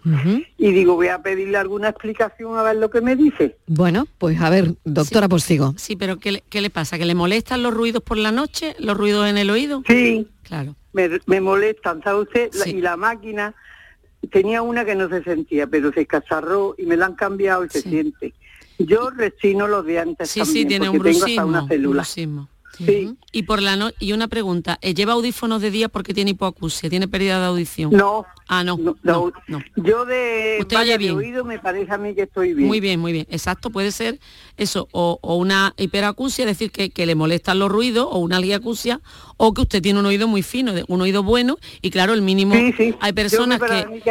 y 0.58 0.72
digo, 0.72 0.94
voy 0.94 1.08
a 1.08 1.20
pedirle 1.22 1.56
alguna 1.56 1.88
explicación 1.88 2.56
a 2.56 2.62
ver 2.62 2.76
lo 2.76 2.90
que 2.90 3.00
me 3.00 3.16
dice. 3.16 3.56
Bueno, 3.66 4.06
pues 4.18 4.40
a 4.40 4.50
ver, 4.50 4.74
doctora 4.84 5.28
Postigo. 5.28 5.74
Sí, 5.78 5.96
pero 5.96 6.18
¿qué 6.18 6.32
le, 6.32 6.44
qué 6.50 6.60
le 6.60 6.70
pasa? 6.70 6.98
¿Que 6.98 7.06
le 7.06 7.14
molestan 7.14 7.62
los 7.62 7.72
ruidos 7.74 8.02
por 8.02 8.18
la 8.18 8.30
noche? 8.30 8.76
¿Los 8.78 8.96
ruidos 8.96 9.26
en 9.28 9.38
el 9.38 9.50
oído? 9.50 9.82
Sí. 9.88 10.28
Claro. 10.42 10.76
Me, 10.92 11.08
me 11.26 11.40
molestan, 11.40 12.02
¿sabe 12.02 12.20
usted? 12.20 12.50
La- 12.54 12.64
Sí. 12.64 12.70
y 12.76 12.80
la 12.82 12.96
máquina, 12.98 13.54
tenía 14.30 14.62
una 14.62 14.84
que 14.84 14.94
no 14.94 15.08
se 15.08 15.24
sentía, 15.24 15.66
pero 15.66 15.92
se 15.92 16.06
cacharró 16.06 16.74
y 16.78 16.84
me 16.84 16.96
la 16.96 17.06
han 17.06 17.14
cambiado 17.14 17.64
y 17.64 17.70
se 17.70 17.80
siente. 17.80 18.34
Yo 18.78 19.10
resino 19.10 19.66
los 19.66 19.84
dientes 19.86 20.30
Sí, 20.30 20.40
también, 20.40 20.62
sí, 20.62 20.66
tiene 20.68 20.88
un 20.90 21.02
tengo 21.02 21.24
hasta 21.24 21.44
una 21.46 21.62
un 21.62 21.68
célula. 21.68 22.04
Sí. 22.76 23.14
Y 23.32 23.42
por 23.44 23.62
la 23.62 23.76
no 23.76 23.90
y 24.00 24.12
una 24.12 24.28
pregunta, 24.28 24.78
¿eh, 24.82 24.94
¿lleva 24.94 25.12
audífonos 25.14 25.60
de 25.62 25.70
día 25.70 25.88
porque 25.88 26.14
tiene 26.14 26.32
hipoacusia, 26.32 26.88
tiene 26.90 27.08
pérdida 27.08 27.38
de 27.40 27.46
audición? 27.46 27.90
No. 27.92 28.24
Ah, 28.48 28.62
no. 28.62 28.76
No, 28.76 28.96
no, 29.02 29.32
no. 29.48 29.60
Yo 29.76 30.04
de, 30.04 30.58
Usted 30.60 30.76
oye 30.76 30.90
de 30.92 30.98
bien. 30.98 31.16
oído 31.16 31.44
me 31.44 31.58
parece 31.58 31.92
a 31.92 31.98
mí 31.98 32.14
que 32.14 32.22
estoy 32.22 32.52
bien. 32.54 32.68
Muy 32.68 32.80
bien, 32.80 33.00
muy 33.00 33.12
bien. 33.12 33.26
Exacto, 33.30 33.70
puede 33.70 33.90
ser 33.92 34.18
eso, 34.56 34.88
o, 34.92 35.18
o 35.22 35.36
una 35.36 35.72
hiperacusia, 35.78 36.44
es 36.44 36.50
decir, 36.50 36.70
que, 36.70 36.90
que 36.90 37.06
le 37.06 37.14
molestan 37.14 37.58
los 37.58 37.70
ruidos, 37.70 38.06
o 38.10 38.18
una 38.18 38.36
aliacusia, 38.36 39.00
o 39.36 39.54
que 39.54 39.62
usted 39.62 39.80
tiene 39.82 39.98
un 40.00 40.06
oído 40.06 40.28
muy 40.28 40.42
fino, 40.42 40.72
de- 40.72 40.84
un 40.88 41.00
oído 41.00 41.22
bueno, 41.22 41.56
y 41.80 41.90
claro, 41.90 42.12
el 42.12 42.22
mínimo, 42.22 42.54
Sí, 42.54 42.72
sí. 42.76 42.94
hay 43.00 43.12
personas 43.12 43.60
que... 43.60 44.02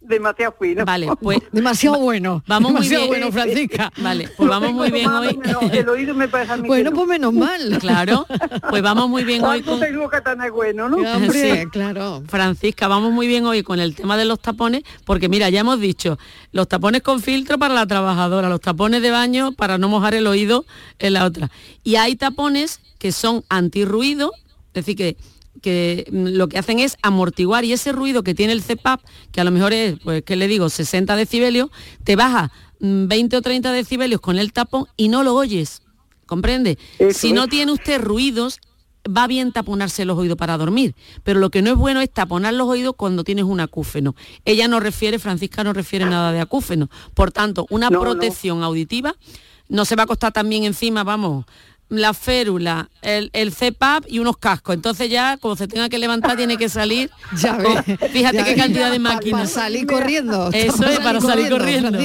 demasiado 0.00 0.54
fino. 0.60 0.84
Vale, 0.84 1.08
pues... 1.20 1.38
Demasiado 1.52 1.98
bueno. 1.98 2.42
Vamos 2.46 2.72
muy 2.72 2.88
bien. 2.88 3.06
bueno, 3.06 3.32
Francisca. 3.32 3.92
Vale, 3.98 4.28
pues 4.36 4.48
vamos 4.48 4.72
muy 4.72 4.90
bien 4.90 5.08
hoy. 5.08 5.38
El 5.72 5.88
oído 5.88 6.14
me 6.14 6.28
parece 6.28 6.52
a 6.52 6.56
mí 6.56 6.68
Bueno, 6.68 6.92
pues 6.92 7.06
menos 7.08 7.32
mal. 7.32 7.78
Claro, 7.86 8.26
pues 8.68 8.82
vamos 8.82 9.08
muy 9.08 9.22
bien 9.22 9.44
hoy 9.44 9.58
Algo 9.58 9.72
con... 9.72 9.80
tengo 9.80 10.08
que 10.08 10.20
tener 10.20 10.50
bueno, 10.50 10.88
¿no? 10.88 10.98
Sí. 11.30 11.66
claro. 11.70 12.22
Francisca, 12.26 12.88
vamos 12.88 13.12
muy 13.12 13.26
bien 13.26 13.44
hoy 13.44 13.62
con 13.62 13.78
el 13.78 13.94
tema 13.94 14.16
de 14.16 14.24
los 14.24 14.40
tapones, 14.40 14.82
porque 15.04 15.28
mira, 15.28 15.48
ya 15.50 15.60
hemos 15.60 15.78
dicho, 15.78 16.18
los 16.52 16.66
tapones 16.66 17.02
con 17.02 17.20
filtro 17.20 17.58
para 17.58 17.74
la 17.74 17.86
trabajadora, 17.86 18.48
los 18.48 18.60
tapones 18.60 19.02
de 19.02 19.10
baño 19.10 19.52
para 19.52 19.78
no 19.78 19.88
mojar 19.88 20.14
el 20.14 20.26
oído 20.26 20.64
en 20.98 21.12
la 21.12 21.24
otra. 21.24 21.50
Y 21.84 21.96
hay 21.96 22.16
tapones 22.16 22.80
que 22.98 23.12
son 23.12 23.44
antirruido, 23.48 24.32
es 24.68 24.84
decir, 24.84 24.96
que, 24.96 25.16
que 25.62 26.06
mm, 26.10 26.26
lo 26.36 26.48
que 26.48 26.58
hacen 26.58 26.78
es 26.78 26.96
amortiguar 27.02 27.64
y 27.64 27.72
ese 27.72 27.92
ruido 27.92 28.22
que 28.22 28.34
tiene 28.34 28.52
el 28.52 28.62
CPAP, 28.62 29.00
que 29.32 29.40
a 29.40 29.44
lo 29.44 29.50
mejor 29.50 29.72
es, 29.72 29.98
pues, 30.02 30.22
¿qué 30.22 30.36
le 30.36 30.48
digo?, 30.48 30.68
60 30.68 31.16
decibelios, 31.16 31.70
te 32.04 32.16
baja 32.16 32.50
mm, 32.80 33.06
20 33.08 33.36
o 33.36 33.42
30 33.42 33.72
decibelios 33.72 34.20
con 34.20 34.38
el 34.38 34.52
tapón 34.52 34.86
y 34.96 35.08
no 35.08 35.22
lo 35.22 35.34
oyes. 35.34 35.82
¿Comprende? 36.26 36.76
si 37.12 37.32
no 37.32 37.46
tiene 37.46 37.70
usted 37.70 38.00
ruidos, 38.00 38.58
va 39.08 39.28
bien 39.28 39.52
taponarse 39.52 40.04
los 40.04 40.18
oídos 40.18 40.36
para 40.36 40.58
dormir, 40.58 40.96
pero 41.22 41.38
lo 41.38 41.50
que 41.50 41.62
no 41.62 41.70
es 41.70 41.76
bueno 41.76 42.00
es 42.00 42.10
taponar 42.10 42.52
los 42.54 42.66
oídos 42.66 42.94
cuando 42.96 43.22
tienes 43.22 43.44
un 43.44 43.60
acúfeno. 43.60 44.16
Ella 44.44 44.66
no 44.66 44.80
refiere, 44.80 45.20
Francisca 45.20 45.62
no 45.62 45.72
refiere 45.72 46.04
nada 46.04 46.32
de 46.32 46.40
acúfeno. 46.40 46.90
Por 47.14 47.30
tanto, 47.30 47.66
una 47.70 47.90
No, 47.90 47.98
no. 47.98 48.00
protección 48.00 48.64
auditiva 48.64 49.14
no 49.68 49.84
se 49.84 49.94
va 49.94 50.02
a 50.02 50.06
costar 50.06 50.32
también 50.32 50.64
encima, 50.64 51.04
vamos, 51.04 51.44
la 51.88 52.14
férula, 52.14 52.90
el, 53.02 53.30
el 53.32 53.52
CPAP 53.54 54.06
y 54.08 54.18
unos 54.18 54.36
cascos. 54.38 54.74
Entonces 54.74 55.08
ya, 55.08 55.36
como 55.36 55.54
se 55.54 55.68
tenga 55.68 55.88
que 55.88 55.98
levantar, 55.98 56.36
tiene 56.36 56.56
que 56.56 56.68
salir. 56.68 57.10
Ya 57.40 57.56
con- 57.62 57.74
ve, 57.86 57.96
fíjate 58.12 58.36
ya 58.38 58.44
qué 58.44 58.54
ve. 58.54 58.56
cantidad 58.56 58.90
de 58.90 58.98
máquinas. 58.98 59.52
Para 59.52 59.64
salir 59.64 59.86
corriendo. 59.86 60.50
Eso 60.52 60.84
es, 60.84 60.98
para 61.00 61.20
salir 61.20 61.48
corriendo. 61.50 61.98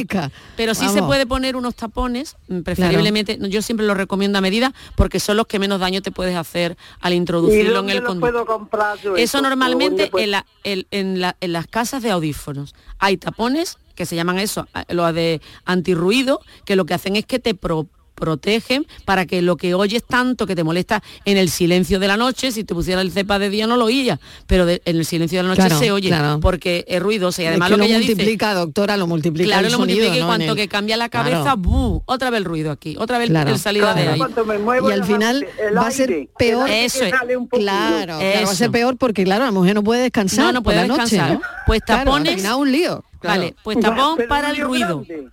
Pero 0.56 0.76
sí 0.76 0.88
se 0.90 1.02
puede 1.02 1.26
poner 1.26 1.56
unos 1.56 1.74
tapones, 1.76 2.36
preferiblemente, 2.64 3.40
yo 3.50 3.62
siempre 3.62 3.86
lo 3.86 3.94
recomiendo 3.96 4.38
a 4.38 4.42
medida, 4.42 4.74
porque 4.96 5.20
son 5.20 5.38
los 5.38 5.48
que 5.48 5.58
menos 5.60 5.80
daño 5.80 6.02
te 6.02 6.12
puedes 6.12 6.36
hacer 6.36 6.78
al 7.00 7.14
¿Y 7.14 7.16
introducirlo 7.16 7.80
en 7.80 7.90
el 7.90 7.98
los 7.98 8.06
conducto. 8.08 8.32
puedo 8.32 8.46
comprar 8.46 9.00
yo 9.02 9.16
Eso 9.18 9.40
¿O 9.40 9.42
normalmente 9.42 10.12
en, 10.16 10.32
la- 10.32 10.46
el- 10.64 10.88
en 10.92 11.20
la- 11.22 11.36
en 11.42 11.54
las 11.54 11.66
casas 11.68 12.04
de 12.04 12.12
audífonos. 12.12 12.76
Hay 13.00 13.18
tapones 13.18 13.78
que 13.96 14.06
se 14.06 14.16
llaman 14.16 14.38
eso, 14.40 14.68
a- 14.74 14.86
lo 14.94 15.12
de 15.12 15.42
antirruido, 15.66 16.40
que 16.66 16.76
lo 16.76 16.86
que 16.86 16.94
hacen 16.94 17.16
es 17.16 17.26
que 17.26 17.40
te 17.40 17.56
pro- 17.56 17.88
protegen 18.22 18.86
para 19.04 19.26
que 19.26 19.42
lo 19.42 19.58
que 19.58 19.74
oyes 19.74 20.04
tanto 20.06 20.46
que 20.46 20.56
te 20.56 20.64
molesta 20.64 21.02
en 21.26 21.38
el 21.38 21.50
silencio 21.50 22.00
de 22.00 22.08
la 22.08 22.18
noche, 22.18 22.52
si 22.52 22.64
te 22.64 22.74
pusiera 22.76 23.02
el 23.02 23.12
cepa 23.12 23.40
de 23.40 23.50
día 23.50 23.66
no 23.66 23.76
lo 23.78 23.86
oías, 23.86 24.20
pero 24.46 24.68
de- 24.68 24.80
en 24.86 24.96
el 24.98 25.06
silencio 25.06 25.40
de 25.40 25.44
la 25.44 25.50
noche 25.50 25.62
Claro, 25.64 25.80
se 25.80 25.92
oye 25.92 26.10
claro. 26.10 26.40
porque 26.40 26.86
es 26.88 27.02
ruidoso 27.02 27.42
y 27.42 27.46
Es 27.46 27.50
además 27.50 27.70
que 27.70 27.78
lo 27.78 27.84
que 27.84 27.90
ella 27.90 27.98
multiplica, 27.98 28.50
dice 28.50 28.60
doctora, 28.60 28.96
lo 28.96 29.08
multiplica 29.08 29.48
Claro, 29.50 29.66
el 29.66 29.72
lo 29.74 29.78
sonido, 29.80 29.98
multiplica 29.98 30.18
y 30.18 30.20
¿no? 30.22 30.28
cuanto 30.28 30.52
el- 30.52 30.56
que 30.56 30.68
cambia 30.68 30.98
la 30.98 31.10
Claro. 31.10 31.30
cabeza, 31.32 31.56
¡bu! 31.56 32.04
otra 32.06 32.30
vez 32.30 32.38
el 32.38 32.46
ruido 32.46 32.72
aquí, 32.72 32.96
otra 33.00 33.18
vez 33.18 33.30
Claro. 33.30 33.50
el 33.52 33.58
salida 33.60 33.94
de 33.96 34.04
Claro. 34.04 34.26
ahí. 34.54 34.60
Muevo 34.62 34.90
Y 34.90 34.94
al 34.94 35.04
final 35.04 35.48
el 35.60 35.76
va 35.76 35.88
a 35.88 35.92
ser 35.92 36.10
aire, 36.12 36.30
peor. 36.38 36.70
aire 36.70 36.86
Eso 36.86 37.04
es. 37.04 37.12
Claro, 37.12 37.48
claro, 37.50 38.18
va 38.20 38.52
a 38.52 38.56
ser 38.56 38.70
peor 38.70 38.98
porque 38.98 39.24
claro, 39.24 39.46
la 39.46 39.52
mujer 39.52 39.74
no 39.74 39.84
puede 39.84 40.04
descansar 40.04 40.46
No, 40.46 40.52
no 40.54 40.64
por 40.64 40.74
puede 40.74 40.88
la 40.88 40.88
noche, 40.88 41.16
descansar. 41.16 41.34
¿no? 41.34 41.42
Pues 41.66 41.82
Claro, 41.82 42.12
tapones- 42.12 42.56
un 42.56 42.72
lío. 42.72 43.04
claro. 43.20 43.40
Vale, 43.42 43.56
pues 43.64 43.80
tapón 43.80 44.20
para 44.30 44.52
el 44.52 44.58
ruido. 44.58 45.04
grande. 45.08 45.30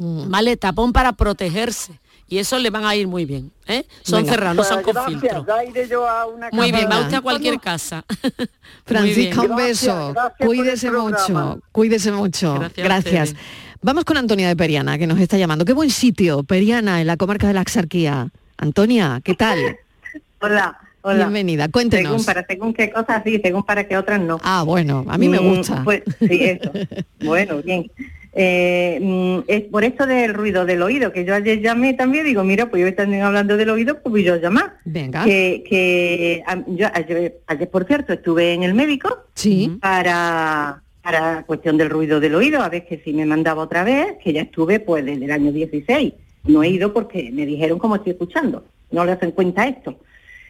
Vale, 0.00 0.56
tapón 0.56 0.92
para 0.92 1.12
protegerse. 1.12 1.98
Y 2.30 2.38
eso 2.38 2.58
le 2.58 2.68
van 2.70 2.84
a 2.84 2.94
ir 2.94 3.08
muy 3.08 3.24
bien. 3.24 3.50
¿eh? 3.66 3.84
Son 4.02 4.20
Venga. 4.20 4.32
cerrados, 4.34 4.56
no 4.56 4.64
son 4.64 4.82
con 4.82 4.92
gracias, 4.92 5.20
filtro. 5.20 5.46
ya 5.46 5.64
iré 5.64 5.88
yo 5.88 6.06
a 6.08 6.26
una 6.26 6.50
Muy 6.52 6.70
bien, 6.70 6.88
va 6.90 7.00
usted 7.00 7.16
a 7.16 7.20
cualquier 7.22 7.58
casa. 7.58 8.04
Francisca, 8.84 9.42
un 9.42 9.56
beso. 9.56 10.12
Gracias, 10.12 10.46
cuídese 10.46 10.90
mucho, 10.90 11.60
cuídese 11.72 12.12
mucho. 12.12 12.60
Gracias. 12.76 13.34
Vamos 13.80 14.04
con 14.04 14.16
Antonia 14.16 14.48
de 14.48 14.56
Periana, 14.56 14.98
que 14.98 15.06
nos 15.06 15.18
está 15.20 15.38
llamando. 15.38 15.64
Qué 15.64 15.72
buen 15.72 15.90
sitio, 15.90 16.42
Periana, 16.42 17.00
en 17.00 17.06
la 17.06 17.16
comarca 17.16 17.46
de 17.46 17.54
la 17.54 17.60
Axarquía. 17.60 18.28
Antonia, 18.58 19.20
¿qué 19.24 19.34
tal? 19.34 19.58
Hola, 20.40 20.78
hola. 21.02 21.16
Bienvenida, 21.24 21.68
cuéntenos. 21.68 22.10
Según 22.12 22.24
para 22.26 22.46
según 22.46 22.74
qué 22.74 22.90
cosas 22.90 23.22
sí, 23.24 23.40
según 23.42 23.62
para 23.64 23.86
qué 23.88 23.96
otras 23.96 24.20
no. 24.20 24.38
Ah, 24.42 24.62
bueno, 24.64 25.04
a 25.08 25.16
mí 25.18 25.28
me 25.28 25.40
Mm, 25.40 25.56
gusta. 25.56 25.82
Pues 25.84 26.02
sí, 26.18 26.44
eso. 26.44 26.70
bueno, 27.20 27.62
bien. 27.62 27.90
Eh, 28.32 28.98
mm, 29.00 29.38
es 29.48 29.62
por 29.62 29.84
esto 29.84 30.06
del 30.06 30.34
ruido 30.34 30.64
del 30.66 30.82
oído, 30.82 31.12
que 31.12 31.24
yo 31.24 31.34
ayer 31.34 31.60
llamé 31.60 31.94
también, 31.94 32.24
digo, 32.24 32.44
mira, 32.44 32.66
pues 32.70 32.82
yo 32.82 32.94
también 32.94 33.22
hablando 33.22 33.56
del 33.56 33.70
oído, 33.70 34.00
pues 34.00 34.10
voy 34.10 34.22
yo 34.24 34.34
a 34.34 34.38
llamar. 34.38 34.74
Venga. 34.84 35.24
Que, 35.24 35.64
que 35.68 36.44
yo 36.68 36.86
ayer, 36.92 37.40
ayer, 37.46 37.70
por 37.70 37.86
cierto, 37.86 38.12
estuve 38.12 38.52
en 38.52 38.62
el 38.62 38.74
médico 38.74 39.24
Sí. 39.34 39.78
para, 39.80 40.82
para 41.02 41.42
cuestión 41.44 41.76
del 41.78 41.90
ruido 41.90 42.20
del 42.20 42.34
oído, 42.34 42.62
a 42.62 42.68
ver 42.68 42.86
que 42.86 42.98
si 42.98 43.12
me 43.12 43.24
mandaba 43.26 43.62
otra 43.62 43.82
vez, 43.84 44.16
que 44.22 44.32
ya 44.32 44.42
estuve 44.42 44.78
pues 44.80 45.04
desde 45.04 45.24
el 45.24 45.30
año 45.32 45.50
16. 45.52 46.12
No 46.44 46.62
he 46.62 46.68
ido 46.68 46.92
porque 46.92 47.30
me 47.32 47.46
dijeron 47.46 47.78
como 47.78 47.96
estoy 47.96 48.12
escuchando, 48.12 48.64
no 48.90 49.04
le 49.04 49.12
hacen 49.12 49.32
cuenta 49.32 49.66
esto. 49.66 49.98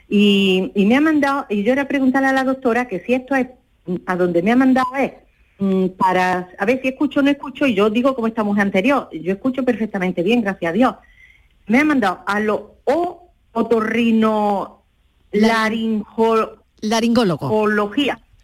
Y, 0.09 0.73
y 0.75 0.87
me 0.87 0.97
ha 0.97 1.01
mandado, 1.01 1.47
y 1.49 1.62
yo 1.62 1.73
era 1.73 1.87
preguntarle 1.87 2.29
a 2.29 2.33
la 2.33 2.45
doctora 2.45 2.88
que 2.88 3.01
si 3.01 3.14
esto 3.14 3.35
es, 3.35 3.47
a 4.07 4.17
donde 4.17 4.42
me 4.42 4.52
ha 4.52 4.57
mandado 4.57 4.88
es 4.98 5.13
para 5.96 6.50
a 6.56 6.65
ver 6.65 6.81
si 6.81 6.88
escucho 6.88 7.21
o 7.21 7.23
no 7.23 7.31
escucho, 7.31 7.67
y 7.67 7.75
yo 7.75 7.90
digo 7.90 8.15
como 8.15 8.29
esta 8.29 8.44
mujer 8.44 8.63
anterior, 8.63 9.09
yo 9.13 9.33
escucho 9.33 9.65
perfectamente 9.65 10.23
bien, 10.23 10.42
gracias 10.42 10.71
a 10.71 10.73
Dios. 10.73 10.94
Me 11.67 11.81
ha 11.81 11.85
mandado 11.85 12.21
a 12.27 12.40
lo 12.40 12.77
o 12.85 13.31
otorrino 13.52 14.83
laringología. 15.33 16.59
Laringólogo. 16.81 17.48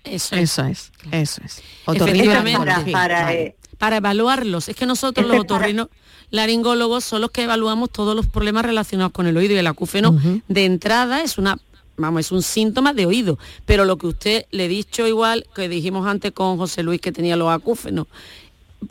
Eso 0.03 0.35
es. 0.35 0.59
Eso 0.59 0.65
es, 0.65 0.93
eso 1.13 1.41
es. 1.45 1.63
Efectivamente, 1.87 2.93
para, 2.93 3.33
eh, 3.33 3.57
para, 3.79 3.97
evaluarlos. 3.99 4.69
Es 4.69 4.77
que 4.77 4.85
nosotros 4.85 5.27
los 5.27 5.39
otorrinos 5.39 5.89
laringólogos 6.31 7.05
son 7.05 7.21
los 7.21 7.31
que 7.31 7.45
evaluamos 7.45 7.91
todos 7.91 8.17
los 8.17 8.27
problemas 8.27 8.67
relacionados 8.67 9.13
con 9.13 9.27
el 9.27 9.37
oído 9.37 9.55
y 9.55 9.59
el 9.59 9.67
acúfeno 9.67 10.19
de 10.49 10.65
entrada 10.65 11.23
es 11.23 11.39
una 11.39 11.59
vamos, 11.97 12.21
es 12.21 12.33
un 12.33 12.43
síntoma 12.43 12.93
de 12.93 13.07
oído, 13.07 13.39
pero 13.67 13.85
lo 13.85 13.97
que 13.97 14.07
usted 14.07 14.45
le 14.51 14.67
he 14.67 14.69
dicho 14.69 15.07
igual 15.07 15.47
que 15.55 15.69
dijimos 15.69 16.07
antes 16.07 16.33
con 16.33 16.57
José 16.57 16.83
Luis 16.83 17.01
que 17.01 17.13
tenía 17.13 17.37
los 17.37 17.51
acúfenos, 17.53 18.07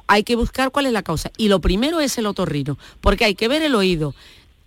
hay 0.07 0.23
que 0.23 0.35
buscar 0.35 0.71
cuál 0.71 0.85
es 0.85 0.93
la 0.93 1.03
causa. 1.03 1.31
Y 1.37 1.49
lo 1.49 1.59
primero 1.59 1.99
es 1.99 2.17
el 2.17 2.25
otorrino, 2.25 2.77
porque 3.01 3.25
hay 3.25 3.35
que 3.35 3.47
ver 3.47 3.61
el 3.61 3.75
oído. 3.75 4.15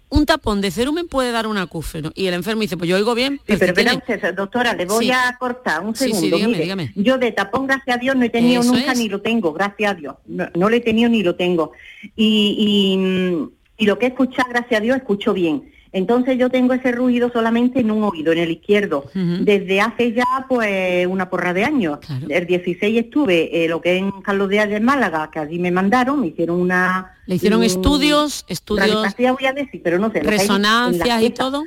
Un 0.08 0.24
tapón 0.24 0.60
de 0.60 0.70
cerumen 0.70 1.08
puede 1.08 1.32
dar 1.32 1.48
un 1.48 1.58
acúfeno 1.58 2.12
y 2.14 2.26
el 2.26 2.34
enfermo 2.34 2.62
dice, 2.62 2.76
pues 2.76 2.88
yo 2.88 2.94
oigo 2.94 3.16
bien. 3.16 3.40
Pero, 3.44 3.66
sí, 3.66 3.72
pero 3.74 3.96
usted, 3.96 4.34
doctora, 4.34 4.72
le 4.72 4.86
voy 4.86 5.10
a 5.10 5.36
cortar 5.36 5.82
un 5.82 5.96
segundo. 5.96 6.36
dígame, 6.36 6.92
Yo 6.94 7.18
de 7.18 7.32
tapón, 7.32 7.66
gracias 7.66 7.96
a 7.96 7.98
Dios, 7.98 8.14
no 8.14 8.24
he 8.24 8.30
tenido 8.30 8.62
nunca 8.62 8.94
ni 8.94 9.08
lo 9.08 9.20
tengo, 9.20 9.52
gracias 9.52 9.90
a 9.90 9.94
Dios. 9.94 10.14
No, 10.26 10.48
no 10.54 10.70
lo 10.70 10.76
he 10.76 10.80
tenido 10.80 11.10
ni 11.10 11.24
lo 11.24 11.34
tengo. 11.34 11.72
Y, 12.14 13.48
y, 13.76 13.82
y 13.82 13.86
lo 13.86 13.98
que 13.98 14.06
he 14.06 14.08
escuchado, 14.10 14.48
gracias 14.48 14.80
a 14.80 14.82
Dios, 14.82 14.96
escucho 14.96 15.34
bien. 15.34 15.72
Entonces 15.96 16.36
yo 16.36 16.50
tengo 16.50 16.74
ese 16.74 16.92
ruido 16.92 17.30
solamente 17.32 17.80
en 17.80 17.90
un 17.90 18.04
oído, 18.04 18.30
en 18.30 18.36
el 18.36 18.50
izquierdo, 18.50 19.06
desde 19.14 19.80
hace 19.80 20.12
ya 20.12 20.44
pues 20.46 21.06
una 21.06 21.30
porra 21.30 21.54
de 21.54 21.64
años. 21.64 22.00
El 22.28 22.46
16 22.46 22.98
estuve 22.98 23.64
eh, 23.64 23.66
lo 23.66 23.80
que 23.80 23.96
es 23.96 24.02
en 24.02 24.10
Carlos 24.20 24.50
de 24.50 24.58
en 24.58 24.84
Málaga, 24.84 25.30
que 25.32 25.38
allí 25.38 25.58
me 25.58 25.70
mandaron, 25.70 26.20
me 26.20 26.26
hicieron 26.26 26.60
una... 26.60 27.14
¿Le 27.24 27.36
hicieron 27.36 27.62
estudios? 27.62 28.44
estudios 28.46 29.32
voy 29.32 29.46
a 29.46 29.54
decir, 29.54 29.80
pero 29.82 29.98
no 29.98 30.12
sé. 30.12 30.20
¿Resonancias 30.20 31.22
y 31.22 31.30
todo? 31.30 31.64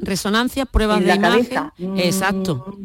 ¿Resonancias, 0.00 0.66
pruebas 0.66 1.04
de 1.04 1.14
imagen? 1.14 1.70
Mm, 1.78 1.98
Exacto. 1.98 2.76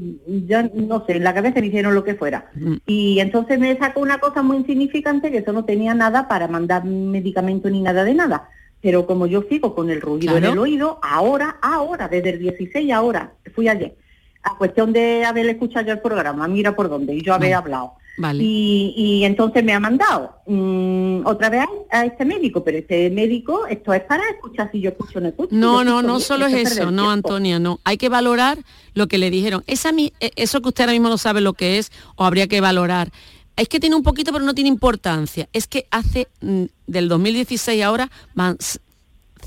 Ya 0.46 0.70
no 0.76 1.04
sé, 1.08 1.14
en 1.14 1.24
la 1.24 1.34
cabeza 1.34 1.60
me 1.60 1.68
hicieron 1.68 1.96
lo 1.96 2.04
que 2.04 2.14
fuera. 2.14 2.52
Mm. 2.54 2.76
Y 2.86 3.20
entonces 3.20 3.58
me 3.58 3.76
sacó 3.80 4.00
una 4.00 4.20
cosa 4.20 4.44
muy 4.44 4.58
insignificante, 4.58 5.32
que 5.32 5.40
eso 5.40 5.54
no 5.54 5.66
tenía 5.66 5.96
nada 5.96 6.28
para 6.28 6.48
mandar 6.48 6.86
medicamento 6.86 7.68
ni 7.72 7.82
nada 7.82 8.04
de 8.04 8.14
nada 8.14 8.50
pero 8.84 9.08
como 9.08 9.26
yo 9.28 9.44
sigo 9.50 9.74
con 9.74 9.90
el 9.90 10.02
ruido 10.02 10.36
en 10.36 10.44
el 10.44 10.60
oído, 10.60 11.00
ahora, 11.02 11.58
ahora, 11.62 12.10
desde 12.10 12.32
el 12.32 12.40
16 12.40 12.92
ahora, 12.92 13.32
fui 13.56 13.70
ayer, 13.70 13.96
a 14.44 14.58
cuestión 14.58 14.92
de 14.92 15.24
haber 15.24 15.48
escuchado 15.48 15.90
el 15.90 16.02
programa, 16.02 16.50
mira 16.50 16.76
por 16.76 16.90
dónde, 16.90 17.16
y 17.16 17.22
yo 17.22 17.34
había 17.34 17.60
hablado. 17.60 17.94
Vale. 18.18 18.44
Y, 18.44 19.24
entonces 19.24 19.64
me 19.64 19.74
ha 19.74 19.80
mandado 19.80 20.36
mm, 20.46 21.26
otra 21.26 21.50
vez 21.50 21.64
a 21.90 22.06
este 22.06 22.26
médico, 22.26 22.62
pero 22.62 22.78
este 22.78 23.10
médico, 23.10 23.66
esto 23.68 23.94
es 23.94 24.02
para 24.02 24.22
escuchar 24.30 24.70
si 24.72 24.82
yo 24.82 24.90
escucho 24.90 25.20
o 25.20 25.22
no 25.22 25.30
escucho. 25.30 25.56
No, 25.56 25.86
no, 25.86 26.02
no 26.02 26.20
solo 26.20 26.46
es 26.48 26.54
eso, 26.54 26.92
no, 26.92 27.10
Antonia, 27.10 27.60
no. 27.60 27.80
Hay 27.86 27.96
que 27.98 28.10
valorar 28.10 28.60
lo 28.94 29.08
que 29.08 29.18
le 29.18 29.32
dijeron. 29.32 29.64
Esa, 29.66 29.92
e, 29.98 30.12
eso 30.36 30.62
que 30.62 30.68
usted 30.68 30.84
ahora 30.84 30.92
mismo 30.92 31.08
no 31.08 31.18
sabe 31.18 31.40
lo 31.40 31.54
que 31.54 31.78
es, 31.78 31.90
o 32.18 32.26
habría 32.26 32.48
que 32.48 32.60
valorar. 32.60 33.12
Es 33.56 33.68
que 33.70 33.80
tiene 33.80 33.96
un 33.96 34.04
poquito, 34.04 34.32
pero 34.32 34.44
no 34.44 34.56
tiene 34.56 34.70
importancia. 34.70 35.48
Es 35.54 35.68
que 35.68 35.88
hace 35.92 36.28
mm, 36.42 36.64
del 36.88 37.08
2016 37.08 37.84
ahora 37.84 38.10
van 38.34 38.58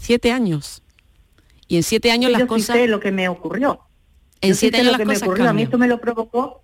siete 0.00 0.30
años. 0.30 0.82
Y 1.68 1.76
en 1.76 1.82
siete 1.82 2.10
años 2.10 2.30
las 2.30 2.44
cosas... 2.44 2.76
sé 2.76 2.86
lo 2.86 3.00
que 3.00 3.10
me 3.10 3.28
ocurrió. 3.28 3.80
En 4.40 4.54
siete 4.54 4.78
años 4.78 4.92
lo 4.92 4.98
que 4.98 5.06
me 5.06 5.16
ocurrió. 5.16 5.48
A 5.48 5.52
mí 5.52 5.62
esto 5.62 5.78
me 5.78 5.88
lo 5.88 6.00
provocó... 6.00 6.62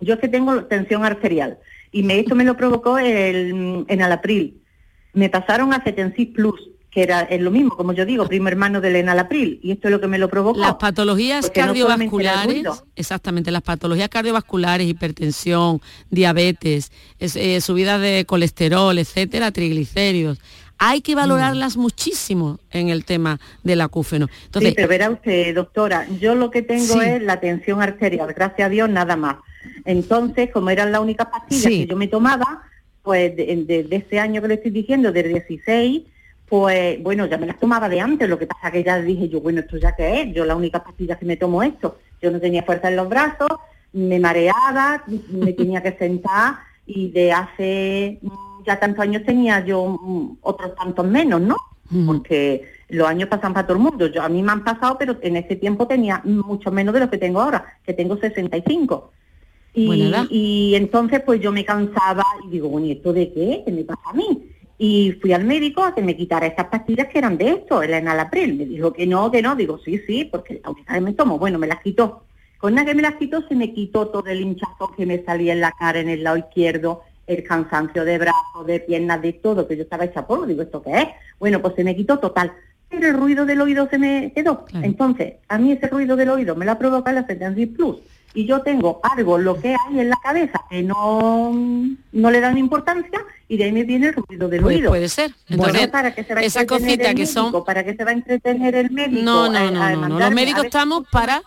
Yo 0.00 0.14
es 0.14 0.20
que 0.20 0.28
tengo 0.28 0.64
tensión 0.64 1.04
arterial. 1.04 1.58
Y 1.92 2.02
me, 2.02 2.18
esto 2.18 2.34
me 2.34 2.44
lo 2.44 2.56
provocó 2.56 2.98
el, 2.98 3.84
en 3.86 4.02
Alapril. 4.02 4.62
Me 5.12 5.28
pasaron 5.28 5.74
a 5.74 5.82
Cetensis 5.82 6.28
Plus 6.28 6.69
que 6.90 7.02
era 7.02 7.20
es 7.20 7.40
lo 7.40 7.50
mismo, 7.50 7.76
como 7.76 7.92
yo 7.92 8.04
digo, 8.04 8.26
primo 8.26 8.48
hermano 8.48 8.80
del 8.80 8.96
enalapril, 8.96 9.60
y 9.62 9.72
esto 9.72 9.88
es 9.88 9.92
lo 9.92 10.00
que 10.00 10.08
me 10.08 10.18
lo 10.18 10.28
provocó. 10.28 10.58
Las 10.58 10.74
patologías 10.74 11.50
cardiovasculares, 11.50 12.66
exactamente, 12.96 13.50
las 13.50 13.62
patologías 13.62 14.08
cardiovasculares, 14.08 14.88
hipertensión, 14.88 15.80
diabetes, 16.10 16.90
eh, 17.20 17.60
subida 17.60 17.98
de 17.98 18.24
colesterol, 18.26 18.98
etcétera, 18.98 19.52
triglicéridos, 19.52 20.38
hay 20.78 21.02
que 21.02 21.14
valorarlas 21.14 21.76
mm. 21.76 21.80
muchísimo 21.80 22.58
en 22.70 22.88
el 22.88 23.04
tema 23.04 23.38
del 23.62 23.82
acúfeno. 23.82 24.28
Entonces, 24.46 24.70
sí, 24.70 24.74
pero 24.74 24.88
verá 24.88 25.10
usted, 25.10 25.54
doctora, 25.54 26.08
yo 26.18 26.34
lo 26.34 26.50
que 26.50 26.62
tengo 26.62 27.00
es 27.02 27.22
la 27.22 27.38
tensión 27.38 27.82
arterial, 27.82 28.32
gracias 28.34 28.66
a 28.66 28.70
Dios, 28.70 28.88
nada 28.88 29.14
más. 29.14 29.36
Entonces, 29.84 30.50
como 30.50 30.70
eran 30.70 30.90
las 30.90 31.02
únicas 31.02 31.28
pastillas 31.28 31.66
que 31.66 31.86
yo 31.86 31.96
me 31.96 32.08
tomaba, 32.08 32.62
pues 33.02 33.36
de, 33.36 33.84
de, 33.88 33.96
ese 33.96 34.18
año 34.18 34.40
que 34.42 34.48
le 34.48 34.54
estoy 34.54 34.70
diciendo, 34.70 35.12
del 35.12 35.28
16, 35.28 36.02
pues 36.50 37.00
bueno, 37.00 37.26
ya 37.26 37.38
me 37.38 37.46
las 37.46 37.60
tomaba 37.60 37.88
de 37.88 38.00
antes, 38.00 38.28
lo 38.28 38.36
que 38.36 38.48
pasa 38.48 38.72
que 38.72 38.82
ya 38.82 39.00
dije 39.00 39.28
yo, 39.28 39.40
bueno, 39.40 39.60
esto 39.60 39.76
ya 39.78 39.94
que 39.94 40.20
es, 40.20 40.34
yo 40.34 40.44
la 40.44 40.56
única 40.56 40.82
pastilla 40.82 41.16
que 41.16 41.24
me 41.24 41.36
tomo 41.36 41.62
esto, 41.62 41.98
yo 42.20 42.32
no 42.32 42.40
tenía 42.40 42.64
fuerza 42.64 42.88
en 42.88 42.96
los 42.96 43.08
brazos, 43.08 43.50
me 43.92 44.18
mareaba, 44.18 45.04
me 45.28 45.52
tenía 45.52 45.80
que 45.80 45.92
sentar 45.92 46.56
y 46.86 47.08
de 47.12 47.30
hace 47.30 48.18
mm, 48.20 48.64
ya 48.66 48.80
tantos 48.80 49.00
años 49.00 49.22
tenía 49.24 49.64
yo 49.64 49.96
mm, 50.02 50.38
otros 50.40 50.74
tantos 50.74 51.06
menos, 51.06 51.40
¿no? 51.40 51.56
Porque 52.06 52.68
los 52.88 53.08
años 53.08 53.28
pasan 53.28 53.52
para 53.52 53.66
todo 53.66 53.76
el 53.76 53.82
mundo. 53.82 54.06
Yo, 54.06 54.22
a 54.22 54.28
mí 54.28 54.42
me 54.44 54.52
han 54.52 54.62
pasado, 54.62 54.96
pero 54.96 55.16
en 55.22 55.36
ese 55.36 55.56
tiempo 55.56 55.88
tenía 55.88 56.20
mucho 56.24 56.70
menos 56.70 56.94
de 56.94 57.00
lo 57.00 57.10
que 57.10 57.18
tengo 57.18 57.40
ahora, 57.40 57.78
que 57.84 57.94
tengo 57.94 58.16
65. 58.16 59.10
Y, 59.74 60.12
y 60.30 60.74
entonces 60.76 61.20
pues 61.26 61.40
yo 61.40 61.50
me 61.50 61.64
cansaba 61.64 62.24
y 62.46 62.50
digo, 62.50 62.68
bueno, 62.68 62.86
¿y 62.86 62.92
esto 62.92 63.12
de 63.12 63.32
qué? 63.32 63.62
¿Qué 63.64 63.72
me 63.72 63.82
pasa 63.82 64.02
a 64.04 64.12
mí? 64.12 64.49
Y 64.82 65.12
fui 65.20 65.34
al 65.34 65.44
médico 65.44 65.84
a 65.84 65.94
que 65.94 66.00
me 66.00 66.16
quitara 66.16 66.46
estas 66.46 66.68
pastillas 66.68 67.08
que 67.08 67.18
eran 67.18 67.36
de 67.36 67.50
esto, 67.50 67.82
el 67.82 67.92
enalapril. 67.92 68.56
Me 68.56 68.64
dijo 68.64 68.94
que 68.94 69.06
no, 69.06 69.30
que 69.30 69.42
no. 69.42 69.54
Digo, 69.54 69.78
sí, 69.84 70.00
sí, 70.06 70.24
porque 70.24 70.58
la 70.64 70.70
única 70.70 70.98
me 70.98 71.12
tomo, 71.12 71.38
bueno, 71.38 71.58
me 71.58 71.66
las 71.66 71.82
quitó. 71.82 72.22
Con 72.56 72.72
una 72.72 72.86
que 72.86 72.94
me 72.94 73.02
las 73.02 73.16
quitó 73.16 73.46
se 73.46 73.54
me 73.54 73.74
quitó 73.74 74.08
todo 74.08 74.26
el 74.28 74.40
hinchazo 74.40 74.90
que 74.96 75.04
me 75.04 75.22
salía 75.22 75.52
en 75.52 75.60
la 75.60 75.72
cara, 75.72 76.00
en 76.00 76.08
el 76.08 76.24
lado 76.24 76.38
izquierdo, 76.38 77.02
el 77.26 77.44
cansancio 77.44 78.06
de 78.06 78.16
brazos, 78.16 78.66
de 78.66 78.80
piernas, 78.80 79.20
de 79.20 79.34
todo, 79.34 79.68
que 79.68 79.76
yo 79.76 79.82
estaba 79.82 80.06
hecha 80.06 80.26
polvo. 80.26 80.46
Digo, 80.46 80.62
¿esto 80.62 80.82
qué 80.82 80.96
es? 80.96 81.08
Bueno, 81.38 81.60
pues 81.60 81.74
se 81.74 81.84
me 81.84 81.94
quitó 81.94 82.18
total. 82.18 82.50
Pero 82.88 83.06
el 83.06 83.18
ruido 83.18 83.44
del 83.44 83.60
oído 83.60 83.86
se 83.90 83.98
me 83.98 84.32
quedó. 84.34 84.64
Entonces, 84.82 85.34
a 85.48 85.58
mí 85.58 85.72
ese 85.72 85.88
ruido 85.88 86.16
del 86.16 86.30
oído 86.30 86.56
me 86.56 86.64
la 86.64 86.78
provoca 86.78 87.12
la 87.12 87.26
Sentency 87.26 87.66
Plus 87.66 87.98
y 88.34 88.46
yo 88.46 88.62
tengo 88.62 89.00
algo, 89.02 89.38
lo 89.38 89.60
que 89.60 89.70
hay 89.70 90.00
en 90.00 90.08
la 90.08 90.16
cabeza, 90.22 90.60
que 90.68 90.82
no, 90.82 91.52
no 92.12 92.30
le 92.30 92.40
dan 92.40 92.58
importancia, 92.58 93.20
y 93.48 93.56
de 93.56 93.64
ahí 93.64 93.72
me 93.72 93.82
viene 93.82 94.08
el 94.08 94.14
ruido 94.14 94.48
del 94.48 94.62
pues 94.62 94.76
oído. 94.76 94.90
Puede 94.90 95.08
ser. 95.08 95.32
Entonces, 95.48 95.88
para 95.88 96.14
que 96.14 96.22
se 96.22 96.34
va 96.34 96.40
a 96.40 96.44
esa 96.44 96.66
cosita 96.66 97.14
que 97.14 97.26
son... 97.26 97.64
Para 97.64 97.84
que 97.84 97.96
se 97.96 98.04
va 98.04 98.10
a 98.10 98.14
entretener 98.14 98.76
el 98.76 98.90
médico. 98.90 99.22
No, 99.22 99.50
no, 99.50 99.70
no, 99.70 100.08
no, 100.08 100.18
Los 100.20 100.30
médicos 100.30 100.64
estamos 100.64 101.04
para 101.10 101.42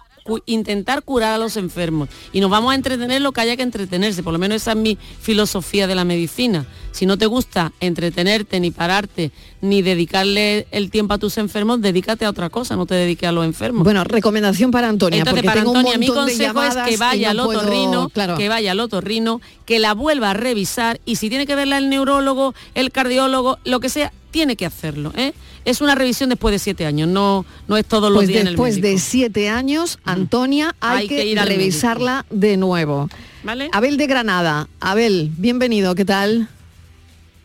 intentar 0.45 1.03
curar 1.03 1.33
a 1.33 1.37
los 1.37 1.57
enfermos 1.57 2.09
y 2.31 2.39
nos 2.39 2.49
vamos 2.49 2.71
a 2.71 2.75
entretener 2.75 3.21
lo 3.21 3.31
que 3.31 3.41
haya 3.41 3.55
que 3.55 3.63
entretenerse, 3.63 4.23
por 4.23 4.33
lo 4.33 4.39
menos 4.39 4.57
esa 4.57 4.71
es 4.71 4.77
mi 4.77 4.97
filosofía 5.21 5.87
de 5.87 5.95
la 5.95 6.05
medicina. 6.05 6.65
Si 6.91 7.07
no 7.07 7.17
te 7.17 7.25
gusta 7.25 7.73
entretenerte, 7.79 8.59
ni 8.59 8.69
pararte, 8.69 9.31
ni 9.61 9.81
dedicarle 9.81 10.67
el 10.69 10.91
tiempo 10.91 11.15
a 11.15 11.17
tus 11.17 11.37
enfermos, 11.37 11.81
dedícate 11.81 12.25
a 12.25 12.29
otra 12.29 12.49
cosa, 12.49 12.75
no 12.75 12.85
te 12.85 12.93
dediques 12.93 13.27
a 13.27 13.31
los 13.31 13.45
enfermos. 13.45 13.83
Bueno, 13.83 14.03
recomendación 14.03 14.69
para 14.69 14.89
Antonia. 14.89 15.19
Entonces, 15.19 15.43
para 15.43 15.61
Antonia, 15.61 15.97
mi 15.97 16.07
consejo 16.07 16.61
es 16.61 16.75
que 16.75 16.97
vaya 16.97 17.31
al 17.31 17.39
otorrino, 17.39 18.09
que 18.37 18.47
vaya 18.47 18.71
al 18.71 18.79
otorrino, 18.79 19.41
que 19.65 19.79
la 19.79 19.93
vuelva 19.93 20.31
a 20.31 20.33
revisar 20.33 21.01
y 21.05 21.15
si 21.15 21.29
tiene 21.29 21.47
que 21.47 21.55
verla 21.55 21.79
el 21.79 21.89
neurólogo, 21.89 22.53
el 22.75 22.91
cardiólogo, 22.91 23.57
lo 23.63 23.79
que 23.79 23.89
sea, 23.89 24.13
tiene 24.29 24.55
que 24.55 24.65
hacerlo. 24.65 25.13
¿eh? 25.15 25.33
Es 25.65 25.79
una 25.81 25.95
revisión 25.95 26.29
después 26.29 26.51
de 26.51 26.59
siete 26.59 26.85
años, 26.85 27.07
no, 27.07 27.45
no 27.67 27.77
es 27.77 27.85
todos 27.85 28.09
los 28.11 28.19
pues 28.19 28.27
días 28.27 28.41
en 28.41 28.47
el 28.47 28.53
Después 28.53 28.81
de 28.81 28.97
siete 28.97 29.49
años, 29.49 29.99
Antonia, 30.03 30.75
hay, 30.81 31.07
que, 31.07 31.25
ir 31.25 31.39
a 31.39 31.45
revisarla 31.45 32.25
de 32.29 32.57
nuevo. 32.57 33.07
¿Vale? 33.43 33.69
Abel 33.71 33.97
de 33.97 34.07
Granada. 34.07 34.67
Abel, 34.81 35.31
bienvenido, 35.37 35.95
¿qué 35.95 36.05
tal? 36.05 36.49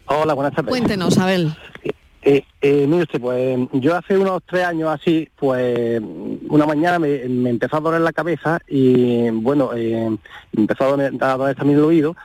Hola, 0.07 0.35
buenas 0.35 0.55
tardes. 0.55 0.71
Cuéntenos, 0.71 1.19
Abel. 1.19 1.55
Eh, 2.23 2.45
eh, 2.61 2.87
mire 2.89 3.05
usted, 3.05 3.21
pues 3.21 3.59
yo 3.75 3.97
hace 3.97 4.19
unos 4.19 4.43
tres 4.45 4.65
años 4.65 4.91
así, 4.91 5.29
pues 5.37 6.01
una 6.49 6.67
mañana 6.67 6.99
me, 6.99 7.23
empezó 7.23 7.77
a 7.77 7.81
doler 7.81 8.01
la 8.01 8.13
cabeza 8.13 8.59
y 8.67 9.31
bueno, 9.31 9.71
eh, 9.75 10.11
me 10.53 10.61
empezó 10.61 10.85
a 10.85 10.89
doler, 10.89 11.17
también 11.17 11.79
el 11.79 11.85
oído, 11.85 12.17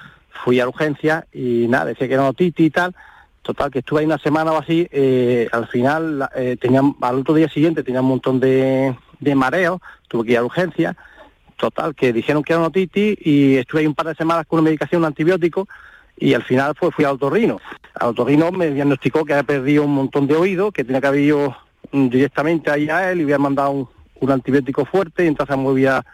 fui 0.44 0.60
a 0.60 0.68
urgencia 0.68 1.28
y 1.32 1.68
nada, 1.70 1.86
decía 1.86 2.08
que 2.08 2.16
era 2.16 2.28
otitis 2.28 2.66
y 2.66 2.70
tal, 2.72 2.96
total 3.44 3.70
que 3.70 3.80
estuve 3.80 4.00
ahí 4.00 4.06
una 4.06 4.18
semana 4.18 4.52
o 4.52 4.58
así, 4.58 4.88
eh, 4.92 5.48
al 5.52 5.68
final 5.68 6.28
tenía, 6.60 6.82
al 7.02 7.20
otro 7.20 7.36
día 7.36 7.50
siguiente 7.50 7.84
tenía 7.84 8.02
un 8.02 8.08
montón 8.08 8.40
de, 8.40 8.96
de 9.20 9.36
mareos, 9.36 9.80
tuve 10.08 10.26
que 10.26 10.32
ir 10.32 10.38
a 10.38 10.44
urgencia, 10.44 10.96
total 11.58 11.96
que 11.96 12.12
dijeron 12.12 12.44
que 12.44 12.54
era 12.54 12.60
una 12.60 12.68
otitis 12.68 13.18
y 13.22 13.58
estuve 13.58 13.82
ahí 13.82 13.88
un 13.88 13.96
par 13.96 14.08
de 14.08 14.16
semanas 14.16 14.46
con 14.48 14.60
una 14.60 14.66
medicación, 14.66 15.02
un 15.02 15.08
antibiótico, 15.08 15.68
y 16.18 16.34
al 16.34 16.44
final 16.44 16.76
pues 16.76 16.94
fui 16.94 17.06
al 17.06 17.14
otorrino. 17.14 17.60
Al 17.96 18.10
otorrino 18.10 18.52
me 18.52 18.70
diagnosticó 18.70 19.26
que 19.26 19.34
había 19.34 19.44
perdido 19.44 19.84
un 19.84 19.96
montón 19.96 20.28
de 20.28 20.36
oído, 20.36 20.72
que 20.72 20.84
tenía 20.84 21.02
que 21.02 21.08
haber 21.08 21.22
ido 21.22 21.56
mm, 21.92 22.08
directamente 22.10 22.72
ahí 22.72 22.90
a 22.90 23.12
él 23.12 23.22
y 23.22 23.24
había 23.24 23.40
mandado 23.40 23.72
un, 23.72 23.88
antibiótico 24.32 24.86
fuerte 24.86 25.26
y 25.26 25.28
entonces 25.28 25.58
me 25.58 25.68
había, 25.68 26.06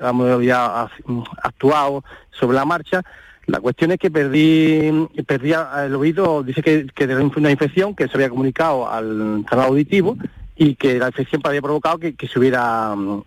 había 0.00 0.88
mm, 1.04 1.22
actuado 1.42 2.02
sobre 2.30 2.56
la 2.56 2.64
marcha. 2.64 3.02
La 3.46 3.60
cuestión 3.60 3.90
es 3.92 3.98
que 3.98 4.10
perdí, 4.10 5.08
perdí 5.26 5.52
el 5.52 5.94
oído, 5.94 6.42
dice 6.42 6.62
que, 6.62 6.86
que 6.86 7.06
tenía 7.06 7.30
una 7.36 7.50
infección 7.50 7.94
que 7.94 8.06
se 8.08 8.14
había 8.14 8.30
comunicado 8.30 8.88
al 8.88 9.44
canal 9.48 9.66
auditivo 9.66 10.16
y 10.56 10.76
que 10.76 10.98
la 10.98 11.08
infección 11.08 11.42
había 11.44 11.62
provocado 11.62 11.98
que, 11.98 12.14
se 12.28 12.38
hubiera 12.38 12.94
mm, 12.94 13.22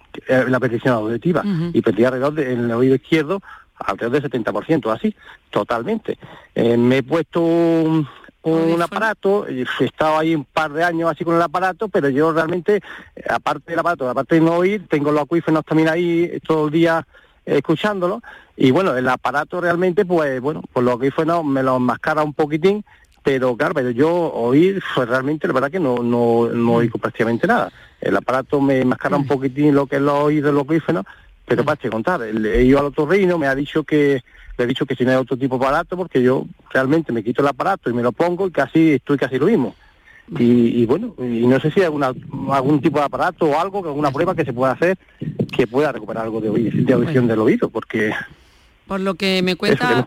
la 0.47 0.59
petición 0.59 0.93
auditiva. 0.93 1.43
Y 1.73 1.81
perdía 1.81 2.07
alrededor 2.07 2.33
del 2.33 2.59
el 2.65 2.71
oído 2.71 2.95
izquierdo 2.95 3.41
alrededor 3.77 4.21
del 4.21 4.31
70%, 4.31 4.93
así, 4.93 5.15
totalmente. 5.49 6.17
Eh, 6.53 6.77
me 6.77 6.97
he 6.97 7.03
puesto 7.03 7.41
un, 7.41 8.07
aparato, 8.81 9.47
he 9.47 9.65
estado 9.79 10.19
ahí 10.19 10.35
un 10.35 10.45
par 10.45 10.71
de 10.71 10.83
años 10.83 11.11
así 11.11 11.23
con 11.23 11.35
el 11.35 11.41
aparato, 11.41 11.89
pero 11.89 12.09
yo 12.09 12.31
realmente, 12.31 12.81
aparte 13.27 13.71
del 13.71 13.79
aparato, 13.79 14.09
aparte 14.09 14.35
de 14.35 14.41
no 14.41 14.53
oír, 14.53 14.87
tengo 14.87 15.11
los 15.11 15.23
acuíferos 15.23 15.65
también 15.65 15.89
ahí 15.89 16.39
todo 16.45 16.67
el 16.67 16.71
día 16.71 17.05
escuchándolo, 17.45 18.21
y 18.57 18.71
bueno, 18.71 18.95
el 18.95 19.07
aparato 19.09 19.61
realmente, 19.61 20.05
pues 20.05 20.39
bueno, 20.41 20.61
por 20.71 20.83
lo 20.83 20.97
que 20.97 21.11
no 21.25 21.43
me 21.43 21.63
lo 21.63 21.77
enmascara 21.77 22.23
un 22.23 22.33
poquitín, 22.33 22.83
pero 23.23 23.57
claro, 23.57 23.73
pero 23.73 23.89
yo 23.89 24.11
oír, 24.11 24.81
pues 24.93 25.09
realmente 25.09 25.47
la 25.47 25.53
verdad 25.53 25.71
que 25.71 25.79
no, 25.79 25.97
no, 25.97 26.47
no 26.47 26.71
mm. 26.71 26.75
oigo 26.75 26.99
prácticamente 26.99 27.47
nada. 27.47 27.71
El 27.99 28.15
aparato 28.15 28.61
me 28.61 28.81
enmascara 28.81 29.17
un 29.17 29.23
mm. 29.23 29.27
poquitín 29.27 29.75
lo 29.75 29.87
que 29.87 29.95
es 29.95 30.01
lo 30.01 30.19
oído, 30.19 30.51
los 30.51 30.63
acuíferos, 30.63 31.05
pero 31.45 31.63
mm. 31.63 31.65
para 31.65 31.75
te 31.75 31.89
contar, 31.89 32.21
he 32.23 32.63
ido 32.63 32.79
al 32.79 32.85
otro 32.85 33.05
reino, 33.05 33.37
me 33.37 33.47
ha 33.47 33.55
dicho 33.55 33.83
que 33.83 34.23
le 34.57 34.63
he 34.63 34.67
dicho 34.67 34.85
que 34.85 34.95
si 34.95 35.03
no 35.03 35.11
hay 35.11 35.17
otro 35.17 35.37
tipo 35.37 35.57
de 35.57 35.65
aparato, 35.65 35.97
porque 35.97 36.21
yo 36.21 36.45
realmente 36.71 37.11
me 37.11 37.23
quito 37.23 37.41
el 37.41 37.47
aparato 37.47 37.89
y 37.89 37.93
me 37.93 38.03
lo 38.03 38.11
pongo 38.11 38.47
y 38.47 38.51
casi 38.51 38.93
estoy 38.93 39.17
casi 39.17 39.37
lo 39.37 39.47
mismo. 39.47 39.75
Y, 40.39 40.85
bueno, 40.85 41.13
y 41.19 41.45
no 41.45 41.59
sé 41.59 41.69
si 41.71 41.81
hay 41.81 41.85
alguna, 41.85 42.11
algún 42.51 42.81
tipo 42.81 42.97
de 42.97 43.05
aparato 43.05 43.45
o 43.45 43.59
algo, 43.59 43.85
alguna 43.85 44.11
prueba 44.11 44.33
que 44.33 44.43
se 44.43 44.53
pueda 44.53 44.71
hacer 44.71 44.97
que 45.55 45.67
pueda 45.67 45.91
recuperar 45.91 46.23
algo 46.23 46.41
de, 46.41 46.49
oído, 46.49 46.71
de 46.73 46.93
audición 46.93 47.27
del 47.27 47.39
oído, 47.39 47.69
porque... 47.69 48.11
Por 48.87 48.99
lo 48.99 49.15
que 49.15 49.41
me 49.43 49.55
cuenta... 49.55 50.05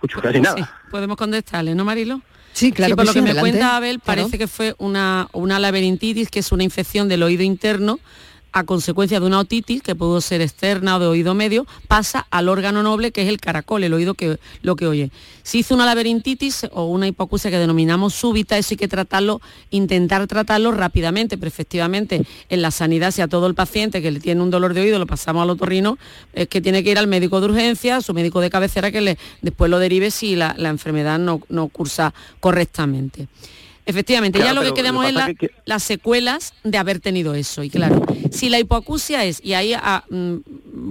podemos 0.91 1.17
contestarle, 1.17 1.75
¿no, 1.75 1.85
Marilo? 1.85 2.21
Sí, 2.53 2.73
claro. 2.73 2.97
por 2.97 3.07
lo 3.07 3.13
que 3.13 3.23
me 3.23 3.35
cuenta 3.35 3.77
Abel, 3.77 4.01
parece 4.01 4.37
que 4.39 4.49
fue 4.49 4.75
una, 4.79 5.29
una 5.33 5.59
laberintitis, 5.59 6.29
que 6.29 6.41
es 6.41 6.51
una 6.51 6.65
infección 6.65 7.09
del 7.09 7.23
oído 7.23 7.43
interno 7.45 8.01
a 8.53 8.65
consecuencia 8.65 9.21
de 9.21 9.27
una 9.27 9.41
otitis, 9.41 9.83
que 9.83 9.95
pudo 9.95 10.21
ser 10.21 10.41
externa 10.41 10.97
o 10.97 10.99
de 10.99 11.07
oído 11.07 11.35
medio, 11.35 11.67
pasa 11.87 12.27
al 12.31 12.49
órgano 12.49 12.83
noble 12.83 13.13
que 13.13 13.23
es 13.23 13.29
el 13.29 13.41
caracol, 13.41 13.85
el 13.85 13.95
oído 13.95 14.15
que 14.15 14.39
lo 14.63 14.77
que 14.77 14.87
oye. 14.87 15.11
Si 15.43 15.61
hizo 15.61 15.75
una 15.75 15.87
laberintitis 15.87 16.67
o 16.73 16.87
una 16.87 17.07
hipoacusia 17.07 17.51
que 17.51 17.59
denominamos 17.59 18.15
súbita, 18.15 18.59
eso 18.59 18.69
hay 18.73 18.77
que 18.77 18.89
tratarlo, 18.89 19.41
intentar 19.71 20.27
tratarlo 20.27 20.73
rápidamente, 20.73 21.39
pero 21.39 21.49
efectivamente 21.49 22.23
en 22.49 22.63
la 22.63 22.71
sanidad, 22.71 23.13
si 23.13 23.23
a 23.23 23.29
todo 23.29 23.47
el 23.47 23.55
paciente 23.55 24.03
que 24.03 24.11
le 24.11 24.21
tiene 24.21 24.43
un 24.43 24.51
dolor 24.51 24.75
de 24.75 24.83
oído 24.83 24.99
lo 24.99 25.07
pasamos 25.07 25.43
al 25.43 25.51
otorrino, 25.51 25.99
es 26.33 26.49
que 26.49 26.61
tiene 26.61 26.85
que 26.85 26.91
ir 26.91 26.99
al 26.99 27.07
médico 27.07 27.41
de 27.41 27.47
urgencia, 27.47 28.01
su 28.01 28.15
médico 28.15 28.41
de 28.41 28.51
cabecera 28.51 28.91
que 28.91 29.01
le, 29.01 29.19
después 29.43 29.71
lo 29.71 29.79
derive 29.79 30.11
si 30.11 30.37
la, 30.37 30.55
enfermedad 30.59 31.19
no, 31.19 31.41
no 31.49 31.69
cursa 31.69 32.13
correctamente. 32.41 33.29
Efectivamente, 33.89 34.39
ya 34.39 34.53
lo 34.53 34.61
que 34.61 34.75
quedamos 34.75 35.07
es 35.07 35.15
las 35.65 35.83
secuelas 35.83 36.53
de 36.63 36.77
haber 36.77 37.01
tenido 37.01 37.33
eso. 37.33 37.63
Y 37.63 37.71
claro, 37.71 38.05
si 38.31 38.51
la 38.51 38.59
hipoacusia 38.59 39.25
es, 39.25 39.41
y 39.43 39.55
ahí 39.55 39.73
ah, 39.73 40.05
mm, 40.11 40.37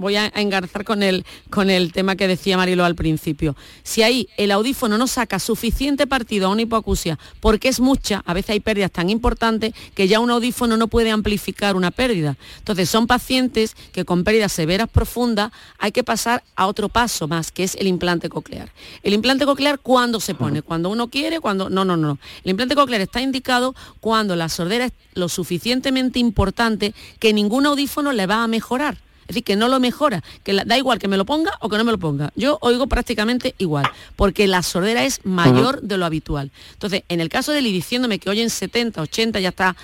voy 0.00 0.16
a 0.16 0.26
engarzar 0.34 0.84
con 0.84 1.04
el, 1.04 1.24
con 1.48 1.70
el 1.70 1.92
tema 1.92 2.16
que 2.16 2.26
decía 2.26 2.56
Marilo 2.56 2.84
al 2.84 2.96
principio, 2.96 3.54
si 3.84 4.02
ahí 4.02 4.28
el 4.36 4.50
audífono 4.50 4.98
no 4.98 5.06
saca 5.06 5.38
suficiente 5.38 6.08
partido 6.08 6.48
a 6.48 6.50
una 6.50 6.62
hipoacusia, 6.62 7.20
porque 7.38 7.68
es 7.68 7.78
mucha, 7.78 8.24
a 8.26 8.34
veces 8.34 8.50
hay 8.50 8.60
pérdidas 8.60 8.90
tan 8.90 9.10
importantes 9.10 9.74
que 9.94 10.08
ya 10.08 10.18
un 10.18 10.32
audífono 10.32 10.76
no 10.76 10.88
puede 10.88 11.12
amplificar 11.12 11.76
una 11.76 11.92
pérdida. 11.92 12.36
Entonces 12.58 12.90
son 12.90 13.06
pacientes 13.06 13.76
que 13.92 14.04
con 14.04 14.24
pérdidas 14.24 14.50
severas 14.50 14.88
profundas 14.88 15.52
hay 15.78 15.92
que 15.92 16.02
pasar 16.02 16.42
a 16.56 16.66
otro 16.66 16.88
paso 16.88 17.28
más, 17.28 17.52
que 17.52 17.62
es 17.62 17.76
el 17.76 17.86
implante 17.86 18.28
coclear. 18.28 18.72
El 19.04 19.12
implante 19.12 19.46
coclear, 19.46 19.78
¿cuándo 19.78 20.18
se 20.18 20.34
pone? 20.34 20.62
Cuando 20.62 20.90
uno 20.90 21.08
quiere, 21.08 21.38
cuando... 21.38 21.70
No, 21.70 21.84
no, 21.84 21.96
no. 21.96 22.18
El 22.42 22.50
implante 22.50 22.74
coclear 22.74 22.87
está 22.96 23.20
indicado 23.20 23.74
cuando 24.00 24.36
la 24.36 24.48
sordera 24.48 24.86
es 24.86 24.92
lo 25.14 25.28
suficientemente 25.28 26.18
importante 26.18 26.94
que 27.18 27.32
ningún 27.32 27.66
audífono 27.66 28.12
le 28.12 28.26
va 28.26 28.42
a 28.42 28.48
mejorar. 28.48 28.98
Es 29.22 29.34
decir, 29.34 29.44
que 29.44 29.56
no 29.56 29.68
lo 29.68 29.78
mejora, 29.78 30.24
que 30.42 30.54
da 30.54 30.78
igual 30.78 30.98
que 30.98 31.06
me 31.06 31.18
lo 31.18 31.26
ponga 31.26 31.52
o 31.60 31.68
que 31.68 31.76
no 31.76 31.84
me 31.84 31.92
lo 31.92 31.98
ponga. 31.98 32.32
Yo 32.34 32.56
oigo 32.62 32.86
prácticamente 32.86 33.54
igual, 33.58 33.86
porque 34.16 34.46
la 34.46 34.62
sordera 34.62 35.04
es 35.04 35.20
mayor 35.26 35.82
de 35.82 35.98
lo 35.98 36.06
habitual. 36.06 36.50
Entonces, 36.72 37.02
en 37.10 37.20
el 37.20 37.28
caso 37.28 37.52
de 37.52 37.58
él 37.58 37.64
diciéndome 37.64 38.18
que 38.18 38.30
oyen 38.30 38.48
70, 38.48 39.02
80, 39.02 39.40
ya 39.40 39.50
está 39.50 39.76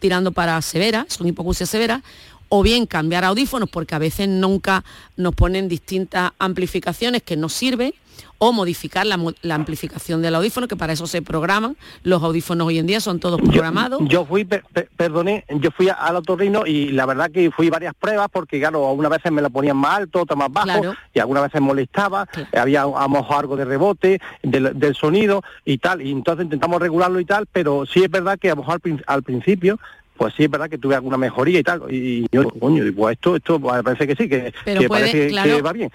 tirando 0.00 0.32
para 0.32 0.60
severa, 0.62 1.06
son 1.08 1.28
hipocusias 1.28 1.70
severas, 1.70 2.02
o 2.48 2.62
bien 2.64 2.86
cambiar 2.86 3.24
audífonos, 3.24 3.68
porque 3.70 3.94
a 3.94 3.98
veces 3.98 4.28
nunca 4.28 4.84
nos 5.16 5.32
ponen 5.32 5.68
distintas 5.68 6.32
amplificaciones 6.40 7.22
que 7.22 7.36
no 7.36 7.48
sirven, 7.48 7.94
o 8.38 8.52
modificar 8.52 9.06
la, 9.06 9.18
amplificación 9.54 10.22
del 10.22 10.34
audífono, 10.34 10.68
que 10.68 10.76
para 10.76 10.92
eso 10.92 11.06
se 11.06 11.22
programan. 11.22 11.76
Los 12.02 12.22
audífonos 12.22 12.66
hoy 12.66 12.78
en 12.78 12.86
día 12.86 13.00
son 13.00 13.18
todos 13.18 13.40
programados. 13.40 14.00
Yo, 14.06 14.24
fui, 14.24 14.44
perdone, 14.44 15.44
yo 15.60 15.70
fui 15.70 15.88
al 15.88 16.16
otorrino 16.16 16.66
y 16.66 16.92
la 16.92 17.06
verdad 17.06 17.30
que 17.30 17.50
fui 17.50 17.68
varias 17.68 17.94
pruebas 17.94 18.28
porque, 18.32 18.60
claro, 18.60 18.88
algunas 18.88 19.10
veces 19.10 19.32
me 19.32 19.42
la 19.42 19.50
ponían 19.50 19.76
más 19.76 19.98
alto, 19.98 20.22
otras 20.22 20.38
más 20.38 20.52
bajo, 20.52 20.94
y 21.12 21.18
algunas 21.18 21.44
veces 21.44 21.60
molestaba, 21.60 22.28
había 22.52 22.82
a 22.82 23.08
lo 23.08 23.28
algo 23.38 23.56
de 23.56 23.64
rebote 23.64 24.20
del, 24.42 24.94
sonido 24.94 25.42
y 25.64 25.78
tal, 25.78 26.02
y 26.02 26.10
entonces 26.10 26.44
intentamos 26.44 26.80
regularlo 26.80 27.20
y 27.20 27.24
tal, 27.24 27.46
pero 27.46 27.84
sí 27.86 28.02
es 28.02 28.10
verdad 28.10 28.38
que 28.38 28.50
a 28.50 28.54
lo 28.54 28.62
mejor 28.62 28.80
al 29.06 29.22
principio 29.22 29.78
pues 30.18 30.34
sí 30.36 30.44
es 30.44 30.50
verdad 30.50 30.68
que 30.68 30.76
tuve 30.76 30.96
alguna 30.96 31.16
mejoría 31.16 31.60
y 31.60 31.62
tal. 31.62 31.82
Y 31.88 32.26
yo, 32.32 32.50
coño, 32.50 32.82
pues 32.94 33.14
esto, 33.14 33.36
esto 33.36 33.60
parece 33.60 34.06
que 34.06 34.16
sí, 34.16 34.28
que, 34.28 34.52
parece 34.88 35.28
que 35.28 35.62
va 35.62 35.72
bien. 35.72 35.90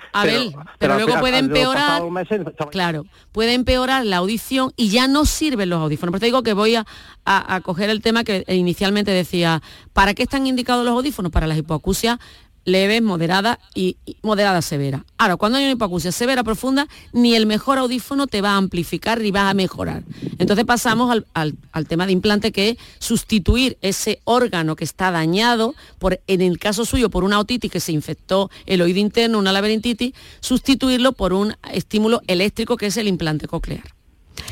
pero, 0.80 0.96
luego 0.96 1.20
puede 1.20 1.38
empeorar, 1.40 2.02
claro, 2.72 3.06
puede 3.34 3.54
empeorar 3.54 4.06
la 4.06 4.18
audición 4.18 4.72
y 4.78 4.90
ya 4.90 5.08
no 5.08 5.26
sirven 5.26 5.70
los 5.70 5.82
audífonos. 5.82 6.12
Por 6.12 6.18
eso 6.18 6.26
digo 6.26 6.44
que 6.44 6.54
voy 6.54 6.76
a, 6.76 6.86
a, 7.26 7.62
coger 7.62 7.90
el 7.90 8.02
tema 8.02 8.24
que 8.24 8.46
inicialmente 8.48 9.12
decía, 9.12 9.62
¿para 9.92 10.14
qué 10.14 10.24
están 10.24 10.48
indicados 10.48 10.86
los 10.86 10.94
audífonos? 10.94 11.32
Para 11.32 11.46
las 11.46 11.58
hipoacusias 11.58 12.20
leve, 12.66 13.02
moderada 13.02 13.60
y, 13.76 13.98
moderada 14.22 14.62
severa. 14.62 15.06
Ahora, 15.18 15.38
cuando 15.38 15.58
hay 15.58 15.66
una 15.66 15.74
hipoacusia 15.74 16.12
severa 16.12 16.44
profunda, 16.44 16.88
ni 17.12 17.36
el 17.36 17.46
mejor 17.46 17.78
audífono 17.78 18.28
te 18.28 18.42
va 18.42 18.52
a 18.52 18.58
amplificar 18.58 19.22
ni 19.22 19.32
va 19.32 19.50
a 19.50 19.54
mejorar. 19.54 20.04
Entonces 20.38 20.66
pasamos 20.66 21.24
al, 21.34 21.58
tema 21.88 22.06
de 22.06 22.14
implante 22.14 22.52
que 22.52 22.70
es 22.70 22.78
sustituir 23.00 23.78
ese 23.82 24.22
órgano 24.24 24.76
que 24.76 24.84
está 24.84 25.12
dañado, 25.12 25.76
por, 26.00 26.22
en 26.28 26.42
el 26.42 26.60
caso 26.60 26.86
suyo 26.86 27.10
por 27.10 27.24
una 27.24 27.40
otitis 27.40 27.72
que 27.72 27.80
se 27.80 27.92
infectó 27.92 28.50
el 28.66 28.82
oído 28.82 29.00
interno, 29.00 29.40
una 29.40 29.52
laberintitis, 29.52 30.14
sustituirlo 30.40 31.14
por 31.14 31.34
un 31.34 31.56
estímulo 31.72 32.22
eléctrico 32.28 32.78
que 32.78 32.88
es 32.88 32.98
el 32.98 33.08
implante 33.08 33.48
coclear. 33.48 34.03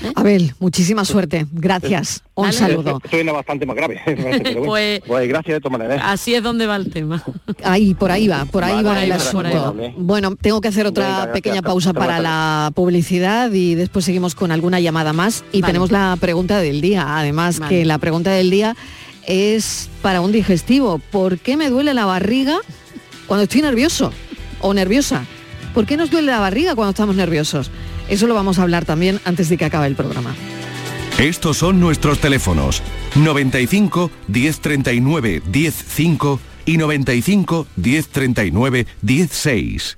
¿Eh? 0.04 0.12
Abel, 0.16 0.54
muchísima 0.60 1.06
suerte. 1.06 1.46
Gracias. 1.52 2.24
Un 2.36 2.52
saludo. 2.54 3.00
Suena 3.10 3.32
bastante 3.32 3.66
más 3.66 3.76
grave. 3.76 4.02
pues, 4.66 5.02
pues, 5.06 5.28
gracias 5.28 5.56
de 5.56 5.62
todas 5.62 5.80
maneras. 5.80 6.02
Así 6.04 6.34
es 6.34 6.44
donde 6.44 6.68
va 6.68 6.76
el 6.76 6.92
tema. 6.92 7.24
Ahí, 7.64 7.94
por 7.94 8.12
ahí 8.12 8.28
va, 8.28 8.46
por 8.46 8.64
ahí 8.64 8.84
va 8.84 9.04
el 9.04 9.12
asunto. 9.12 9.76
Bueno, 9.98 10.36
tengo 10.36 10.62
que 10.62 10.68
hacer 10.68 10.88
otra 10.88 11.32
pequeña 11.34 11.62
pausa 11.62 11.94
para 11.94 12.20
la 12.20 12.72
publicidad 12.74 13.52
y 13.52 13.76
después 13.76 14.06
seguimos 14.06 14.36
con 14.36 14.52
alguna 14.52 14.80
llamada 14.80 15.14
más 15.14 15.44
y 15.52 15.62
tenemos 15.62 15.92
la 15.92 16.18
pregunta 16.20 16.60
del 16.60 16.82
día. 16.82 17.18
Además 17.18 17.60
que 17.60 17.86
la 17.86 17.98
pregunta 17.98 18.32
del 18.32 18.50
día 18.50 18.76
es 19.28 19.90
para 20.02 20.22
un 20.22 20.32
digestivo. 20.32 21.00
¿Por 21.12 21.38
qué 21.40 21.58
me 21.58 21.70
duele 21.70 21.94
la 21.94 22.06
barriga 22.06 22.58
cuando 23.28 23.44
estoy 23.44 23.62
nervioso 23.62 24.12
o 24.62 24.74
nerviosa? 24.74 25.26
¿Por 25.74 25.86
qué 25.86 25.96
nos 25.96 26.12
duele 26.12 26.32
la 26.32 26.40
barriga 26.40 26.76
cuando 26.76 26.92
estamos 26.92 27.16
nerviosos? 27.16 27.72
Eso 28.10 28.28
lo 28.28 28.36
vamos 28.36 28.60
a 28.60 28.64
hablar 28.64 28.86
también 28.86 29.20
antes 29.26 29.50
de 29.50 29.58
que 29.58 29.66
acabe 29.66 29.88
el 29.88 29.96
programa. 29.96 30.36
Estos 31.20 31.58
son 31.58 31.80
nuestros 31.80 32.20
teléfonos 32.20 32.82
95 33.16 34.10
1039 34.28 35.42
105 35.52 36.40
y 36.66 36.78
95 36.78 37.68
1039 37.76 38.88
16. 39.02 39.98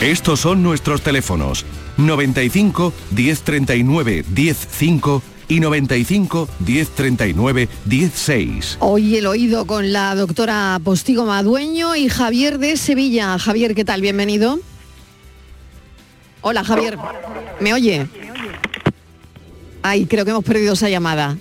Estos 0.00 0.40
son 0.40 0.62
nuestros 0.62 1.02
teléfonos 1.02 1.64
95 1.98 2.92
1039 3.14 4.24
105 4.34 5.22
y 5.48 5.60
95 5.60 6.48
1039 6.66 7.68
16. 7.84 8.76
Hoy 8.80 9.16
el 9.16 9.26
oído 9.26 9.66
con 9.66 9.92
la 9.92 10.14
doctora 10.14 10.80
Postigo 10.82 11.26
Madueño 11.26 11.96
y 11.96 12.08
Javier 12.08 12.58
de 12.58 12.76
Sevilla. 12.76 13.38
Javier, 13.38 13.74
¿qué 13.74 13.84
tal? 13.84 14.00
Bienvenido. 14.00 14.58
Hola 16.40 16.64
Javier, 16.64 16.96
¿me 17.60 17.74
oye? 17.74 18.06
Ay, 19.82 20.06
creo 20.06 20.24
que 20.24 20.30
hemos 20.30 20.44
perdido 20.44 20.72
esa 20.72 20.88
llamada. 20.88 21.36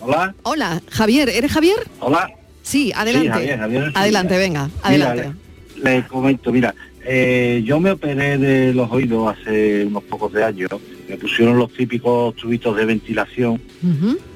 Hola. 0.00 0.34
Hola, 0.42 0.82
Javier, 0.90 1.30
¿eres 1.30 1.50
Javier? 1.52 1.76
Hola. 2.00 2.28
Sí, 2.62 2.92
adelante. 2.94 3.28
Sí, 3.28 3.32
Javier, 3.32 3.58
Javier, 3.58 3.84
sí, 3.86 3.92
adelante, 3.94 4.36
venga, 4.38 4.64
Mira, 4.66 4.80
adelante. 5.10 5.32
le, 5.76 5.94
le 5.96 6.06
comento, 6.06 6.52
mira, 6.52 6.74
eh, 7.04 7.62
yo 7.64 7.80
me 7.80 7.90
operé 7.92 8.38
de 8.38 8.72
los 8.74 8.90
oídos 8.90 9.34
hace 9.36 9.84
unos 9.86 10.02
pocos 10.04 10.32
de 10.32 10.44
años. 10.44 10.70
Me 11.08 11.16
pusieron 11.16 11.58
los 11.58 11.72
típicos 11.72 12.34
tubitos 12.36 12.76
de 12.76 12.84
ventilación. 12.84 13.60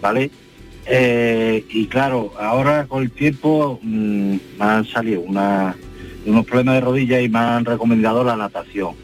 ¿vale? 0.03 0.31
Eh, 0.87 1.65
y 1.71 1.87
claro, 1.87 2.33
ahora 2.39 2.87
con 2.87 3.03
el 3.03 3.11
tiempo 3.11 3.79
mm, 3.83 4.35
me 4.59 4.65
han 4.65 4.85
salido 4.87 5.21
una- 5.21 5.75
unos 6.25 6.45
problemas 6.45 6.75
de 6.77 6.81
rodillas 6.81 7.23
y 7.23 7.29
me 7.29 7.39
han 7.39 7.65
recomendado 7.65 8.23
la 8.25 8.37
natación. 8.37 8.95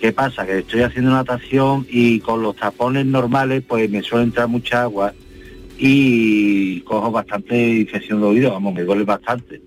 ¿Qué 0.00 0.12
pasa? 0.12 0.44
Que 0.46 0.58
estoy 0.58 0.82
haciendo 0.82 1.10
natación 1.12 1.86
y 1.90 2.20
con 2.20 2.42
los 2.42 2.56
tapones 2.56 3.06
normales 3.06 3.62
pues 3.66 3.88
me 3.90 4.02
suele 4.02 4.24
entrar 4.24 4.48
mucha 4.48 4.82
agua 4.82 5.14
y 5.78 6.80
cojo 6.82 7.10
bastante 7.10 7.68
infección 7.78 8.20
de 8.20 8.26
oído, 8.26 8.50
vamos, 8.52 8.74
me 8.74 8.82
duele 8.82 9.04
bastante. 9.04 9.60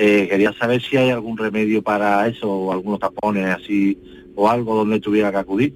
Eh, 0.00 0.28
quería 0.30 0.52
saber 0.52 0.80
si 0.80 0.96
hay 0.96 1.10
algún 1.10 1.36
remedio 1.36 1.82
para 1.82 2.24
eso 2.28 2.48
o 2.48 2.72
algunos 2.72 3.00
tapones 3.00 3.46
así 3.48 3.98
o 4.36 4.48
algo 4.48 4.76
donde 4.76 5.00
tuviera 5.00 5.32
que 5.32 5.38
acudir. 5.38 5.74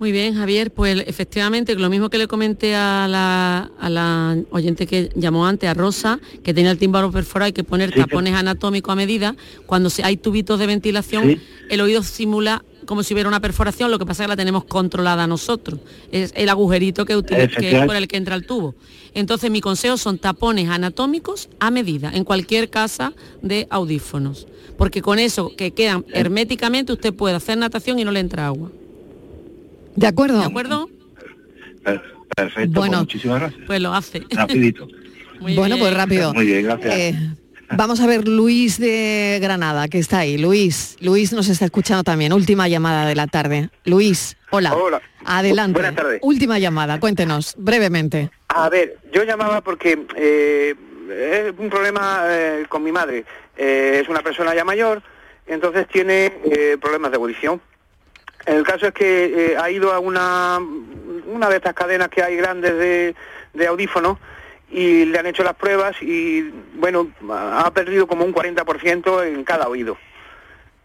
Muy 0.00 0.10
bien, 0.12 0.34
Javier, 0.34 0.72
pues 0.72 1.04
efectivamente, 1.06 1.74
lo 1.76 1.88
mismo 1.88 2.10
que 2.10 2.18
le 2.18 2.26
comenté 2.26 2.74
a 2.74 3.06
la, 3.08 3.70
a 3.78 3.88
la 3.88 4.36
oyente 4.50 4.86
que 4.86 5.10
llamó 5.14 5.46
antes, 5.46 5.70
a 5.70 5.74
Rosa, 5.74 6.18
que 6.42 6.52
tenía 6.52 6.72
el 6.72 6.76
tímpano 6.76 7.10
perforado, 7.12 7.46
hay 7.46 7.52
que 7.52 7.62
poner 7.64 7.90
Sí, 7.90 7.94
que- 7.94 8.00
tapones 8.00 8.34
anatómicos 8.34 8.92
a 8.92 8.96
medida. 8.96 9.36
Cuando 9.64 9.88
se- 9.88 10.02
hay 10.04 10.16
tubitos 10.16 10.58
de 10.58 10.66
ventilación, 10.66 11.24
Sí. 11.28 11.40
el 11.70 11.80
oído 11.80 12.02
simula 12.02 12.62
como 12.86 13.02
si 13.02 13.12
hubiera 13.14 13.28
una 13.28 13.40
perforación, 13.40 13.90
lo 13.90 13.98
que 13.98 14.06
pasa 14.06 14.22
es 14.22 14.26
que 14.26 14.30
la 14.30 14.36
tenemos 14.36 14.64
controlada 14.64 15.26
nosotros. 15.26 15.80
Es 16.10 16.32
el 16.36 16.48
agujerito 16.48 17.04
que, 17.04 17.16
utiliza, 17.16 17.36
que 17.36 17.44
es 17.44 17.52
Efectivamente. 17.52 17.86
por 17.86 17.96
el 17.96 18.08
que 18.08 18.16
entra 18.16 18.34
el 18.34 18.46
tubo. 18.46 18.74
Entonces, 19.14 19.50
mi 19.50 19.60
consejo 19.60 19.96
son 19.96 20.18
tapones 20.18 20.68
anatómicos 20.68 21.48
a 21.60 21.70
medida, 21.70 22.10
en 22.14 22.24
cualquier 22.24 22.70
casa 22.70 23.12
de 23.42 23.66
audífonos. 23.70 24.46
Porque 24.78 25.02
con 25.02 25.18
eso, 25.18 25.54
que 25.56 25.72
quedan 25.72 26.04
herméticamente, 26.12 26.92
usted 26.92 27.12
puede 27.14 27.34
hacer 27.34 27.56
natación 27.58 27.98
y 27.98 28.04
no 28.04 28.10
le 28.12 28.20
entra 28.20 28.46
agua. 28.46 28.70
¿De 29.94 30.06
acuerdo? 30.06 30.38
¿De 30.38 30.44
acuerdo? 30.44 30.88
Per- 31.82 32.02
Perfecto, 32.36 32.80
Bueno. 32.80 32.92
pues 32.98 33.00
muchísimas 33.02 33.40
gracias. 33.40 33.62
Pues 33.66 33.80
lo 33.80 33.94
hace. 33.94 34.22
Rapidito. 34.30 34.86
bueno, 35.40 35.78
pues 35.78 35.94
rápido. 35.94 36.34
Muy 36.34 36.44
bien, 36.46 36.64
gracias. 36.64 36.94
Eh, 36.94 37.14
vamos 37.70 38.00
a 38.00 38.06
ver 38.06 38.26
Luis 38.26 38.78
de 38.78 39.38
Granada, 39.40 39.88
que 39.88 39.98
está 39.98 40.20
ahí. 40.20 40.38
Luis, 40.38 40.96
Luis 41.00 41.32
nos 41.32 41.48
está 41.48 41.64
escuchando 41.64 42.04
también. 42.04 42.32
Última 42.32 42.68
llamada 42.68 43.06
de 43.06 43.14
la 43.14 43.26
tarde. 43.26 43.70
Luis, 43.84 44.36
hola. 44.50 44.74
Hola. 44.74 45.02
Adelante. 45.24 45.72
Buenas 45.72 45.94
tardes. 45.94 46.20
Última 46.22 46.58
llamada, 46.58 47.00
cuéntenos 47.00 47.54
brevemente. 47.58 48.30
A 48.48 48.68
ver, 48.68 48.96
yo 49.12 49.24
llamaba 49.24 49.60
porque 49.60 50.06
eh, 50.16 50.74
es 51.10 51.54
un 51.58 51.70
problema 51.70 52.22
eh, 52.26 52.66
con 52.68 52.82
mi 52.82 52.92
madre. 52.92 53.24
Eh, 53.56 54.00
es 54.02 54.08
una 54.08 54.20
persona 54.20 54.54
ya 54.54 54.64
mayor, 54.64 55.02
entonces 55.46 55.86
tiene 55.88 56.32
eh, 56.44 56.76
problemas 56.80 57.10
de 57.10 57.16
audición. 57.16 57.60
El 58.44 58.62
caso 58.62 58.86
es 58.86 58.94
que 58.94 59.56
ha 59.60 59.70
ido 59.70 59.92
a 59.92 59.98
una, 59.98 60.60
una 61.26 61.48
de 61.48 61.56
estas 61.56 61.74
cadenas 61.74 62.08
que 62.08 62.22
hay 62.22 62.36
grandes 62.36 62.78
de, 62.78 63.14
de 63.54 63.66
audífonos 63.66 64.18
y 64.70 65.04
le 65.04 65.18
han 65.18 65.26
hecho 65.26 65.42
las 65.44 65.54
pruebas 65.54 65.94
y, 66.02 66.50
bueno, 66.74 67.08
ha 67.30 67.70
perdido 67.72 68.06
como 68.06 68.24
un 68.24 68.34
40% 68.34 69.26
en 69.26 69.44
cada 69.44 69.68
oído. 69.68 69.96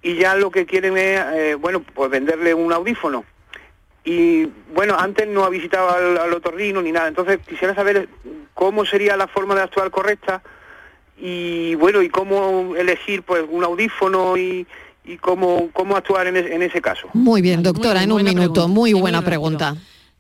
Y 0.03 0.15
ya 0.15 0.35
lo 0.35 0.51
que 0.51 0.65
quieren 0.65 0.97
es, 0.97 1.19
eh, 1.33 1.55
bueno, 1.55 1.83
pues 1.93 2.09
venderle 2.09 2.53
un 2.53 2.71
audífono. 2.73 3.23
Y 4.03 4.45
bueno, 4.73 4.95
antes 4.97 5.27
no 5.27 5.43
ha 5.43 5.49
visitado 5.49 5.89
al, 5.91 6.17
al 6.17 6.33
otorrino 6.33 6.81
ni 6.81 6.91
nada, 6.91 7.07
entonces 7.07 7.39
quisiera 7.47 7.75
saber 7.75 8.09
cómo 8.55 8.83
sería 8.85 9.15
la 9.15 9.27
forma 9.27 9.53
de 9.55 9.61
actuar 9.61 9.91
correcta 9.91 10.41
y 11.19 11.75
bueno, 11.75 12.01
y 12.01 12.09
cómo 12.09 12.75
elegir 12.75 13.21
pues 13.21 13.43
un 13.47 13.63
audífono 13.63 14.37
y, 14.37 14.65
y 15.05 15.17
cómo, 15.17 15.69
cómo 15.73 15.95
actuar 15.95 16.25
en, 16.25 16.35
es- 16.37 16.49
en 16.49 16.63
ese 16.63 16.81
caso. 16.81 17.09
Muy 17.13 17.43
bien, 17.43 17.61
doctora, 17.61 18.01
en 18.01 18.11
un 18.11 18.23
minuto. 18.23 18.53
pregunta. 18.53 18.67
Muy 18.67 18.93
buena 18.93 19.21
pregunta. 19.21 19.75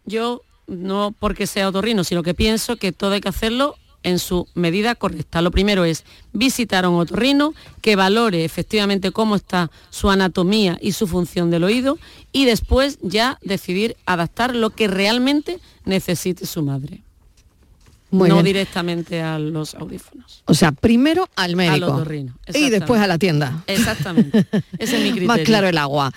Yo, 0.05 0.41
no 0.71 1.13
porque 1.17 1.47
sea 1.47 1.69
otorrino, 1.69 2.03
sino 2.03 2.23
que 2.23 2.33
pienso 2.33 2.77
que 2.77 2.91
todo 2.91 3.11
hay 3.11 3.21
que 3.21 3.29
hacerlo 3.29 3.75
en 4.03 4.19
su 4.19 4.47
medida 4.55 4.95
correcta. 4.95 5.41
Lo 5.41 5.51
primero 5.51 5.85
es 5.85 6.05
visitar 6.33 6.85
a 6.85 6.89
un 6.89 6.99
otorrino 6.99 7.53
que 7.81 7.95
valore 7.95 8.45
efectivamente 8.45 9.11
cómo 9.11 9.35
está 9.35 9.69
su 9.89 10.09
anatomía 10.09 10.77
y 10.81 10.93
su 10.93 11.07
función 11.07 11.51
del 11.51 11.63
oído 11.63 11.99
y 12.31 12.45
después 12.45 12.97
ya 13.01 13.37
decidir 13.41 13.97
adaptar 14.05 14.55
lo 14.55 14.71
que 14.71 14.87
realmente 14.87 15.59
necesite 15.85 16.45
su 16.45 16.63
madre. 16.63 17.03
Muy 18.11 18.29
no 18.29 18.35
bien. 18.35 18.45
directamente 18.45 19.21
a 19.21 19.39
los 19.39 19.73
audífonos. 19.75 20.43
O 20.45 20.53
sea, 20.53 20.71
primero 20.71 21.27
al 21.35 21.55
médico 21.55 22.03
y 22.53 22.69
después 22.69 23.01
a 23.01 23.07
la 23.07 23.17
tienda. 23.17 23.63
Exactamente. 23.67 24.45
Ese 24.77 24.97
es 24.97 25.03
mi 25.03 25.09
criterio. 25.11 25.27
Más 25.27 25.39
claro 25.39 25.67
el 25.67 25.77
agua. 25.77 26.11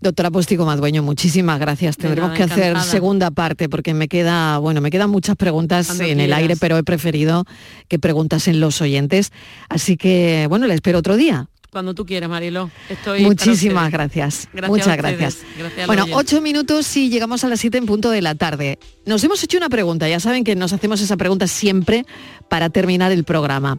Doctora 0.00 0.30
Postigo 0.30 0.64
Madueño, 0.64 1.02
muchísimas 1.02 1.60
gracias. 1.60 1.98
Tendremos 1.98 2.30
nada, 2.30 2.36
que 2.36 2.42
hacer 2.44 2.80
segunda 2.80 3.30
parte 3.30 3.68
porque 3.68 3.92
me 3.92 4.08
queda, 4.08 4.56
bueno, 4.58 4.80
me 4.80 4.90
quedan 4.90 5.10
muchas 5.10 5.36
preguntas 5.36 5.88
Cuando 5.88 6.04
en 6.04 6.20
el 6.20 6.32
aire, 6.32 6.56
pero 6.56 6.78
he 6.78 6.82
preferido 6.82 7.44
que 7.88 7.98
preguntasen 7.98 8.60
los 8.60 8.80
oyentes. 8.80 9.30
Así 9.68 9.98
que, 9.98 10.46
bueno, 10.48 10.66
le 10.66 10.74
espero 10.74 10.98
otro 10.98 11.16
día. 11.18 11.48
Cuando 11.70 11.94
tú 11.94 12.04
quieras, 12.04 12.28
Mariló. 12.28 12.68
Estoy 12.88 13.22
Muchísimas 13.22 13.92
gracias. 13.92 14.48
Muchas 14.66 14.96
gracias. 14.96 15.38
Gracias 15.56 15.86
bueno, 15.86 16.06
ocho 16.12 16.40
minutos 16.40 16.96
y 16.96 17.10
llegamos 17.10 17.44
a 17.44 17.48
las 17.48 17.60
siete 17.60 17.78
en 17.78 17.86
punto 17.86 18.10
de 18.10 18.22
la 18.22 18.34
tarde. 18.34 18.78
Nos 19.06 19.22
hemos 19.22 19.42
hecho 19.44 19.56
una 19.56 19.68
pregunta, 19.68 20.08
ya 20.08 20.18
saben 20.18 20.42
que 20.42 20.56
nos 20.56 20.72
hacemos 20.72 21.00
esa 21.00 21.16
pregunta 21.16 21.46
siempre 21.46 22.04
para 22.48 22.70
terminar 22.70 23.12
el 23.12 23.22
programa. 23.22 23.78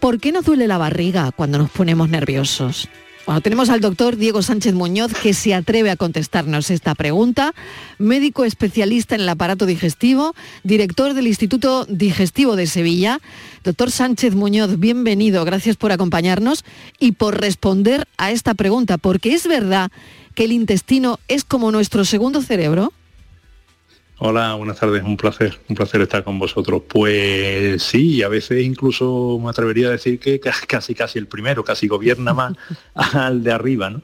¿Por 0.00 0.18
qué 0.18 0.32
nos 0.32 0.44
duele 0.44 0.66
la 0.66 0.78
barriga 0.78 1.30
cuando 1.32 1.58
nos 1.58 1.70
ponemos 1.70 2.08
nerviosos? 2.08 2.88
Bueno, 3.28 3.42
tenemos 3.42 3.68
al 3.68 3.82
doctor 3.82 4.16
Diego 4.16 4.40
Sánchez 4.40 4.72
Muñoz 4.72 5.12
que 5.12 5.34
se 5.34 5.52
atreve 5.52 5.90
a 5.90 5.96
contestarnos 5.96 6.70
esta 6.70 6.94
pregunta, 6.94 7.52
médico 7.98 8.46
especialista 8.46 9.16
en 9.16 9.20
el 9.20 9.28
aparato 9.28 9.66
digestivo, 9.66 10.34
director 10.64 11.12
del 11.12 11.26
Instituto 11.26 11.84
Digestivo 11.90 12.56
de 12.56 12.66
Sevilla. 12.66 13.20
Doctor 13.64 13.90
Sánchez 13.90 14.34
Muñoz, 14.34 14.78
bienvenido, 14.78 15.44
gracias 15.44 15.76
por 15.76 15.92
acompañarnos 15.92 16.64
y 16.98 17.12
por 17.12 17.38
responder 17.38 18.08
a 18.16 18.30
esta 18.30 18.54
pregunta, 18.54 18.96
porque 18.96 19.34
es 19.34 19.46
verdad 19.46 19.92
que 20.34 20.44
el 20.44 20.52
intestino 20.52 21.20
es 21.28 21.44
como 21.44 21.70
nuestro 21.70 22.06
segundo 22.06 22.40
cerebro. 22.40 22.94
Hola, 24.20 24.54
buenas 24.56 24.80
tardes, 24.80 25.04
un 25.04 25.16
placer, 25.16 25.60
un 25.68 25.76
placer 25.76 26.00
estar 26.00 26.24
con 26.24 26.40
vosotros. 26.40 26.82
Pues 26.88 27.80
sí, 27.82 28.20
a 28.24 28.28
veces 28.28 28.64
incluso 28.64 29.38
me 29.40 29.48
atrevería 29.50 29.88
a 29.88 29.90
decir 29.92 30.18
que 30.18 30.40
ca- 30.40 30.52
casi 30.66 30.92
casi 30.94 31.20
el 31.20 31.28
primero, 31.28 31.62
casi 31.62 31.86
gobierna 31.86 32.34
más 32.34 32.54
al 32.94 33.44
de 33.44 33.52
arriba, 33.52 33.90
¿no? 33.90 34.02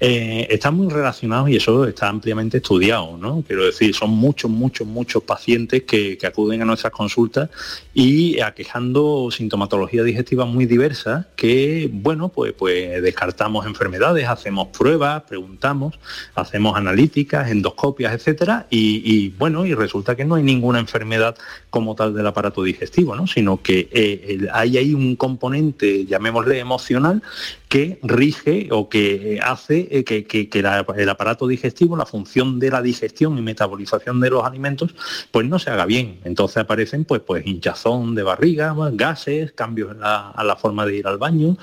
Eh, 0.00 0.46
están 0.50 0.76
muy 0.76 0.88
relacionados 0.88 1.50
y 1.50 1.56
eso 1.56 1.84
está 1.84 2.08
ampliamente 2.08 2.58
estudiado, 2.58 3.16
¿no? 3.16 3.42
Quiero 3.44 3.64
decir, 3.64 3.92
son 3.94 4.10
muchos, 4.10 4.48
muchos, 4.48 4.86
muchos 4.86 5.24
pacientes 5.24 5.82
que, 5.82 6.16
acuden 6.28 6.60
a 6.60 6.64
nuestras 6.66 6.92
consultas 6.92 7.48
y 7.94 8.38
aquejando 8.40 9.30
sintomatología 9.30 10.02
digestiva 10.02 10.44
muy 10.44 10.66
diversa 10.66 11.28
que, 11.36 11.88
bueno, 11.90 12.28
pues, 12.28 12.52
pues 12.52 13.00
descartamos 13.02 13.66
enfermedades, 13.66 14.28
hacemos 14.28 14.68
pruebas, 14.68 15.22
preguntamos, 15.22 15.98
hacemos 16.34 16.76
analíticas, 16.76 17.50
endoscopias, 17.50 18.12
etcétera, 18.12 18.66
y, 18.68 19.30
bueno, 19.30 19.64
y 19.64 19.74
resulta 19.74 20.16
que 20.16 20.24
no 20.26 20.34
hay 20.34 20.42
ninguna 20.42 20.80
enfermedad 20.80 21.36
como 21.70 21.94
tal 21.94 22.14
del 22.14 22.26
aparato 22.26 22.62
digestivo, 22.62 23.16
¿no? 23.16 23.26
Sino 23.26 23.62
que 23.62 23.88
eh, 23.90 24.48
hay 24.52 24.76
ahí 24.76 24.92
un 24.92 25.16
componente, 25.16 26.04
llamémosle 26.04 26.58
emocional, 26.58 27.22
que 27.68 27.98
rige 28.02 28.68
o 28.70 28.88
que 28.88 29.40
hace 29.42 29.88
eh, 29.90 30.04
que, 30.04 30.48
el 30.96 31.08
aparato 31.08 31.46
digestivo, 31.46 31.96
la 31.96 32.06
función 32.06 32.58
de 32.58 32.70
la 32.70 32.82
digestión 32.82 33.36
y 33.38 33.42
metabolización 33.42 34.20
de 34.20 34.30
los 34.30 34.44
alimentos, 34.44 34.94
pues 35.30 35.46
no 35.46 35.58
se 35.58 35.70
haga 35.70 35.86
bien. 35.86 36.20
Entonces 36.24 36.56
aparecen 36.58 37.04
pues, 37.04 37.20
pues 37.20 37.46
hinchazón 37.46 38.14
de 38.14 38.22
barriga, 38.22 38.74
gases, 38.92 39.52
cambios 39.52 39.96
a 40.00 40.42
la 40.44 40.56
forma 40.56 40.86
de 40.86 40.96
ir 40.96 41.06
al 41.06 41.18
baño, 41.18 41.56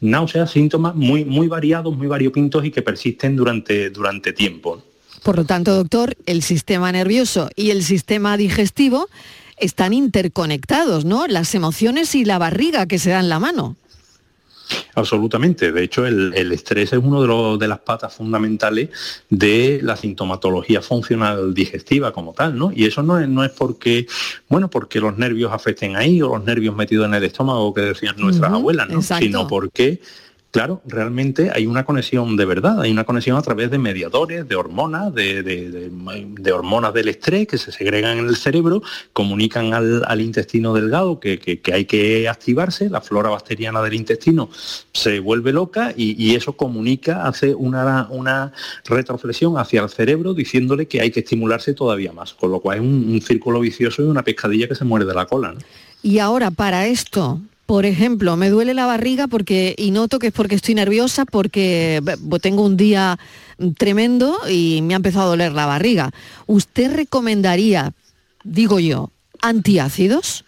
náuseas, 0.00 0.50
síntomas 0.50 0.94
muy, 0.94 1.24
muy 1.24 1.48
variados, 1.48 1.96
muy 1.96 2.08
variopintos 2.08 2.64
y 2.64 2.70
que 2.70 2.82
persisten 2.82 3.36
durante, 3.36 3.90
durante 3.90 4.32
tiempo. 4.32 4.82
Por 5.22 5.36
lo 5.36 5.44
tanto, 5.44 5.74
doctor, 5.74 6.16
el 6.26 6.42
sistema 6.42 6.90
nervioso 6.90 7.48
y 7.54 7.70
el 7.70 7.84
sistema 7.84 8.36
digestivo 8.36 9.08
están 9.56 9.92
interconectados, 9.92 11.04
¿no? 11.04 11.28
Las 11.28 11.54
emociones 11.54 12.14
y 12.16 12.24
la 12.24 12.38
barriga 12.38 12.86
que 12.86 12.98
se 12.98 13.10
dan 13.10 13.28
la 13.28 13.38
mano. 13.38 13.76
Absolutamente. 14.94 15.72
De 15.72 15.82
hecho, 15.82 16.06
el, 16.06 16.52
estrés 16.52 16.92
es 16.92 16.98
uno 17.02 17.56
de, 17.56 17.68
las 17.68 17.80
patas 17.80 18.14
fundamentales 18.14 18.90
de 19.30 19.80
la 19.82 19.96
sintomatología 19.96 20.82
funcional 20.82 21.54
digestiva 21.54 22.12
como 22.12 22.32
tal, 22.32 22.58
¿no? 22.58 22.72
Y 22.74 22.84
eso 22.84 23.02
no 23.02 23.18
es, 23.18 23.28
no 23.28 23.44
es 23.44 23.50
porque, 23.50 24.06
bueno, 24.48 24.68
porque 24.68 25.00
los 25.00 25.16
nervios 25.16 25.52
afecten 25.52 25.96
ahí 25.96 26.20
o 26.22 26.36
los 26.36 26.44
nervios 26.44 26.74
metidos 26.74 27.06
en 27.06 27.14
el 27.14 27.24
estómago 27.24 27.72
que 27.72 27.82
decían 27.82 28.16
nuestras 28.18 28.52
abuelas, 28.52 28.88
¿no? 28.88 29.02
Sino 29.02 29.46
porque 29.46 30.00
claro, 30.52 30.82
realmente 30.86 31.50
hay 31.52 31.66
una 31.66 31.84
conexión 31.84 32.36
de 32.36 32.44
verdad, 32.44 32.82
hay 32.82 32.92
una 32.92 33.04
conexión 33.04 33.38
a 33.38 33.42
través 33.42 33.70
de 33.70 33.78
mediadores, 33.78 34.46
de 34.46 34.54
hormonas, 34.54 35.12
de, 35.14 35.90
hormonas 36.52 36.92
del 36.92 37.08
estrés 37.08 37.48
que 37.48 37.56
se 37.56 37.72
segregan 37.72 38.18
en 38.18 38.28
el 38.28 38.36
cerebro, 38.36 38.82
comunican 39.14 39.72
al, 39.72 40.20
intestino 40.20 40.74
delgado 40.74 41.18
que, 41.18 41.60
hay 41.72 41.86
que 41.86 42.28
activarse, 42.28 42.90
la 42.90 43.00
flora 43.00 43.30
bacteriana 43.30 43.80
del 43.82 43.94
intestino 43.94 44.50
se 44.92 45.20
vuelve 45.20 45.52
loca 45.52 45.94
y, 45.96 46.34
eso 46.36 46.52
comunica, 46.52 47.26
hace 47.26 47.54
una, 47.54 48.52
retroflexión 48.84 49.56
hacia 49.56 49.82
el 49.82 49.88
cerebro 49.88 50.34
diciéndole 50.34 50.86
que 50.86 51.00
hay 51.00 51.10
que 51.10 51.20
estimularse 51.20 51.72
todavía 51.72 52.12
más, 52.12 52.34
con 52.34 52.50
lo 52.52 52.60
cual 52.60 52.78
es 52.78 52.84
un, 52.84 53.22
círculo 53.22 53.60
vicioso 53.60 54.02
y 54.02 54.06
una 54.06 54.22
pescadilla 54.22 54.68
que 54.68 54.74
se 54.74 54.84
muere 54.84 55.06
de 55.06 55.14
la 55.14 55.24
cola. 55.24 55.54
Y 56.02 56.18
ahora, 56.18 56.50
para 56.50 56.86
esto, 56.86 57.40
por 57.72 57.86
ejemplo, 57.86 58.36
me 58.36 58.50
duele 58.50 58.74
la 58.74 58.84
barriga 58.84 59.28
porque 59.28 59.74
y 59.78 59.92
noto 59.92 60.18
que 60.18 60.26
es 60.26 60.32
porque 60.34 60.56
estoy 60.56 60.74
nerviosa, 60.74 61.24
porque 61.24 62.02
tengo 62.42 62.66
un 62.66 62.76
día 62.76 63.18
tremendo 63.78 64.36
y 64.46 64.80
me 64.82 64.92
ha 64.92 64.96
empezado 64.96 65.24
a 65.24 65.28
doler 65.30 65.52
la 65.52 65.64
barriga. 65.64 66.10
¿Usted 66.46 66.94
recomendaría, 66.94 67.94
digo 68.44 68.78
yo, 68.78 69.10
antiácidos? 69.40 70.44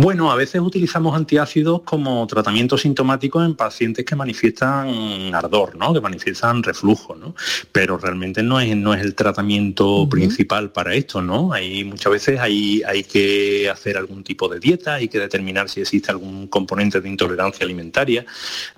Bueno, 0.00 0.30
a 0.30 0.36
veces 0.36 0.60
utilizamos 0.60 1.16
antiácidos 1.16 1.82
como 1.82 2.24
tratamiento 2.28 2.78
sintomático 2.78 3.42
en 3.42 3.56
pacientes 3.56 4.04
que 4.04 4.14
manifiestan 4.14 5.34
ardor, 5.34 5.74
¿no? 5.74 5.92
que 5.92 6.00
manifiestan 6.00 6.62
reflujo, 6.62 7.16
¿no? 7.16 7.34
pero 7.72 7.98
realmente 7.98 8.44
no 8.44 8.60
es, 8.60 8.76
no 8.76 8.94
es 8.94 9.02
el 9.02 9.16
tratamiento 9.16 10.08
principal 10.08 10.70
para 10.70 10.94
esto. 10.94 11.20
¿no? 11.20 11.52
Hay, 11.52 11.82
muchas 11.82 12.12
veces 12.12 12.38
hay, 12.38 12.80
hay 12.86 13.02
que 13.02 13.68
hacer 13.68 13.96
algún 13.96 14.22
tipo 14.22 14.48
de 14.48 14.60
dieta, 14.60 14.94
hay 14.94 15.08
que 15.08 15.18
determinar 15.18 15.68
si 15.68 15.80
existe 15.80 16.12
algún 16.12 16.46
componente 16.46 17.00
de 17.00 17.08
intolerancia 17.08 17.64
alimentaria. 17.64 18.24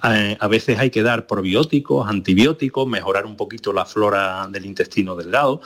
Eh, 0.02 0.38
a 0.40 0.48
veces 0.48 0.78
hay 0.78 0.88
que 0.88 1.02
dar 1.02 1.26
probióticos, 1.26 2.08
antibióticos, 2.08 2.88
mejorar 2.88 3.26
un 3.26 3.36
poquito 3.36 3.74
la 3.74 3.84
flora 3.84 4.48
del 4.50 4.64
intestino 4.64 5.14
delgado. 5.14 5.60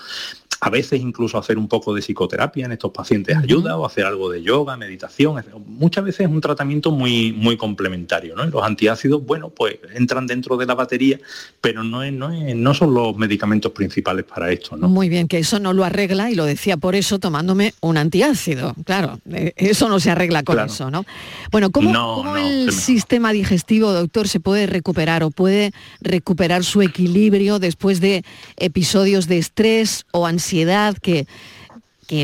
A 0.64 0.70
veces 0.70 0.98
incluso 0.98 1.36
hacer 1.36 1.58
un 1.58 1.68
poco 1.68 1.92
de 1.92 2.00
psicoterapia 2.00 2.64
en 2.64 2.72
estos 2.72 2.90
pacientes 2.90 3.36
ayuda 3.36 3.76
o 3.76 3.84
hacer 3.84 4.06
algo 4.06 4.30
de 4.30 4.42
yoga, 4.42 4.78
meditación. 4.78 5.44
Muchas 5.66 6.04
veces 6.04 6.22
es 6.22 6.32
un 6.32 6.40
tratamiento 6.40 6.90
muy, 6.90 7.32
muy 7.32 7.58
complementario. 7.58 8.34
¿no? 8.34 8.46
los 8.46 8.62
antiácidos, 8.64 9.22
bueno, 9.26 9.50
pues 9.50 9.76
entran 9.94 10.26
dentro 10.26 10.56
de 10.56 10.64
la 10.64 10.74
batería, 10.74 11.20
pero 11.60 11.84
no, 11.84 12.02
es, 12.02 12.14
no, 12.14 12.30
no 12.30 12.74
son 12.74 12.94
los 12.94 13.14
medicamentos 13.14 13.72
principales 13.72 14.24
para 14.24 14.50
esto. 14.50 14.74
¿no? 14.74 14.88
Muy 14.88 15.10
bien, 15.10 15.28
que 15.28 15.38
eso 15.38 15.60
no 15.60 15.74
lo 15.74 15.84
arregla 15.84 16.30
y 16.30 16.34
lo 16.34 16.46
decía 16.46 16.78
por 16.78 16.94
eso 16.94 17.18
tomándome 17.18 17.74
un 17.82 17.98
antiácido. 17.98 18.74
Claro, 18.86 19.20
eh, 19.30 19.52
eso 19.56 19.90
no 19.90 20.00
se 20.00 20.10
arregla 20.10 20.44
con 20.44 20.58
eso, 20.60 20.90
¿no? 20.90 21.04
Bueno, 21.52 21.70
¿cómo, 21.70 22.36
el 22.38 22.72
sistema 22.72 23.32
digestivo, 23.32 23.92
doctor, 23.92 24.28
se 24.28 24.40
puede 24.40 24.66
recuperar 24.66 25.24
o 25.24 25.30
puede 25.30 25.72
recuperar 26.00 26.64
su 26.64 26.80
equilibrio 26.80 27.58
después 27.58 28.00
de 28.00 28.24
episodios 28.56 29.28
de 29.28 29.36
estrés 29.36 30.06
o 30.10 30.26
ansiedad? 30.26 30.53
Ansiedad 30.54 30.96
que, 30.98 31.26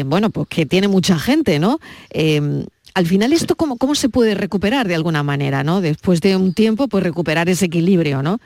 bueno, 0.05 0.31
pues 0.31 0.47
que 0.49 0.66
tiene 0.66 0.89
mucha 0.89 1.18
gente, 1.18 1.59
¿no? 1.59 1.81
Em, 2.11 2.64
al 2.95 3.07
final 3.07 3.33
esto 3.33 3.57
cómo, 3.57 3.76
cómo 3.76 3.95
se 3.95 4.09
puede 4.09 4.35
recuperar 4.35 4.87
de 4.87 4.95
alguna 4.95 5.22
manera, 5.22 5.64
¿no? 5.64 5.81
Después 5.81 6.20
de 6.20 6.37
un 6.37 6.55
tiempo, 6.55 6.87
pues 6.87 7.03
recuperar 7.03 7.49
ese 7.49 7.66
equilibrio, 7.66 8.22
¿no? 8.22 8.41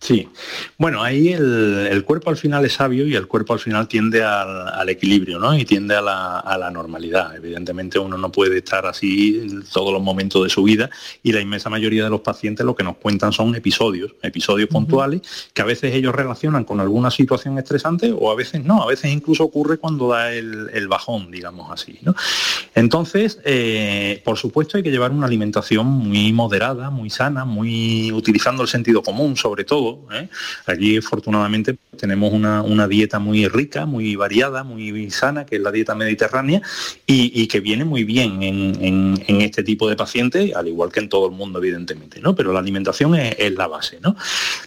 Sí, 0.00 0.28
bueno, 0.78 1.02
ahí 1.02 1.32
el, 1.32 2.04
cuerpo 2.04 2.30
al 2.30 2.36
final 2.36 2.64
es 2.64 2.74
sabio 2.74 3.06
y 3.06 3.16
el 3.16 3.26
cuerpo 3.26 3.52
al 3.52 3.58
final 3.58 3.88
tiende 3.88 4.22
al, 4.22 4.88
equilibrio, 4.88 5.40
¿no? 5.40 5.58
Y 5.58 5.64
tiende 5.64 5.96
a 5.96 6.00
la, 6.00 6.70
normalidad. 6.72 7.34
Evidentemente 7.34 7.98
uno 7.98 8.16
no 8.16 8.30
puede 8.30 8.58
estar 8.58 8.86
así 8.86 9.64
todos 9.72 9.92
los 9.92 10.00
momentos 10.00 10.44
de 10.44 10.50
su 10.50 10.62
vida 10.62 10.88
y 11.22 11.32
la 11.32 11.40
inmensa 11.40 11.68
mayoría 11.68 12.04
de 12.04 12.10
los 12.10 12.20
pacientes 12.20 12.64
lo 12.64 12.76
que 12.76 12.84
nos 12.84 12.96
cuentan 12.96 13.32
son 13.32 13.54
episodios, 13.56 14.12
episodios 14.22 14.68
puntuales 14.68 15.22
que 15.52 15.62
a 15.62 15.64
veces 15.64 15.94
ellos 15.94 16.14
relacionan 16.14 16.64
con 16.64 16.80
alguna 16.80 17.10
situación 17.10 17.58
estresante 17.58 18.14
o 18.16 18.30
a 18.30 18.36
veces 18.36 18.64
no, 18.64 18.82
a 18.82 18.86
veces 18.86 19.10
incluso 19.10 19.44
ocurre 19.44 19.78
cuando 19.78 20.10
da 20.10 20.32
el, 20.32 20.88
bajón, 20.88 21.30
digamos 21.30 21.70
así, 21.70 21.98
¿no? 22.02 22.14
Entonces, 22.74 23.40
eh, 23.44 24.22
por 24.24 24.38
supuesto 24.38 24.76
hay 24.76 24.82
que 24.82 24.90
llevar 24.90 25.10
una 25.10 25.26
alimentación 25.26 25.86
muy 25.86 26.32
moderada, 26.32 26.88
muy 26.88 27.10
sana, 27.10 27.44
muy 27.44 28.12
utilizando 28.12 28.62
el 28.62 28.68
sentido 28.68 29.02
común 29.02 29.36
sobre 29.36 29.64
todo 29.64 29.87
¿eh? 30.12 30.28
Aquí 30.66 30.96
afortunadamente 30.96 31.76
tenemos 31.98 32.32
una, 32.32 32.88
dieta 32.88 33.18
muy 33.18 33.48
rica, 33.48 33.86
muy 33.86 34.16
variada, 34.16 34.64
muy 34.64 35.10
sana, 35.10 35.44
que 35.44 35.56
es 35.56 35.62
la 35.62 35.70
dieta 35.70 35.94
mediterránea, 35.94 36.62
y, 37.06 37.46
que 37.48 37.60
viene 37.60 37.84
muy 37.84 38.04
bien 38.04 38.42
en, 38.42 39.40
este 39.40 39.62
tipo 39.62 39.88
de 39.88 39.96
pacientes, 39.96 40.54
al 40.54 40.68
igual 40.68 40.90
que 40.92 41.00
en 41.00 41.08
todo 41.08 41.26
el 41.26 41.32
mundo, 41.32 41.58
evidentemente, 41.58 42.20
¿no? 42.20 42.34
Pero 42.34 42.52
la 42.52 42.60
alimentación 42.60 43.14
es, 43.14 43.52
la 43.52 43.66
base, 43.66 43.98
¿no? 44.00 44.16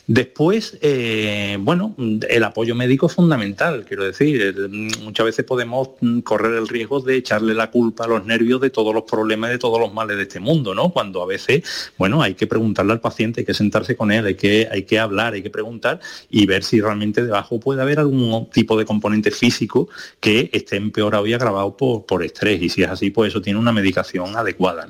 Después, 0.08 0.78
eh, 0.82 1.58
bueno, 1.60 1.96
el 2.28 2.44
apoyo 2.44 2.76
médico 2.76 3.08
es 3.08 3.14
fundamental, 3.14 3.86
quiero 3.88 4.04
decir, 4.04 4.70
muchas 5.02 5.26
veces 5.26 5.46
podemos 5.46 5.90
correr 6.24 6.54
el 6.54 6.68
riesgo 6.68 7.00
de 7.00 7.18
echarle 7.18 7.54
la 7.54 7.72
culpa 7.72 8.06
a 8.06 8.08
los 8.08 8.26
nervios 8.26 8.60
de 8.60 8.70
todos 8.70 8.94
los 8.94 9.04
problemas, 9.04 9.50
de 9.50 9.58
todos 9.58 9.80
los 9.80 9.94
males 9.94 10.18
de 10.18 10.24
este 10.24 10.40
mundo, 10.40 10.76
¿no? 10.76 10.90
Cuando 10.90 11.22
a 11.22 11.26
veces, 11.26 11.64
bueno, 11.98 12.22
hay 12.22 12.34
que 12.34 12.48
preguntarle 12.48 12.94
al 12.94 13.00
paciente, 13.00 13.42
hay 13.42 13.46
que 13.46 13.54
sentarse 13.54 13.96
con 13.96 14.12
él, 14.12 14.26
hay 14.26 14.36
que, 14.36 14.68
hay 14.72 14.84
que 14.84 15.00
hablar, 15.00 15.11
hay 15.20 15.44
que 15.44 15.50
preguntar 15.50 16.00
y 16.30 16.46
ver 16.46 16.64
si 16.64 16.82
realmente 16.82 17.24
debajo 17.24 17.60
puede 17.60 17.82
haber 17.82 18.00
algún 18.00 18.50
tipo 18.50 18.78
de 18.78 18.86
componente 18.86 19.32
físico 19.32 19.90
que 20.20 20.50
esté 20.54 20.78
empeorado 20.78 21.26
y 21.28 21.34
agravado 21.34 21.76
por, 21.76 22.06
por 22.06 22.24
estrés. 22.24 22.62
Y 22.62 22.70
si 22.70 22.84
es 22.84 22.90
así, 22.90 23.10
pues 23.10 23.30
eso 23.30 23.42
tiene 23.42 23.60
una 23.60 23.72
medicación 23.72 24.36
adecuada. 24.36 24.88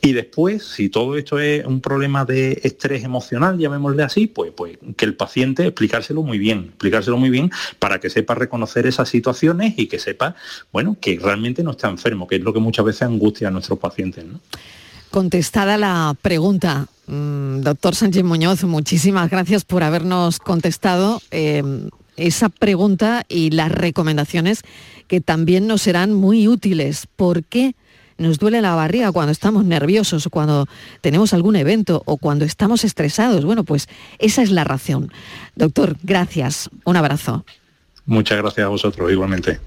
Y 0.00 0.12
después, 0.12 0.64
si 0.64 0.88
todo 0.88 1.16
esto 1.16 1.38
es 1.38 1.64
un 1.64 1.80
problema 1.80 2.24
de 2.24 2.60
estrés 2.62 3.04
emocional, 3.04 3.58
llamémosle 3.58 4.02
así, 4.02 4.26
pues, 4.26 4.52
pues 4.56 4.78
que 4.96 5.04
el 5.04 5.14
paciente 5.14 5.66
explicárselo 5.66 6.22
muy 6.22 6.38
bien, 6.38 6.66
explicárselo 6.70 7.16
muy 7.16 7.30
bien 7.30 7.50
para 7.78 8.00
que 8.00 8.10
sepa 8.10 8.34
reconocer 8.34 8.86
esas 8.86 9.08
situaciones 9.08 9.74
y 9.76 9.86
que 9.86 9.98
sepa, 9.98 10.36
bueno, 10.72 10.96
que 11.00 11.18
realmente 11.22 11.62
no 11.62 11.72
está 11.72 11.88
enfermo, 11.88 12.26
que 12.26 12.36
es 12.36 12.42
lo 12.42 12.52
que 12.52 12.60
muchas 12.60 12.84
veces 12.84 13.02
angustia 13.02 13.48
a 13.48 13.50
nuestros 13.50 13.78
pacientes. 13.78 14.24
Contestada 15.14 15.78
la 15.78 16.16
pregunta, 16.20 16.88
mm, 17.06 17.60
doctor 17.60 17.94
Sánchez 17.94 18.24
Muñoz, 18.24 18.64
muchísimas 18.64 19.30
gracias 19.30 19.64
por 19.64 19.84
habernos 19.84 20.40
contestado 20.40 21.22
em, 21.30 21.90
esa 22.16 22.48
pregunta 22.48 23.22
y 23.28 23.50
las 23.50 23.70
recomendaciones 23.70 24.62
que 25.06 25.20
también 25.20 25.68
nos 25.68 25.82
serán 25.82 26.14
muy 26.14 26.48
útiles. 26.48 27.06
¿Por 27.14 27.44
qué 27.44 27.76
nos 28.18 28.40
duele 28.40 28.60
la 28.60 28.74
barriga 28.74 29.12
cuando 29.12 29.30
estamos 29.30 29.64
nerviosos 29.64 30.26
o 30.26 30.30
cuando 30.30 30.66
tenemos 31.00 31.32
algún 31.32 31.54
evento 31.54 32.02
o 32.06 32.16
cuando 32.16 32.44
estamos 32.44 32.82
estresados? 32.82 33.44
Bueno, 33.44 33.62
pues 33.62 33.88
esa 34.18 34.42
es 34.42 34.50
la 34.50 34.64
razón. 34.64 35.12
Doctor, 35.54 35.96
gracias. 36.02 36.68
Un 36.84 36.96
abrazo. 36.96 37.44
Muchas 38.04 38.38
gracias 38.38 38.66
a 38.66 38.68
vosotros, 38.68 39.12
igualmente. 39.12 39.60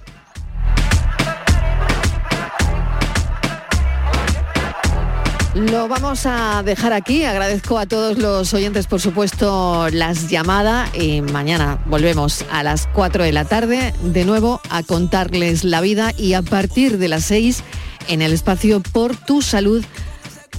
Lo 5.58 5.88
vamos 5.88 6.28
a 6.28 6.62
dejar 6.62 6.94
aquí. 6.94 7.24
Agradezco 7.24 7.80
a 7.80 7.88
todos 7.88 8.20
los 8.20 8.54
oyentes, 8.54 8.86
por 8.86 9.02
supuesto, 9.02 9.90
las 9.92 10.30
llamadas 10.30 10.96
y 10.96 11.22
mañana 11.22 11.80
volvemos 11.88 12.46
a 12.52 12.62
las 12.62 12.88
4 12.94 13.24
de 13.24 13.32
la 13.32 13.44
tarde 13.44 13.92
de 14.04 14.24
nuevo 14.24 14.62
a 14.70 14.84
contarles 14.84 15.64
la 15.64 15.82
vida 15.82 16.12
y 16.16 16.34
a 16.34 16.44
partir 16.44 17.00
de 17.00 17.08
las 17.08 17.26
6 17.26 17.64
en 18.08 18.22
el 18.22 18.34
espacio 18.34 18.82
Por 18.82 19.16
tu 19.16 19.42
Salud 19.42 19.84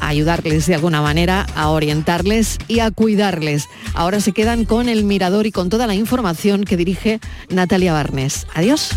ayudarles 0.01 0.67
de 0.67 0.75
alguna 0.75 1.01
manera, 1.01 1.47
a 1.55 1.69
orientarles 1.69 2.59
y 2.67 2.81
a 2.81 2.91
cuidarles. 2.91 3.67
Ahora 3.95 4.21
se 4.21 4.33
quedan 4.33 4.65
con 4.65 4.89
el 4.89 5.05
mirador 5.05 5.47
y 5.47 5.53
con 5.53 5.69
toda 5.69 5.87
la 5.87 5.95
información 5.95 6.65
que 6.65 6.77
dirige 6.77 7.21
Natalia 7.51 7.93
Barnes. 7.93 8.49
Adiós. 8.55 8.91